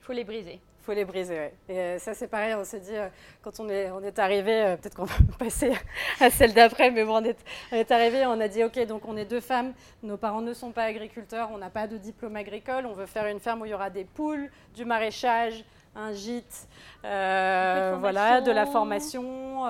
faut 0.00 0.12
les 0.12 0.24
briser 0.24 0.60
faut 0.88 0.94
les 0.94 1.04
briser. 1.04 1.34
Ouais. 1.34 1.54
Et 1.68 1.78
euh, 1.78 1.98
ça, 1.98 2.14
c'est 2.14 2.28
pareil, 2.28 2.54
on 2.54 2.64
s'est 2.64 2.80
dit, 2.80 2.96
euh, 2.96 3.08
quand 3.42 3.60
on 3.60 3.68
est, 3.68 3.90
on 3.90 4.02
est 4.02 4.18
arrivé, 4.18 4.64
euh, 4.64 4.76
peut-être 4.76 4.94
qu'on 4.94 5.04
va 5.04 5.14
passer 5.38 5.72
à 6.18 6.30
celle 6.30 6.54
d'après, 6.54 6.90
mais 6.90 7.04
bon, 7.04 7.16
on 7.16 7.24
est, 7.24 7.38
on 7.70 7.76
est 7.76 7.90
arrivé, 7.90 8.24
on 8.24 8.40
a 8.40 8.48
dit, 8.48 8.64
OK, 8.64 8.78
donc 8.86 9.02
on 9.06 9.14
est 9.18 9.26
deux 9.26 9.40
femmes, 9.40 9.74
nos 10.02 10.16
parents 10.16 10.40
ne 10.40 10.54
sont 10.54 10.70
pas 10.70 10.84
agriculteurs, 10.84 11.50
on 11.52 11.58
n'a 11.58 11.68
pas 11.68 11.86
de 11.86 11.98
diplôme 11.98 12.36
agricole, 12.36 12.86
on 12.86 12.94
veut 12.94 13.04
faire 13.04 13.26
une 13.26 13.38
ferme 13.38 13.60
où 13.60 13.66
il 13.66 13.70
y 13.70 13.74
aura 13.74 13.90
des 13.90 14.04
poules, 14.04 14.50
du 14.74 14.86
maraîchage, 14.86 15.62
un 15.94 16.14
gîte, 16.14 16.66
voilà, 17.02 18.40
de 18.40 18.50
la 18.50 18.64
formation. 18.64 19.66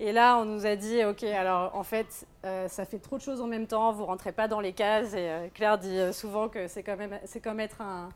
et 0.00 0.12
là, 0.12 0.36
on 0.38 0.44
nous 0.44 0.66
a 0.66 0.76
dit, 0.76 1.04
OK, 1.04 1.22
alors 1.22 1.74
en 1.74 1.84
fait, 1.84 2.26
ça 2.42 2.84
fait 2.84 2.98
trop 2.98 3.16
de 3.16 3.22
choses 3.22 3.40
en 3.40 3.46
même 3.46 3.66
temps, 3.66 3.92
vous 3.92 4.04
rentrez 4.04 4.32
pas 4.32 4.48
dans 4.48 4.60
les 4.60 4.72
cases. 4.72 5.14
Et 5.14 5.50
Claire 5.54 5.78
dit 5.78 6.12
souvent 6.12 6.48
que 6.48 6.66
c'est 6.66 6.82
quand 6.82 6.96
même, 6.96 7.20
c'est 7.24 7.40
comme 7.40 7.60
être 7.60 7.80
un 7.80 8.08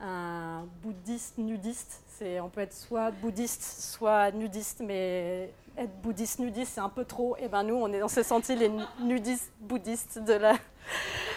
un 0.00 0.66
bouddhiste 0.82 1.38
nudiste. 1.38 2.02
C'est, 2.08 2.40
on 2.40 2.48
peut 2.48 2.60
être 2.60 2.74
soit 2.74 3.10
bouddhiste, 3.10 3.62
soit 3.62 4.30
nudiste, 4.32 4.80
mais 4.80 5.50
être 5.76 5.94
bouddhiste 6.02 6.38
nudiste, 6.40 6.72
c'est 6.74 6.80
un 6.80 6.88
peu 6.88 7.04
trop. 7.04 7.36
Et 7.38 7.48
ben 7.48 7.62
nous, 7.62 7.74
on 7.74 7.92
est, 7.92 8.02
on 8.02 8.08
s'est 8.08 8.22
sentis 8.22 8.56
les 8.56 8.70
nudistes 9.00 9.52
bouddhistes 9.60 10.18
de 10.18 10.34
la 10.34 10.54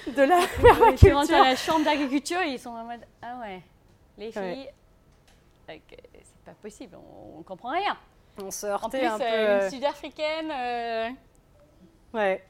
de 0.07 0.21
la 0.23 0.39
rentrent 1.13 1.33
à 1.33 1.49
la 1.49 1.55
chambre 1.55 1.85
d'agriculture, 1.85 2.41
ils 2.41 2.59
sont 2.59 2.69
en 2.71 2.85
mode 2.85 3.01
ah 3.21 3.39
ouais, 3.41 3.61
les 4.17 4.31
filles, 4.31 4.69
c'est 5.67 5.81
pas 6.45 6.53
possible, 6.61 6.97
on, 7.35 7.39
ne 7.39 7.43
comprend 7.43 7.71
rien. 7.71 7.97
On 8.41 8.49
se 8.49 8.65
heurtait 8.65 8.85
en 8.85 8.89
plus, 8.89 9.05
un 9.07 9.17
peu. 9.17 9.23
Euh, 9.23 9.69
sud-africaine. 9.69 10.51
Euh, 10.51 11.09
ouais. 12.13 12.43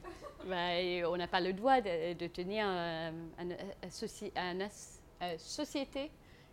Bah, 0.46 1.08
on 1.10 1.16
n'a 1.16 1.28
pas 1.28 1.40
le 1.40 1.52
droit 1.52 1.80
de, 1.80 2.26
tenir 2.28 2.66
un, 2.66 3.12
un, 3.38 3.50
un, 3.50 4.60
un 4.60 4.60
euh, 5.22 5.34
société 5.38 6.10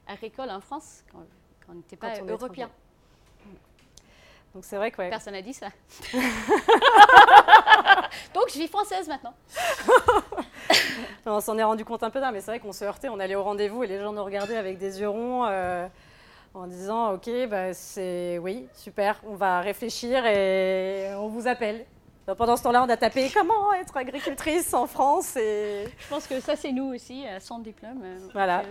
agricole 0.08 0.50
en 0.50 0.62
France 0.62 1.04
quand, 1.12 1.26
on 1.70 1.74
n'était 1.76 1.96
pas 1.96 2.20
européen. 2.20 2.70
Donc 4.54 4.66
c'est 4.66 4.78
vrai 4.78 4.90
que 4.92 4.98
personne 5.10 5.34
n'a 5.34 5.42
dit 5.42 5.54
ça. 5.54 5.68
Donc 8.34 8.46
je 8.52 8.58
vis 8.58 8.68
française 8.68 9.08
maintenant. 9.08 9.34
on 11.26 11.40
s'en 11.40 11.58
est 11.58 11.64
rendu 11.64 11.86
compte 11.86 12.04
un 12.04 12.10
peu 12.10 12.20
tard, 12.20 12.32
mais 12.32 12.42
c'est 12.42 12.52
vrai 12.52 12.60
qu'on 12.60 12.74
se 12.74 12.84
heurtait, 12.84 13.10
on 13.10 13.20
allait 13.20 13.36
au 13.36 13.44
rendez-vous 13.44 13.84
et 13.84 13.88
les 13.88 14.00
gens 14.00 14.12
nous 14.12 14.24
regardaient 14.24 14.58
avec 14.58 14.80
des 14.80 15.00
yeux 15.00 15.10
ronds 15.10 15.46
euh, 15.46 15.88
en 16.56 16.66
disant 16.66 17.14
ok 17.14 17.30
bah 17.48 17.74
c'est 17.74 18.40
oui 18.40 18.68
super, 18.74 19.22
on 19.28 19.36
va 19.36 19.62
réfléchir 19.62 20.26
et 20.26 21.14
on 21.16 21.28
vous 21.28 21.48
appelle 21.48 21.86
pendant 22.36 22.58
ce 22.58 22.64
temps-là, 22.64 22.84
on 22.84 22.90
a 22.90 22.98
tapé 22.98 23.30
comment 23.34 23.74
être 23.74 23.96
agricultrice 23.96 24.74
en 24.74 24.88
France. 24.88 25.36
Et... 25.36 25.86
Je 25.98 26.08
pense 26.08 26.28
que 26.28 26.40
ça, 26.40 26.56
c'est 26.56 26.72
nous 26.72 26.94
aussi, 26.94 27.26
sans 27.40 27.60
diplôme. 27.60 28.02
Euh, 28.04 28.18
voilà. 28.34 28.64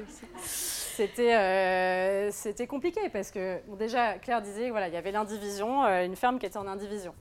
C'était, 0.45 1.35
euh, 1.35 2.31
c'était 2.33 2.67
compliqué 2.67 3.09
parce 3.09 3.31
que, 3.31 3.61
déjà, 3.79 4.15
Claire 4.15 4.43
disait, 4.43 4.71
voilà, 4.71 4.89
il 4.89 4.95
y 4.95 4.97
avait 4.97 5.13
l'indivision, 5.13 5.85
euh, 5.85 6.05
une 6.05 6.17
ferme 6.17 6.39
qui 6.39 6.47
était 6.47 6.59
en 6.59 6.67
indivision. 6.67 7.15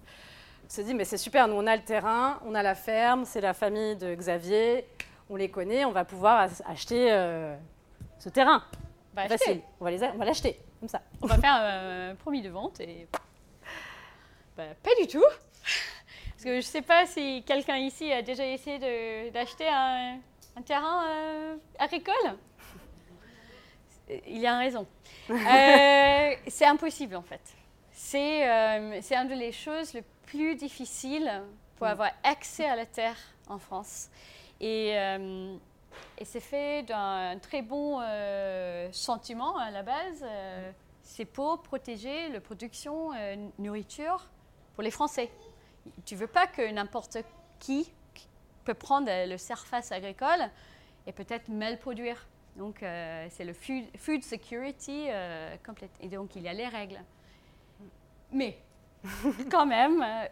On 0.66 0.70
s'est 0.70 0.84
dit, 0.84 0.94
mais 0.94 1.06
c'est 1.06 1.18
super, 1.18 1.48
nous, 1.48 1.56
on 1.56 1.68
a 1.68 1.76
le 1.76 1.84
terrain, 1.84 2.40
on 2.46 2.56
a 2.56 2.64
la 2.64 2.76
ferme, 2.76 3.24
c'est 3.24 3.42
la 3.42 3.54
famille 3.54 3.96
de 3.96 4.14
Xavier, 4.16 4.86
on 5.30 5.36
les 5.36 5.50
connaît, 5.50 5.86
on 5.86 5.92
va 5.92 6.06
pouvoir 6.06 6.50
acheter 6.68 7.10
ce 8.20 8.30
terrain. 8.30 8.64
Bah, 9.14 9.28
Facile, 9.28 9.62
on 9.80 9.86
va, 9.86 9.92
les, 9.92 10.04
on 10.04 10.18
va 10.18 10.26
l'acheter, 10.26 10.60
comme 10.80 10.90
ça. 10.90 11.02
On 11.22 11.28
va 11.28 11.38
faire 11.38 11.54
un 11.54 12.16
promis 12.16 12.42
de 12.42 12.50
vente 12.50 12.80
et... 12.82 13.08
Bah, 14.58 14.64
pas 14.84 14.90
du 15.00 15.08
tout. 15.08 15.24
Parce 16.38 16.46
que 16.46 16.52
je 16.52 16.58
ne 16.58 16.62
sais 16.62 16.84
pas 16.84 17.08
si 17.08 17.42
quelqu'un 17.48 17.78
ici 17.78 18.12
a 18.12 18.22
déjà 18.22 18.46
essayé 18.46 19.32
d'acheter 19.32 19.68
un, 19.68 20.20
terrain 20.64 21.04
euh, 21.08 21.56
agricole. 21.80 22.38
Il 24.28 24.38
y 24.38 24.46
a 24.46 24.60
raison. 24.60 24.86
Euh, 25.30 26.36
c'est 26.48 26.66
impossible 26.66 27.16
en 27.16 27.24
fait. 27.24 27.42
C'est 27.92 28.48
euh, 28.48 29.02
une 29.12 29.40
des 29.40 29.52
choses 29.52 29.94
les 29.94 30.04
plus 30.28 30.56
difficiles 30.56 31.42
pour 31.76 31.88
mm. 31.88 31.90
avoir 31.90 32.12
accès 32.24 32.66
à 32.66 32.76
la 32.76 32.86
terre 32.86 33.18
en 33.50 33.58
France. 33.58 34.10
Et, 34.62 34.90
et 34.90 36.26
c'est 36.26 36.40
fait 36.40 36.84
d'un 36.84 37.40
très 37.40 37.64
bon 37.64 38.00
sentiment 38.92 39.58
à 39.58 39.72
la 39.72 39.82
base. 39.82 40.24
c'est 41.02 41.26
pour 41.26 41.64
protéger 41.64 42.30
la 42.30 42.42
production 42.42 43.12
nourriture 43.58 44.24
pour 44.76 44.84
les 44.84 44.92
Français 44.92 45.32
tu 46.06 46.16
veux 46.16 46.28
pas 46.28 46.48
que 46.48 46.72
n'importe 46.72 47.18
qui 47.60 47.92
peut 48.64 48.74
prendre 48.74 49.10
le 49.10 49.38
surface 49.38 49.92
agricole 49.92 50.50
et 51.06 51.12
peut-être 51.12 51.50
mal 51.50 51.80
produire. 51.80 52.28
Donc, 52.58 52.82
euh, 52.82 53.28
c'est 53.30 53.46
le 53.46 53.54
food, 53.54 54.24
security 54.24 55.06
euh, 55.10 55.56
complète. 55.66 55.92
Et 56.02 56.10
donc, 56.10 56.36
il 56.36 56.42
y 56.44 56.48
a 56.48 56.54
les 56.54 56.68
règles. 56.68 57.00
Mais, 58.32 58.58
quand 59.52 59.66
même, 59.66 60.02
euh, 60.02 60.28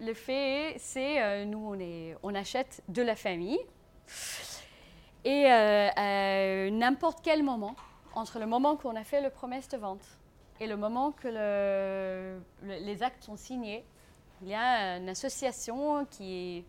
le 0.00 0.14
fait, 0.14 0.74
c'est, 0.78 1.44
nous, 1.46 1.58
on, 1.58 1.78
est, 1.78 2.16
on 2.22 2.34
achète 2.34 2.82
de 2.88 3.02
la 3.02 3.14
famille. 3.14 3.60
Et 5.24 5.46
à 5.46 6.70
n'importe 6.70 7.20
quel 7.22 7.42
moment, 7.42 7.76
entre 8.14 8.38
le 8.38 8.46
moment 8.46 8.76
qu'on 8.76 8.96
a 8.96 9.04
fait 9.04 9.20
le 9.20 9.30
promesse 9.30 9.68
de 9.68 9.76
vente 9.76 10.02
et 10.58 10.66
le 10.66 10.76
moment 10.76 11.12
que 11.12 11.28
les 12.62 13.02
actes 13.02 13.24
sont 13.24 13.36
signés, 13.36 13.84
il 14.42 14.48
y 14.48 14.54
a 14.54 14.96
une 14.96 15.08
association 15.08 16.06
qui 16.06 16.58
est, 16.58 16.64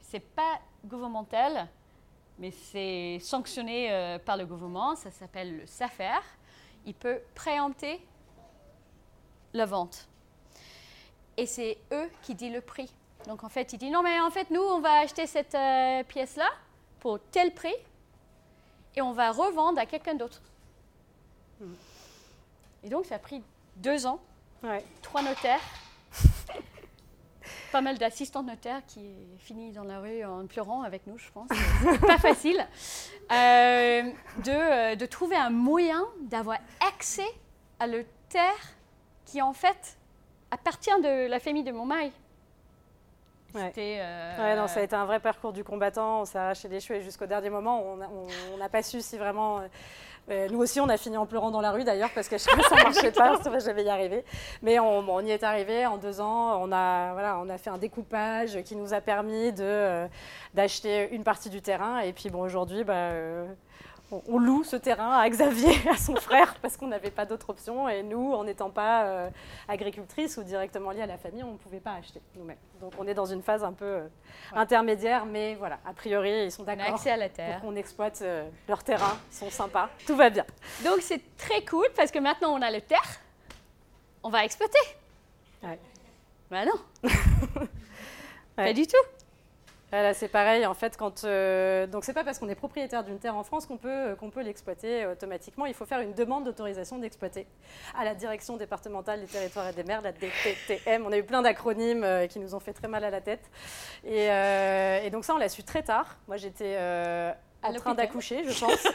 c'est 0.00 0.20
pas 0.20 0.60
gouvernemental, 0.84 1.68
mais 2.38 2.50
c'est 2.50 3.18
sanctionné 3.20 3.92
euh, 3.92 4.18
par 4.18 4.36
le 4.36 4.46
gouvernement. 4.46 4.96
Ça 4.96 5.10
s'appelle 5.10 5.58
le 5.58 5.66
SAFER. 5.66 6.20
Il 6.84 6.94
peut 6.94 7.20
préempter 7.34 8.04
la 9.52 9.66
vente. 9.66 10.08
Et 11.36 11.46
c'est 11.46 11.78
eux 11.92 12.10
qui 12.22 12.34
disent 12.34 12.52
le 12.52 12.60
prix. 12.60 12.92
Donc 13.26 13.44
en 13.44 13.48
fait, 13.48 13.72
il 13.72 13.78
dit 13.78 13.90
non, 13.90 14.02
mais 14.02 14.20
en 14.20 14.30
fait, 14.30 14.50
nous, 14.50 14.60
on 14.60 14.80
va 14.80 15.00
acheter 15.00 15.26
cette 15.26 15.54
euh, 15.54 16.02
pièce-là 16.02 16.48
pour 16.98 17.20
tel 17.30 17.54
prix 17.54 17.74
et 18.96 19.02
on 19.02 19.12
va 19.12 19.30
revendre 19.30 19.78
à 19.78 19.86
quelqu'un 19.86 20.14
d'autre. 20.14 20.42
Hmm. 21.60 21.74
Et 22.82 22.88
donc, 22.88 23.06
ça 23.06 23.14
a 23.14 23.18
pris 23.18 23.42
deux 23.76 24.06
ans, 24.06 24.20
trois 25.02 25.22
notaires, 25.22 25.60
pas 27.72 27.80
mal 27.80 27.96
d'assistants 27.98 28.42
notaires 28.42 28.82
qui 28.86 29.00
finissent 29.38 29.74
dans 29.74 29.84
la 29.84 29.98
rue 29.98 30.22
en 30.24 30.46
pleurant 30.46 30.82
avec 30.82 31.06
nous, 31.06 31.16
je 31.18 31.30
pense. 31.32 31.48
C'est 31.82 32.06
pas 32.06 32.18
facile 32.18 32.64
euh, 33.32 34.02
de, 34.44 34.50
euh, 34.50 34.94
de, 34.94 35.06
trouver 35.06 35.36
un 35.36 35.50
moyen 35.50 36.04
d'avoir 36.20 36.58
accès 36.86 37.26
à 37.80 37.86
le 37.86 38.04
terre 38.28 38.76
qui, 39.24 39.40
en 39.40 39.54
fait, 39.54 39.96
appartient 40.50 41.00
de 41.02 41.26
la 41.26 41.40
famille 41.40 41.64
de 41.64 41.72
mon 41.72 41.86
mari. 41.86 42.12
Euh, 43.54 44.56
non, 44.56 44.66
ça 44.66 44.80
a 44.80 44.82
été 44.82 44.94
un 44.94 45.04
vrai 45.04 45.20
parcours 45.20 45.52
du 45.52 45.64
combattant. 45.64 46.22
On 46.22 46.24
s'est 46.24 46.38
arraché 46.38 46.68
les 46.68 46.80
cheveux 46.80 47.00
et 47.00 47.02
jusqu'au 47.02 47.26
dernier 47.26 47.50
moment, 47.50 47.82
on 47.82 48.56
n'a 48.56 48.68
pas 48.68 48.82
su 48.82 49.00
si 49.00 49.16
vraiment. 49.16 49.62
Euh, 50.30 50.32
euh, 50.32 50.48
nous 50.50 50.58
aussi, 50.58 50.80
on 50.80 50.88
a 50.88 50.96
fini 50.96 51.16
en 51.16 51.26
pleurant 51.26 51.50
dans 51.50 51.60
la 51.60 51.70
rue 51.70 51.84
d'ailleurs 51.84 52.10
parce 52.14 52.28
que 52.28 52.38
ça 52.38 52.54
ne 52.56 52.62
marchait 52.82 53.12
pas, 53.12 53.38
je 53.44 53.70
vais 53.70 53.84
y 53.84 53.88
arriver. 53.88 54.24
Mais 54.62 54.78
on, 54.78 55.20
y 55.20 55.30
est 55.30 55.42
arrivé 55.42 55.86
en 55.86 55.98
deux 55.98 56.20
ans. 56.20 56.60
On 56.62 56.72
a, 56.72 57.12
voilà, 57.12 57.38
on 57.38 57.48
a 57.48 57.58
fait 57.58 57.70
un 57.70 57.78
découpage 57.78 58.62
qui 58.62 58.76
nous 58.76 58.94
a 58.94 59.00
permis 59.00 59.52
d'acheter 60.54 61.10
une 61.12 61.24
partie 61.24 61.50
du 61.50 61.60
terrain. 61.60 62.00
Et 62.00 62.12
puis 62.12 62.30
bon, 62.30 62.42
aujourd'hui, 62.42 62.84
bah, 62.84 63.10
on, 64.12 64.38
loue 64.38 64.64
ce 64.64 64.76
terrain 64.76 65.18
à 65.18 65.28
Xavier, 65.28 65.74
à 65.90 65.96
son 65.96 66.14
frère, 66.16 66.56
parce 66.60 66.76
qu'on 66.76 66.86
n'avait 66.86 67.10
pas 67.10 67.24
d'autre 67.24 67.50
option. 67.50 67.88
Et 67.88 68.02
nous, 68.02 68.32
en 68.32 68.44
n'étant 68.44 68.70
pas 68.70 69.04
euh, 69.04 69.30
agricultrices 69.68 70.36
ou 70.36 70.42
directement 70.42 70.90
liées 70.90 71.02
à 71.02 71.06
la 71.06 71.18
famille, 71.18 71.42
on 71.42 71.52
ne 71.52 71.58
pouvait 71.58 71.80
pas 71.80 71.94
acheter 71.94 72.20
nous-mêmes. 72.36 72.58
Donc 72.80 72.92
on 72.98 73.06
est 73.06 73.14
dans 73.14 73.26
une 73.26 73.42
phase 73.42 73.64
un 73.64 73.72
peu 73.72 73.84
euh, 73.84 74.08
intermédiaire, 74.54 75.26
mais 75.26 75.54
voilà, 75.54 75.78
a 75.86 75.92
priori, 75.92 76.44
ils 76.44 76.52
sont 76.52 76.64
d'accord. 76.64 76.86
accès 76.86 77.10
à 77.10 77.16
la 77.16 77.28
terre. 77.28 77.60
Qu'on 77.60 77.76
exploite 77.76 78.20
euh, 78.22 78.48
leur 78.68 78.82
terrain, 78.82 79.18
ils 79.30 79.36
sont 79.36 79.50
sympas, 79.50 79.88
tout 80.06 80.16
va 80.16 80.30
bien. 80.30 80.44
Donc 80.84 80.98
c'est 81.00 81.36
très 81.36 81.64
cool, 81.64 81.86
parce 81.96 82.10
que 82.10 82.18
maintenant 82.18 82.52
on 82.54 82.62
a 82.62 82.70
le 82.70 82.80
terre, 82.80 83.20
on 84.22 84.30
va 84.30 84.44
exploiter. 84.44 84.78
Ouais. 85.62 85.78
Ben 86.50 86.66
non. 86.66 87.10
Pas 88.56 88.72
du 88.72 88.86
tout 88.86 89.21
c'est 90.14 90.28
pareil. 90.28 90.64
En 90.64 90.74
fait, 90.74 90.96
quand 90.96 91.24
euh, 91.24 91.86
donc 91.86 92.04
c'est 92.04 92.14
pas 92.14 92.24
parce 92.24 92.38
qu'on 92.38 92.48
est 92.48 92.54
propriétaire 92.54 93.04
d'une 93.04 93.18
terre 93.18 93.36
en 93.36 93.44
France 93.44 93.66
qu'on 93.66 93.76
peut 93.76 93.88
euh, 93.90 94.30
peut 94.32 94.42
l'exploiter 94.42 95.06
automatiquement. 95.06 95.66
Il 95.66 95.74
faut 95.74 95.84
faire 95.84 96.00
une 96.00 96.14
demande 96.14 96.44
d'autorisation 96.44 96.98
d'exploiter 96.98 97.46
à 97.98 98.04
la 98.04 98.14
Direction 98.14 98.56
départementale 98.56 99.20
des 99.20 99.26
territoires 99.26 99.68
et 99.68 99.72
des 99.74 99.84
mers, 99.84 100.00
la 100.00 100.12
DTTM. 100.12 101.04
On 101.06 101.12
a 101.12 101.18
eu 101.18 101.24
plein 101.24 101.42
d'acronymes 101.42 102.04
euh, 102.04 102.26
qui 102.26 102.38
nous 102.38 102.54
ont 102.54 102.60
fait 102.60 102.72
très 102.72 102.88
mal 102.88 103.04
à 103.04 103.10
la 103.10 103.20
tête. 103.20 103.50
Et 104.04 105.10
donc 105.10 105.24
ça, 105.24 105.34
on 105.34 105.38
l'a 105.38 105.50
su 105.50 105.62
très 105.62 105.82
tard. 105.82 106.16
Moi, 106.26 106.38
j'étais 106.38 106.76
en 107.62 107.72
train 107.72 107.94
d'accoucher, 107.94 108.44
je 108.48 108.58
pense. 108.58 108.86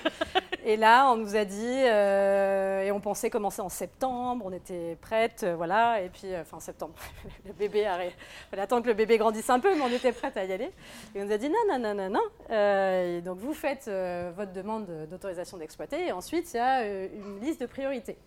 et 0.68 0.76
là, 0.76 1.09
on 1.11 1.15
nous 1.15 1.36
a 1.36 1.45
dit, 1.45 1.55
euh, 1.63 2.82
et 2.82 2.91
on 2.91 2.99
pensait 2.99 3.30
commencer 3.30 3.61
en 3.61 3.70
septembre, 3.70 4.43
on 4.45 4.51
était 4.51 4.97
prête, 4.99 5.43
euh, 5.43 5.55
voilà. 5.55 6.01
Et 6.01 6.09
puis, 6.09 6.34
euh, 6.34 6.41
enfin, 6.41 6.59
septembre, 6.59 6.93
le 7.45 7.53
bébé 7.53 7.86
arrive. 7.86 8.11
Il 8.18 8.49
fallait 8.49 8.63
attendre 8.63 8.84
que 8.84 8.89
le 8.89 8.93
bébé 8.93 9.18
grandisse 9.18 9.49
un 9.49 9.59
peu, 9.61 9.74
mais 9.74 9.82
on 9.82 9.88
était 9.88 10.11
prête 10.11 10.36
à 10.36 10.43
y 10.43 10.51
aller. 10.51 10.72
Et 11.15 11.22
on 11.22 11.26
nous 11.26 11.32
a 11.32 11.38
dit, 11.38 11.49
non, 11.49 11.55
non, 11.70 11.80
non, 11.80 11.95
non, 11.95 12.09
non. 12.09 12.53
et 12.53 13.22
donc, 13.22 13.38
vous 13.38 13.53
faites 13.53 13.89
votre 14.36 14.51
demande 14.51 15.07
d'autorisation 15.09 15.57
d'exploiter, 15.57 16.07
et 16.07 16.11
ensuite, 16.11 16.53
il 16.53 16.57
y 16.57 16.59
a 16.59 16.86
une 16.86 17.39
liste 17.39 17.61
de 17.61 17.65
priorités. 17.65 18.18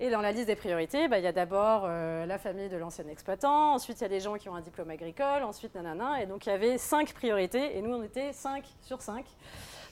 Et 0.00 0.10
dans 0.10 0.20
la 0.20 0.32
liste 0.32 0.46
des 0.46 0.56
priorités, 0.56 1.08
bah, 1.08 1.18
il 1.18 1.24
y 1.24 1.28
a 1.28 1.32
d'abord 1.32 1.86
la 1.86 2.38
famille 2.38 2.68
de 2.68 2.76
l'ancien 2.76 3.06
exploitant, 3.08 3.74
ensuite 3.74 4.00
il 4.00 4.02
y 4.02 4.06
a 4.06 4.08
des 4.08 4.20
gens 4.20 4.34
qui 4.34 4.48
ont 4.48 4.54
un 4.54 4.60
diplôme 4.60 4.90
agricole, 4.90 5.42
ensuite 5.44 5.74
nanana. 5.74 6.22
Et 6.22 6.26
donc 6.26 6.46
il 6.46 6.48
y 6.48 6.52
avait 6.52 6.78
cinq 6.78 7.12
priorités, 7.12 7.76
et 7.76 7.82
nous 7.82 7.94
on 7.94 8.02
était 8.02 8.32
cinq 8.32 8.64
sur 8.80 9.00
cinq. 9.00 9.24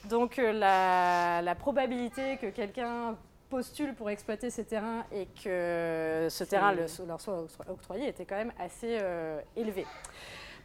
Donc 0.09 0.39
euh, 0.39 0.51
la, 0.51 1.55
probabilité 1.55 2.37
que 2.37 2.47
quelqu'un 2.47 3.15
postule 3.49 3.93
pour 3.93 4.09
exploiter 4.09 4.49
ces 4.49 4.63
terrains 4.63 5.05
et 5.11 5.27
que 5.43 6.27
ce 6.29 6.43
terrain 6.43 6.73
leur 6.73 7.21
soit 7.21 7.45
octroyé 7.69 8.07
était 8.07 8.25
quand 8.25 8.37
même 8.37 8.53
assez 8.59 8.97
euh, 9.01 9.39
élevé. 9.55 9.85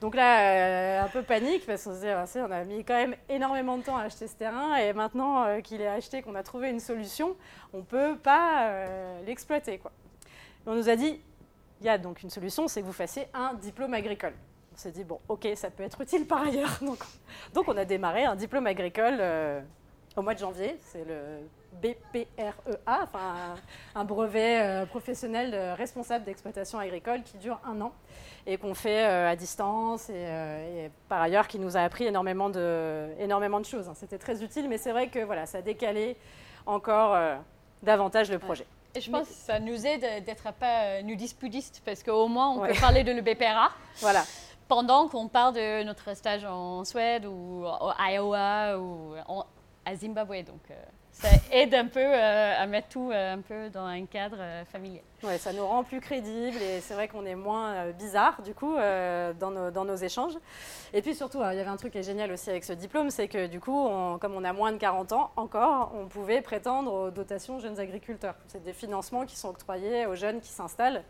Donc 0.00 0.14
là, 0.14 0.40
euh, 0.40 1.04
un 1.04 1.08
peu 1.08 1.22
panique 1.22 1.66
parce 1.66 1.84
qu'on 1.84 1.94
se 1.94 2.00
dit, 2.00 2.08
ah, 2.08 2.24
on 2.36 2.50
a 2.50 2.64
mis 2.64 2.84
quand 2.84 2.94
même 2.94 3.16
énormément 3.28 3.78
de 3.78 3.82
temps 3.82 3.96
à 3.96 4.02
acheter 4.02 4.26
ce 4.26 4.34
terrain 4.34 4.76
et 4.76 4.92
maintenant 4.92 5.60
qu'il 5.62 5.80
est 5.80 5.88
acheté, 5.88 6.22
qu'on 6.22 6.34
a 6.34 6.42
trouvé 6.42 6.70
une 6.70 6.80
solution, 6.80 7.34
on 7.72 7.78
ne 7.78 7.82
peut 7.82 8.16
pas 8.16 8.86
l'exploiter. 9.26 9.80
On 10.66 10.74
nous 10.74 10.88
a 10.88 10.96
dit, 10.96 11.20
il 11.80 11.86
y 11.86 11.88
a 11.88 11.98
donc 11.98 12.22
une 12.22 12.30
solution, 12.30 12.68
c'est 12.68 12.82
que 12.82 12.86
vous 12.86 12.92
fassiez 12.92 13.26
un 13.34 13.54
diplôme 13.54 13.94
agricole 13.94 14.34
on 14.76 14.78
s'est 14.78 14.90
dit, 14.90 15.04
bon, 15.04 15.18
ok, 15.28 15.48
ça 15.54 15.70
peut 15.70 15.82
être 15.82 16.00
utile 16.02 16.26
par 16.26 16.42
ailleurs. 16.42 16.78
Donc, 16.82 16.98
donc 17.54 17.68
on 17.68 17.76
a 17.76 17.84
démarré 17.84 18.24
un 18.24 18.36
diplôme 18.36 18.66
agricole 18.66 19.16
euh, 19.20 19.60
au 20.16 20.22
mois 20.22 20.34
de 20.34 20.38
janvier. 20.38 20.76
C'est 20.82 21.04
le 21.06 21.40
BPREA, 21.80 22.52
enfin 22.86 23.54
un, 23.94 24.04
brevet 24.04 24.60
euh, 24.60 24.86
professionnel 24.86 25.54
responsable 25.76 26.24
d'exploitation 26.24 26.78
agricole 26.78 27.22
qui 27.22 27.38
dure 27.38 27.58
un 27.64 27.80
an 27.80 27.92
et 28.46 28.56
qu'on 28.58 28.74
fait 28.74 29.04
euh, 29.04 29.30
à 29.30 29.36
distance 29.36 30.10
et, 30.10 30.90
par 31.08 31.20
ailleurs 31.20 31.48
qui 31.48 31.58
nous 31.58 31.76
a 31.76 31.80
appris 31.80 32.04
énormément 32.04 32.50
de, 32.50 33.08
énormément 33.18 33.60
de 33.60 33.66
choses. 33.66 33.88
Hein. 33.88 33.94
C'était 33.94 34.18
très 34.18 34.42
utile, 34.42 34.68
mais 34.68 34.78
c'est 34.78 34.92
vrai 34.92 35.08
que 35.08 35.20
voilà, 35.20 35.46
ça 35.46 35.58
a 35.58 35.62
décalé 35.62 36.16
encore 36.66 37.16
davantage 37.82 38.30
le 38.30 38.38
projet. 38.38 38.66
Et 38.94 39.00
je 39.00 39.10
pense 39.10 39.28
que 39.28 39.34
ça 39.34 39.58
nous 39.58 39.86
aide 39.86 40.24
d'être 40.24 40.52
pas 40.54 41.02
nudistes 41.02 41.82
parce 41.84 42.02
qu'au 42.02 42.28
moins 42.28 42.50
on 42.50 42.66
peut 42.66 42.80
parler 42.80 43.04
de 43.04 43.12
le 43.12 43.22
BPRA. 43.22 43.70
Voilà 44.00 44.22
pendant 44.68 45.08
qu'on 45.08 45.28
parle 45.28 45.54
de 45.54 45.82
notre 45.84 46.14
stage 46.16 46.44
en 46.44 46.84
Suède 46.84 47.26
ou 47.26 47.64
à 47.66 48.12
Iowa 48.12 48.78
ou 48.78 49.14
à 49.86 49.94
Zimbabwe. 49.94 50.42
Donc, 50.44 50.60
euh, 50.70 50.74
ça 51.12 51.28
aide 51.50 51.74
un 51.74 51.86
peu 51.86 52.00
euh, 52.00 52.54
à 52.58 52.66
mettre 52.66 52.88
tout 52.88 53.10
euh, 53.10 53.34
un 53.34 53.40
peu 53.40 53.70
dans 53.70 53.86
un 53.86 54.04
cadre 54.04 54.64
familial. 54.70 55.04
Ouais, 55.22 55.38
ça 55.38 55.52
nous 55.52 55.66
rend 55.66 55.82
plus 55.82 56.00
crédibles 56.00 56.60
et 56.60 56.80
c'est 56.82 56.92
vrai 56.92 57.08
qu'on 57.08 57.24
est 57.24 57.34
moins 57.34 57.90
bizarre 57.92 58.42
du 58.42 58.54
coup 58.54 58.74
dans 58.74 59.50
nos, 59.50 59.70
dans, 59.70 59.84
nos, 59.86 59.96
échanges. 59.96 60.34
Et 60.92 61.00
puis 61.00 61.14
surtout, 61.14 61.38
il 61.38 61.56
y 61.56 61.60
avait 61.60 61.70
un 61.70 61.76
truc 61.76 61.92
qui 61.92 61.98
est 61.98 62.02
génial 62.02 62.30
aussi 62.30 62.50
avec 62.50 62.64
ce 62.64 62.74
diplôme, 62.74 63.10
c'est 63.10 63.26
que 63.26 63.46
du 63.46 63.58
coup, 63.58 63.88
comme 64.20 64.34
on 64.34 64.44
a 64.44 64.52
moins 64.52 64.72
de 64.72 64.76
40 64.76 65.12
ans 65.12 65.30
encore, 65.36 65.92
on 65.94 66.06
pouvait 66.06 66.42
prétendre 66.42 66.92
aux 66.92 67.10
dotations 67.10 67.58
jeunes 67.60 67.80
agriculteurs. 67.80 68.34
C'est 68.46 68.62
des 68.62 68.74
financements 68.74 69.24
qui 69.24 69.36
sont 69.36 69.48
octroyés 69.48 70.04
aux 70.04 70.14
jeunes 70.14 70.40
qui 70.40 70.50
s'installent 70.50 71.02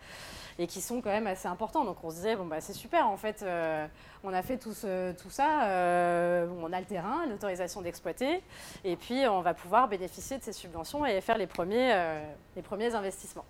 et 0.59 0.67
qui 0.67 0.81
sont 0.81 1.01
quand 1.01 1.11
même 1.11 1.27
assez 1.27 1.49
importants. 1.49 1.85
Donc 1.85 1.99
on 2.03 2.11
se 2.11 2.17
disait, 2.17 2.37
bon, 2.37 2.47
bah, 2.47 2.61
c'est 2.61 2.73
super, 2.73 3.09
en 3.09 3.17
fait, 3.17 3.43
euh, 3.43 3.87
on 4.25 4.33
a 4.33 4.43
fait 4.43 4.59
tout, 4.59 4.73
ça, 4.73 5.65
euh, 5.65 6.49
on 6.63 6.73
a 6.73 6.81
le 6.81 6.87
terrain, 6.87 7.27
l'autorisation 7.29 7.83
d'exploiter, 7.83 8.43
et 8.85 8.97
puis 8.97 9.27
on 9.27 9.41
va 9.41 9.55
pouvoir 9.55 9.89
bénéficier 9.89 10.39
de 10.39 10.43
ces 10.43 10.53
subventions 10.53 11.05
et 11.05 11.21
faire 11.21 11.37
euh, 11.39 12.25
les 12.57 12.63
premiers 12.63 12.95
investissements. 12.95 13.45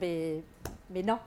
Mais, 0.00 0.42
mais 0.90 1.02
non, 1.02 1.18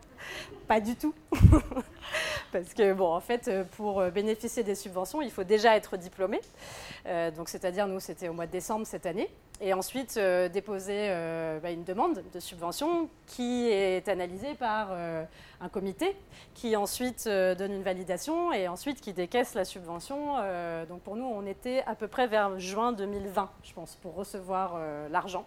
pas 0.68 0.80
du 0.80 0.96
tout. 0.96 1.14
Parce 2.52 2.74
que, 2.74 2.94
bon, 2.94 3.14
en 3.14 3.20
fait, 3.20 3.52
pour 3.76 4.04
bénéficier 4.12 4.64
des 4.64 4.76
subventions, 4.76 5.22
il 5.22 5.32
faut 5.32 5.44
déjà 5.44 5.76
être 5.76 5.98
diplômé. 5.98 6.40
donc, 7.36 7.50
c'est-à-dire, 7.50 7.88
nous, 7.88 8.00
c'était 8.00 8.30
au 8.30 8.34
mois 8.34 8.46
de 8.46 8.52
décembre 8.52 8.86
cette 8.86 9.06
année 9.06 9.30
et 9.60 9.74
ensuite 9.74 10.18
euh, 10.18 10.50
déposer 10.50 11.08
euh, 11.10 11.60
bah, 11.60 11.72
une 11.72 11.84
demande 11.84 12.24
de 12.34 12.40
subvention 12.40 13.10
qui 13.26 13.68
est 13.70 14.08
analysée 14.08 14.54
par 14.54 14.90
euh, 14.92 15.24
un 15.62 15.70
comité 15.70 16.16
qui 16.54 16.76
ensuite 16.76 17.28
donne 17.28 17.74
une 17.74 17.84
validation 17.84 18.54
et 18.54 18.68
ensuite 18.68 19.02
qui 19.02 19.14
décaisse 19.14 19.54
la 19.54 19.66
subvention. 19.66 20.36
donc 20.88 21.02
pour 21.02 21.16
nous, 21.16 21.26
on 21.26 21.46
était 21.46 21.84
à 21.86 21.96
peu 21.96 22.08
près 22.08 22.28
vers 22.28 22.60
juin 22.60 22.92
2020, 22.92 23.50
je 23.64 23.74
pense, 23.74 23.96
pour 23.96 24.16
recevoir 24.16 24.80
l'argent. 25.12 25.46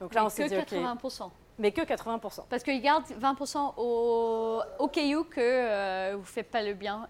Donc 0.00 0.14
là, 0.14 0.24
on 0.24 0.28
s'est 0.28 0.48
dit, 0.48 0.54
80%. 0.54 1.30
Mais 1.58 1.70
que 1.70 1.82
80%. 1.82 2.46
Parce 2.48 2.62
qu'ils 2.62 2.82
gardent 2.82 3.04
20% 3.06 3.74
au, 3.76 4.60
au 4.78 4.84
où 4.86 5.24
que 5.24 6.12
vous 6.14 6.20
ne 6.20 6.24
faites 6.24 6.50
pas 6.50 6.62
le 6.62 6.74
bien, 6.74 7.08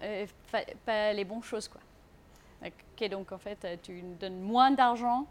pas 0.85 1.13
les 1.13 1.25
bonnes 1.25 1.43
choses. 1.43 1.69
Quoi. 1.69 1.81
Ok, 2.65 3.09
donc 3.09 3.33
en 3.33 3.39
fait, 3.39 3.81
tu 3.83 4.03
donnes 4.03 4.41
moins 4.41 4.71
d'argent 4.71 5.27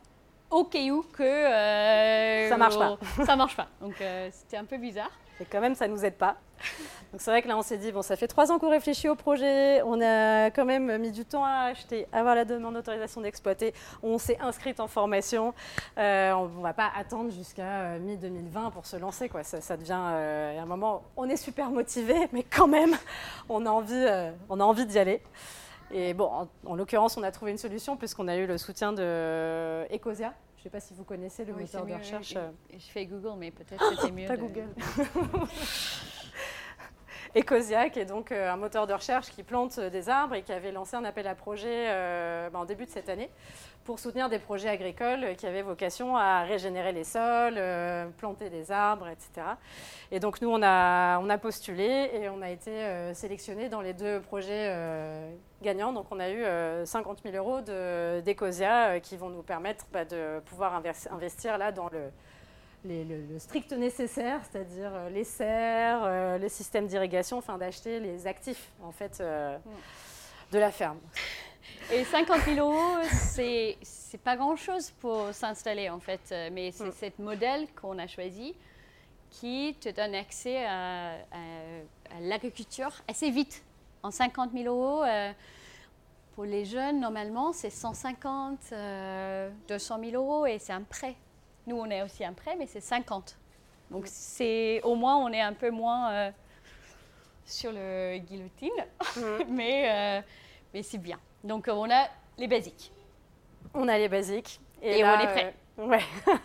au 0.54 0.70
où 0.92 1.02
que 1.02 1.24
euh, 1.24 2.50
ça 2.50 2.58
marche 2.58 2.78
pas. 2.78 2.98
ça 3.26 3.36
marche 3.36 3.56
pas. 3.56 3.68
Donc 3.82 4.00
euh, 4.02 4.30
c'était 4.32 4.58
un 4.58 4.66
peu 4.66 4.78
bizarre. 4.78 5.12
Et 5.40 5.46
quand 5.46 5.60
même, 5.60 5.76
ça 5.76 5.88
nous 5.88 6.04
aide 6.06 6.16
pas. 6.16 6.38
Donc 7.14 7.22
c'est 7.22 7.30
vrai 7.30 7.44
que 7.44 7.48
là, 7.48 7.56
on 7.56 7.62
s'est 7.62 7.78
dit 7.78 7.92
bon, 7.92 8.02
ça 8.02 8.16
fait 8.16 8.28
trois 8.28 8.52
ans 8.52 8.58
qu'on 8.58 8.72
réfléchit 8.72 9.08
au 9.08 9.14
projet. 9.14 9.84
On 9.84 10.02
a 10.02 10.50
quand 10.50 10.66
même 10.66 10.98
mis 10.98 11.12
du 11.12 11.26
temps 11.26 11.46
à 11.46 11.70
acheter, 11.70 12.08
avoir 12.12 12.34
la 12.34 12.44
demande 12.44 12.74
d'autorisation 12.74 13.22
d'exploiter. 13.22 13.72
On 14.02 14.18
s'est 14.18 14.40
inscrite 14.42 14.80
en 14.80 14.88
formation. 14.88 15.54
Euh, 16.00 16.32
on 16.32 16.48
ne 16.48 16.64
va 16.64 16.74
pas 16.74 16.92
attendre 16.98 17.30
jusqu'à 17.30 18.00
mi 18.00 18.18
2020 18.18 18.72
pour 18.72 18.88
se 18.88 18.96
lancer. 18.98 19.30
Quoi. 19.30 19.44
Ça, 19.44 19.78
devient 19.78 19.92
à 19.94 20.60
un 20.60 20.66
moment, 20.66 21.04
on 21.16 21.30
est 21.30 21.38
super 21.38 21.70
motivé, 21.70 22.16
mais 22.34 22.42
quand 22.42 22.68
même, 22.68 22.96
on 23.48 23.64
a 23.68 23.70
envie, 23.70 24.08
on 24.50 24.60
a 24.60 24.64
envie 24.64 24.88
d'y 24.88 24.98
aller. 24.98 25.22
Et 25.92 26.16
bon, 26.16 26.48
en, 26.66 26.76
l'occurrence, 26.76 27.16
on 27.16 27.22
a 27.22 27.30
trouvé 27.30 27.52
une 27.52 27.60
solution 27.60 27.96
puisqu'on 27.96 28.28
a 28.28 28.36
eu 28.38 28.48
le 28.48 28.58
soutien 28.58 28.92
de 28.92 29.86
Ecosia. 29.94 30.34
Je 30.56 30.62
ne 30.62 30.64
sais 30.64 30.70
pas 30.72 30.80
si 30.80 30.96
vous 30.96 31.04
connaissez 31.04 31.46
le 31.46 31.54
moteur 31.54 31.86
de 31.86 31.94
recherche. 31.94 32.34
Je, 32.72 32.92
fais 32.92 33.06
Google, 33.06 33.34
mais 33.38 33.52
peut-être 33.52 33.84
c'était 33.92 34.12
mieux. 34.16 34.28
Pas 34.28 34.38
Google. 34.38 34.70
Ecosia, 37.40 37.90
qui 37.90 38.00
est 38.00 38.06
donc 38.06 38.32
un 38.32 38.58
moteur 38.58 38.88
de 38.88 38.94
recherche 38.94 39.30
qui 39.30 39.44
plante 39.44 39.80
des 39.80 40.10
arbres 40.10 40.36
et 40.36 40.44
qui 40.44 40.52
avait 40.52 40.72
lancé 40.72 40.96
un 40.96 41.04
appel 41.04 41.28
à 41.28 41.36
projet 41.36 41.88
bah, 42.52 42.60
en 42.60 42.66
début 42.66 42.86
de 42.86 42.92
cette 42.92 43.10
année 43.10 43.30
pour 43.84 44.00
soutenir 44.00 44.30
des 44.30 44.40
projets 44.40 44.70
agricoles 44.70 45.36
qui 45.38 45.46
avaient 45.46 45.62
vocation 45.62 46.16
à 46.16 46.44
régénérer 46.44 46.92
les 46.92 47.04
sols, 47.04 47.56
euh, 47.58 48.08
planter 48.18 48.50
des 48.50 48.72
arbres, 48.72 49.08
etc. 49.08 49.48
Et 50.12 50.20
donc 50.20 50.42
nous, 50.42 50.50
on 50.50 50.62
a, 50.64 51.38
postulé 51.38 52.10
et 52.14 52.30
on 52.30 52.42
a 52.42 52.50
été 52.50 52.72
euh, 52.72 53.14
sélectionné 53.14 53.68
dans 53.68 53.82
les 53.82 53.94
deux 53.94 54.22
projets 54.22 54.70
euh, 54.70 55.30
gagnants. 55.62 55.92
Donc 55.92 56.06
on 56.12 56.20
a 56.20 56.30
eu 56.30 56.44
50 56.86 57.20
000 57.24 57.36
euros 57.36 57.62
d'Ecosia 58.22 59.00
qui 59.00 59.18
vont 59.18 59.30
nous 59.30 59.44
permettre 59.44 59.86
bah, 59.92 60.06
de 60.06 60.40
pouvoir 60.46 60.82
investir 61.12 61.58
là 61.58 61.72
dans 61.72 61.90
le, 61.90 62.12
le, 62.86 63.40
strict 63.40 63.72
nécessaire, 63.74 64.42
c'est-à-dire 64.50 64.92
les 65.12 65.24
serres, 65.24 66.38
les 66.40 66.50
systèmes 66.50 66.88
d'irrigation, 66.88 67.38
enfin 67.38 67.58
d'acheter 67.58 68.00
les 68.00 68.28
actifs 68.28 68.72
en 68.82 68.92
fait 68.92 69.22
de 70.54 70.60
la 70.60 70.72
ferme. 70.72 71.00
Et 71.92 72.04
50 72.04 72.42
000 72.46 72.60
euros, 72.60 73.04
c'est 73.12 73.78
pas 74.24 74.36
grand 74.36 74.56
chose 74.56 74.92
pour 74.92 75.34
s'installer 75.34 75.90
en 75.90 76.00
fait, 76.00 76.22
euh, 76.32 76.50
mais 76.52 76.72
c'est 76.72 76.86
mm. 76.86 77.12
ce 77.18 77.22
modèle 77.22 77.68
qu'on 77.74 77.98
a 77.98 78.08
choisi 78.08 78.56
qui 79.30 79.76
te 79.80 79.90
donne 79.90 80.14
accès 80.14 80.66
à, 80.66 81.16
l'agriculture 82.22 82.92
assez 83.08 83.32
vite. 83.32 83.64
En 84.04 84.12
50 84.12 84.52
000 84.54 84.66
euros, 84.66 85.04
euh, 85.04 85.32
pour 86.36 86.46
les 86.46 86.66
jeunes, 86.66 87.00
normalement, 87.00 87.52
c'est 87.54 87.72
150, 87.72 88.74
200 89.68 90.00
000 90.04 90.12
euros 90.14 90.46
et 90.46 90.60
c'est 90.60 90.74
un 90.74 90.84
prêt. 90.84 91.16
Nous, 91.68 91.76
on 91.76 91.90
est 91.90 92.02
aussi 92.02 92.24
un 92.26 92.34
prêt, 92.34 92.56
mais 92.58 92.68
c'est 92.68 92.82
50. 92.82 93.38
Donc, 93.92 94.04
c'est 94.08 94.82
au 94.84 94.96
moins, 94.96 95.18
on 95.18 95.30
est 95.30 95.42
un 95.42 95.54
peu 95.54 95.70
moins 95.70 96.12
euh, 96.12 96.32
sur 97.46 97.72
le 97.72 98.18
guillotine, 98.18 98.70
mm. 99.18 99.22
mais, 99.50 100.24
mais 100.74 100.84
c'est 100.84 100.98
bien. 100.98 101.20
Donc, 101.44 101.70
on 101.72 101.90
a 101.90 102.08
les 102.38 102.48
basiques. 102.48 102.92
On 103.74 103.88
a 103.88 103.98
les 103.98 104.10
basiques. 104.10 104.60
Et, 104.82 105.04
on 105.04 105.20
est 105.20 105.28
prêt. 105.28 105.56
Euh, 105.80 105.88
ouais. 105.88 106.02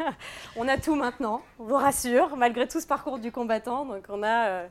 on 0.56 0.68
a 0.68 0.78
tout 0.78 0.94
maintenant, 0.94 1.42
on 1.58 1.64
vous 1.64 1.76
rassure, 1.76 2.36
malgré 2.36 2.68
tout 2.68 2.80
ce 2.80 2.86
parcours 2.86 3.18
du 3.18 3.32
combattant. 3.32 3.84
Donc 3.84 4.04
on 4.08 4.22
a, 4.22 4.46
euh, 4.46 4.66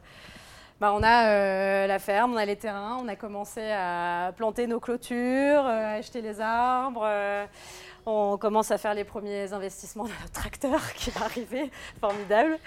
bah, 0.79 0.93
on 0.93 1.03
a 1.03 1.27
euh, 1.27 1.87
la 1.87 1.99
ferme, 1.99 2.33
on 2.33 2.37
a 2.37 2.45
les 2.45 2.55
terrains, 2.55 2.97
on 3.01 3.07
a 3.07 3.15
commencé 3.15 3.61
à 3.71 4.31
planter 4.35 4.67
nos 4.67 4.79
clôtures, 4.79 5.65
à 5.65 5.93
acheter 5.93 6.21
les 6.21 6.39
arbres. 6.39 7.05
On 8.07 8.37
commence 8.37 8.71
à 8.71 8.77
faire 8.77 8.93
les 8.93 9.03
premiers 9.03 9.51
investissements 9.51 10.05
dans 10.05 10.09
notre 10.21 10.31
tracteur 10.31 10.93
qui 10.95 11.11
va 11.11 11.25
arriver, 11.25 11.69
formidable. 11.99 12.57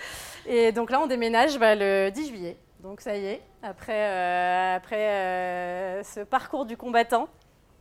Et 0.46 0.70
donc 0.70 0.90
là, 0.90 1.00
on 1.00 1.06
déménage 1.06 1.58
bah, 1.58 1.74
le 1.74 2.10
10 2.10 2.28
juillet. 2.28 2.56
Donc 2.80 3.00
ça 3.00 3.16
y 3.16 3.26
est, 3.26 3.42
après, 3.62 4.74
après 4.74 6.02
ce 6.02 6.20
parcours 6.20 6.64
du 6.64 6.76
combattant, 6.76 7.28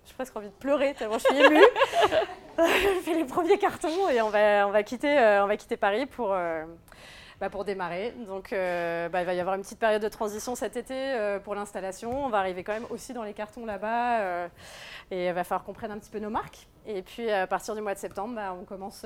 j'ai 0.06 0.14
presque 0.14 0.36
envie 0.36 0.48
de 0.48 0.54
pleurer 0.54 0.94
tellement 0.94 1.20
je 1.20 1.26
suis 1.26 1.38
émue. 1.38 1.64
je 2.58 3.02
fais 3.04 3.14
les 3.14 3.26
premiers 3.26 3.58
cartons 3.58 4.10
et 4.10 4.22
on 4.22 4.30
va, 4.30 4.68
on 4.68 4.72
va, 4.72 4.84
quitter, 4.84 5.20
euh, 5.20 5.44
on 5.44 5.48
va 5.48 5.56
quitter 5.56 5.78
Paris 5.78 6.06
pour, 6.06 6.34
euh, 6.34 6.66
bah, 7.40 7.50
pour 7.50 7.64
démarrer. 7.64 8.14
Donc 8.26 8.52
euh, 8.52 9.08
bah, 9.10 9.22
il 9.22 9.26
va 9.26 9.34
y 9.34 9.40
avoir 9.40 9.56
une 9.56 9.62
petite 9.62 9.80
période 9.80 10.02
de 10.02 10.08
transition 10.08 10.56
cet 10.56 10.78
été 10.78 11.40
pour 11.44 11.56
l'installation. 11.56 12.26
On 12.26 12.30
va 12.30 12.40
arriver 12.40 12.64
quand 12.64 12.74
même 12.74 12.88
aussi 12.90 13.14
dans 13.14 13.24
les 13.24 13.34
cartons 13.34 13.66
là-bas 13.66 14.48
et 15.12 15.28
il 15.28 15.34
va 15.34 15.44
falloir 15.44 15.64
qu'on 15.64 15.74
prenne 15.74 15.92
un 15.92 16.00
petit 16.00 16.12
peu 16.12 16.20
nos 16.20 16.30
marques. 16.30 16.69
Et 16.90 17.02
puis 17.02 17.30
à 17.32 17.48
partir 17.48 17.76
du 17.76 17.82
mois 17.82 17.94
de 17.94 18.00
septembre, 18.00 18.36
bah, 18.36 18.54
on, 18.60 18.66
commence, 18.66 19.06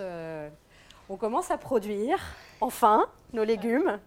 on 1.09 1.17
commence 1.17 1.51
à 1.51 1.57
produire 1.57 2.17
enfin 2.61 3.05
nos 3.33 3.43
légumes. 3.43 3.99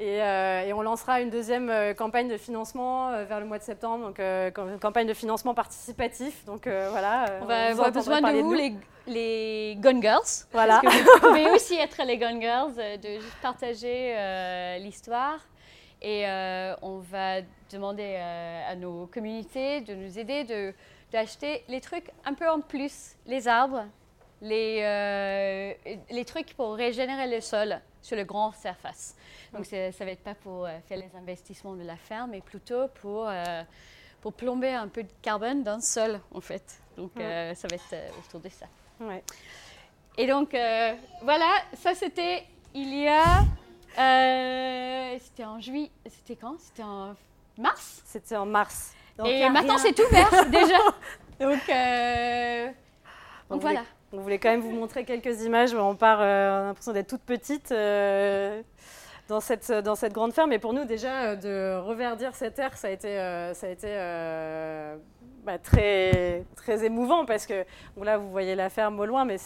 Euh, 0.00 0.62
et, 0.62 0.72
on 0.72 0.80
lancera 0.82 1.20
une 1.20 1.30
deuxième 1.30 1.68
euh, 1.68 1.92
campagne 1.92 2.28
de 2.28 2.38
financement 2.38 3.10
euh, 3.10 3.24
vers 3.24 3.38
le 3.38 3.46
mois 3.46 3.58
de 3.58 3.62
septembre, 3.62 4.06
donc 4.06 4.18
une 4.18 4.78
campagne 4.78 5.06
de 5.06 5.14
financement 5.14 5.52
participatif. 5.54 6.44
Donc 6.46 6.66
voilà. 6.66 7.26
on 7.42 7.44
va 7.44 7.66
avoir 7.66 7.92
besoin 7.92 8.20
de 8.20 8.40
vous, 8.40 8.54
les, 8.54 8.74
les 9.06 9.76
Gun 9.78 10.00
Girls. 10.00 10.46
Voilà. 10.52 10.80
Parce 10.82 10.96
que 10.96 11.02
vous 11.02 11.28
pouvez 11.28 11.50
aussi 11.54 11.74
être 11.74 12.02
les 12.04 12.16
Gun 12.16 12.40
Girls, 12.40 12.74
de 12.74 13.18
partager 13.42 14.14
l'histoire. 14.80 15.38
Et 16.02 16.24
on 16.82 16.98
va 16.98 17.42
demander 17.70 18.16
à 18.16 18.74
nos 18.76 19.06
communautés 19.06 19.82
de 19.82 19.94
nous 19.94 20.18
aider 20.18 20.44
d'acheter 21.12 21.64
les 21.68 21.80
trucs 21.80 22.10
un 22.24 22.34
peu 22.34 22.48
en 22.48 22.60
plus, 22.60 23.16
les 23.26 23.48
arbres, 23.48 23.86
les, 24.42 25.76
les 26.10 26.24
trucs 26.24 26.54
pour 26.54 26.74
régénérer 26.74 27.28
le 27.28 27.40
sol 27.40 27.80
sur 28.02 28.16
le 28.16 28.24
grand 28.24 28.52
surface. 28.52 29.14
Donc 29.52 29.66
ça 29.66 29.76
ne 29.76 29.90
va 29.90 30.10
être 30.12 30.22
pas 30.22 30.34
pour 30.34 30.64
euh, 30.64 30.78
faire 30.88 30.98
les 30.98 31.10
investissements 31.16 31.74
de 31.74 31.82
la 31.82 31.96
ferme, 31.96 32.30
mais 32.30 32.40
plutôt 32.40 32.88
pour, 32.88 33.28
euh, 33.28 33.62
pour 34.20 34.32
plomber 34.32 34.72
un 34.72 34.88
peu 34.88 35.02
de 35.02 35.10
carbone 35.20 35.62
dans 35.62 35.76
le 35.76 35.82
sol, 35.82 36.20
en 36.32 36.40
fait. 36.40 36.80
Donc 36.96 37.12
euh, 37.18 37.54
ça 37.54 37.68
va 37.68 37.76
être 37.76 38.18
autour 38.18 38.40
de 38.40 38.48
ça. 38.48 38.66
Ouais. 39.00 39.22
Et 40.16 40.26
donc 40.26 40.56
voilà, 41.22 41.50
ça 41.74 41.94
c'était 41.94 42.44
il 42.74 42.94
y 42.94 43.08
a... 43.08 43.44
c'était 45.18 45.44
en 45.44 45.60
juillet, 45.60 45.90
c'était 46.06 46.36
quand? 46.36 46.58
C'était 46.60 46.82
en 46.82 47.14
mars? 47.58 48.02
C'était 48.04 48.36
en 48.36 48.46
mars. 48.46 48.94
Et 49.26 49.48
maintenant 49.48 49.78
c'est 49.78 49.92
tout 49.92 50.08
vert 50.10 50.30
déjà. 50.50 50.78
donc, 51.40 51.60
donc 53.48 53.60
voilà. 53.60 53.82
On 54.12 54.18
voulait 54.18 54.38
quand 54.38 54.50
même 54.50 54.60
vous 54.60 54.72
montrer 54.72 55.04
quelques 55.04 55.42
images 55.44 55.72
on 55.72 55.94
part, 55.94 56.18
on 56.18 56.22
a 56.22 56.64
l'impression 56.66 56.92
d'être 56.92 57.08
toute 57.08 57.22
petite 57.22 57.72
dans 59.30 59.40
cette, 59.40 59.72
dans 59.72 59.94
cette 59.94 60.12
grande 60.12 60.32
ferme. 60.32 60.52
Et 60.52 60.58
pour 60.58 60.74
nous, 60.74 60.84
déjà, 60.84 61.36
de 61.36 61.78
reverdir 61.78 62.34
cette 62.34 62.54
terre, 62.54 62.76
ça 62.76 62.88
a 62.88 62.90
été, 62.90 63.18
euh, 63.18 63.54
ça 63.54 63.68
a 63.68 63.70
été 63.70 63.86
euh, 63.88 64.96
bah, 65.44 65.58
très, 65.58 66.44
très 66.56 66.84
émouvant 66.84 67.24
parce 67.24 67.46
que 67.46 67.64
là, 68.02 68.18
vous 68.18 68.30
voyez 68.30 68.54
la 68.54 68.68
ferme 68.68 68.98
au 69.00 69.06
loin, 69.06 69.24
mais 69.24 69.38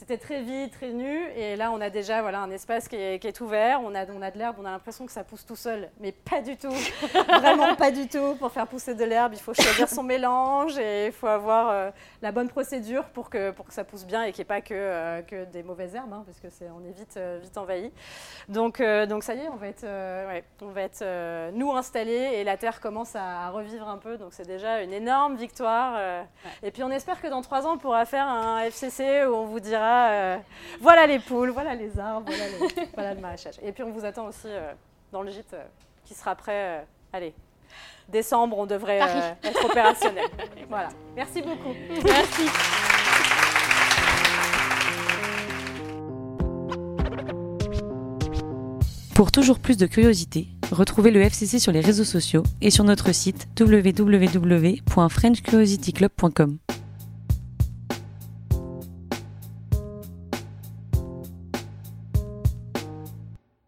c'était 0.00 0.16
très 0.16 0.40
vide, 0.40 0.70
très 0.70 0.92
nu. 0.92 1.28
Et 1.36 1.56
là, 1.56 1.70
on 1.72 1.80
a 1.82 1.90
déjà 1.90 2.22
voilà, 2.22 2.40
un 2.40 2.50
espace 2.50 2.88
qui 2.88 2.96
est, 2.96 3.18
qui 3.18 3.26
est 3.26 3.38
ouvert. 3.42 3.82
On 3.84 3.94
a, 3.94 4.06
on 4.06 4.22
a 4.22 4.30
de 4.30 4.38
l'herbe, 4.38 4.56
on 4.58 4.64
a 4.64 4.70
l'impression 4.70 5.04
que 5.04 5.12
ça 5.12 5.24
pousse 5.24 5.44
tout 5.44 5.56
seul, 5.56 5.90
mais 6.00 6.10
pas 6.10 6.40
du 6.40 6.56
tout. 6.56 6.72
Vraiment 7.28 7.76
pas 7.76 7.90
du 7.90 8.08
tout. 8.08 8.34
Pour 8.36 8.50
faire 8.50 8.66
pousser 8.66 8.94
de 8.94 9.04
l'herbe, 9.04 9.34
il 9.34 9.38
faut 9.38 9.52
choisir 9.52 9.90
son 9.90 10.02
mélange 10.02 10.78
et 10.78 11.08
il 11.08 11.12
faut 11.12 11.26
avoir 11.26 11.68
euh, 11.68 11.90
la 12.22 12.32
bonne 12.32 12.48
procédure 12.48 13.04
pour 13.10 13.28
que, 13.28 13.50
pour 13.50 13.66
que 13.66 13.74
ça 13.74 13.84
pousse 13.84 14.06
bien 14.06 14.22
et 14.22 14.32
qu'il 14.32 14.38
n'y 14.38 14.46
ait 14.46 14.54
pas 14.56 14.62
que, 14.62 14.72
euh, 14.72 15.20
que 15.20 15.44
des 15.44 15.62
mauvaises 15.62 15.94
herbes, 15.94 16.14
hein, 16.14 16.24
parce 16.24 16.40
que 16.40 16.46
est, 16.46 16.70
on 16.70 16.82
est 16.88 16.96
vite, 16.96 17.18
euh, 17.18 17.38
vite 17.42 17.58
envahi. 17.58 17.92
Donc, 18.48 18.80
donc 18.80 19.22
ça 19.22 19.34
y 19.34 19.40
est, 19.40 19.48
on 19.50 19.56
va 19.56 19.66
être, 19.66 19.84
ouais, 19.84 20.44
on 20.62 20.68
va 20.68 20.80
être 20.80 21.50
nous 21.52 21.72
installés 21.72 22.30
et 22.36 22.44
la 22.44 22.56
terre 22.56 22.80
commence 22.80 23.14
à, 23.16 23.48
à 23.48 23.50
revivre 23.50 23.86
un 23.86 23.98
peu. 23.98 24.16
Donc 24.16 24.32
c'est 24.32 24.46
déjà 24.46 24.82
une 24.82 24.94
énorme 24.94 25.36
victoire. 25.36 26.24
Et 26.62 26.70
puis 26.70 26.82
on 26.82 26.90
espère 26.90 27.20
que 27.20 27.28
dans 27.28 27.42
trois 27.42 27.66
ans, 27.66 27.74
on 27.74 27.78
pourra 27.78 28.06
faire 28.06 28.26
un 28.26 28.60
FCC 28.60 29.26
où 29.26 29.34
on 29.34 29.44
vous 29.44 29.60
dira 29.60 29.89
euh, 29.90 30.38
voilà 30.80 31.06
les 31.06 31.18
poules, 31.18 31.50
voilà 31.50 31.74
les 31.74 31.98
arbres, 31.98 32.30
voilà, 32.94 33.14
le 33.14 33.20
maraîchage. 33.20 33.56
Et 33.62 33.72
puis 33.72 33.82
on 33.82 33.90
vous 33.90 34.04
attend 34.04 34.26
aussi 34.26 34.46
euh, 34.46 34.72
dans 35.12 35.22
le 35.22 35.30
gîte 35.30 35.56
qui 36.04 36.14
sera 36.14 36.34
prêt. 36.34 36.84
allez, 37.12 37.34
décembre, 38.08 38.58
on 38.58 38.66
devrait 38.66 39.00
être 39.42 39.64
opérationnel. 39.64 40.26
voilà. 40.68 40.88
Merci 41.14 41.42
beaucoup. 41.42 41.74
Merci. 42.04 42.48
Pour 49.14 49.32
toujours 49.32 49.58
plus 49.58 49.76
de 49.76 49.84
curiosité, 49.84 50.48
retrouvez 50.72 51.10
le 51.10 51.20
FCC 51.20 51.58
sur 51.58 51.72
les 51.72 51.80
réseaux 51.80 52.04
sociaux 52.04 52.42
et 52.62 52.70
sur 52.70 52.84
notre 52.84 53.12
site 53.12 53.48
www.frenchcuriosityclub.com. 53.60 56.58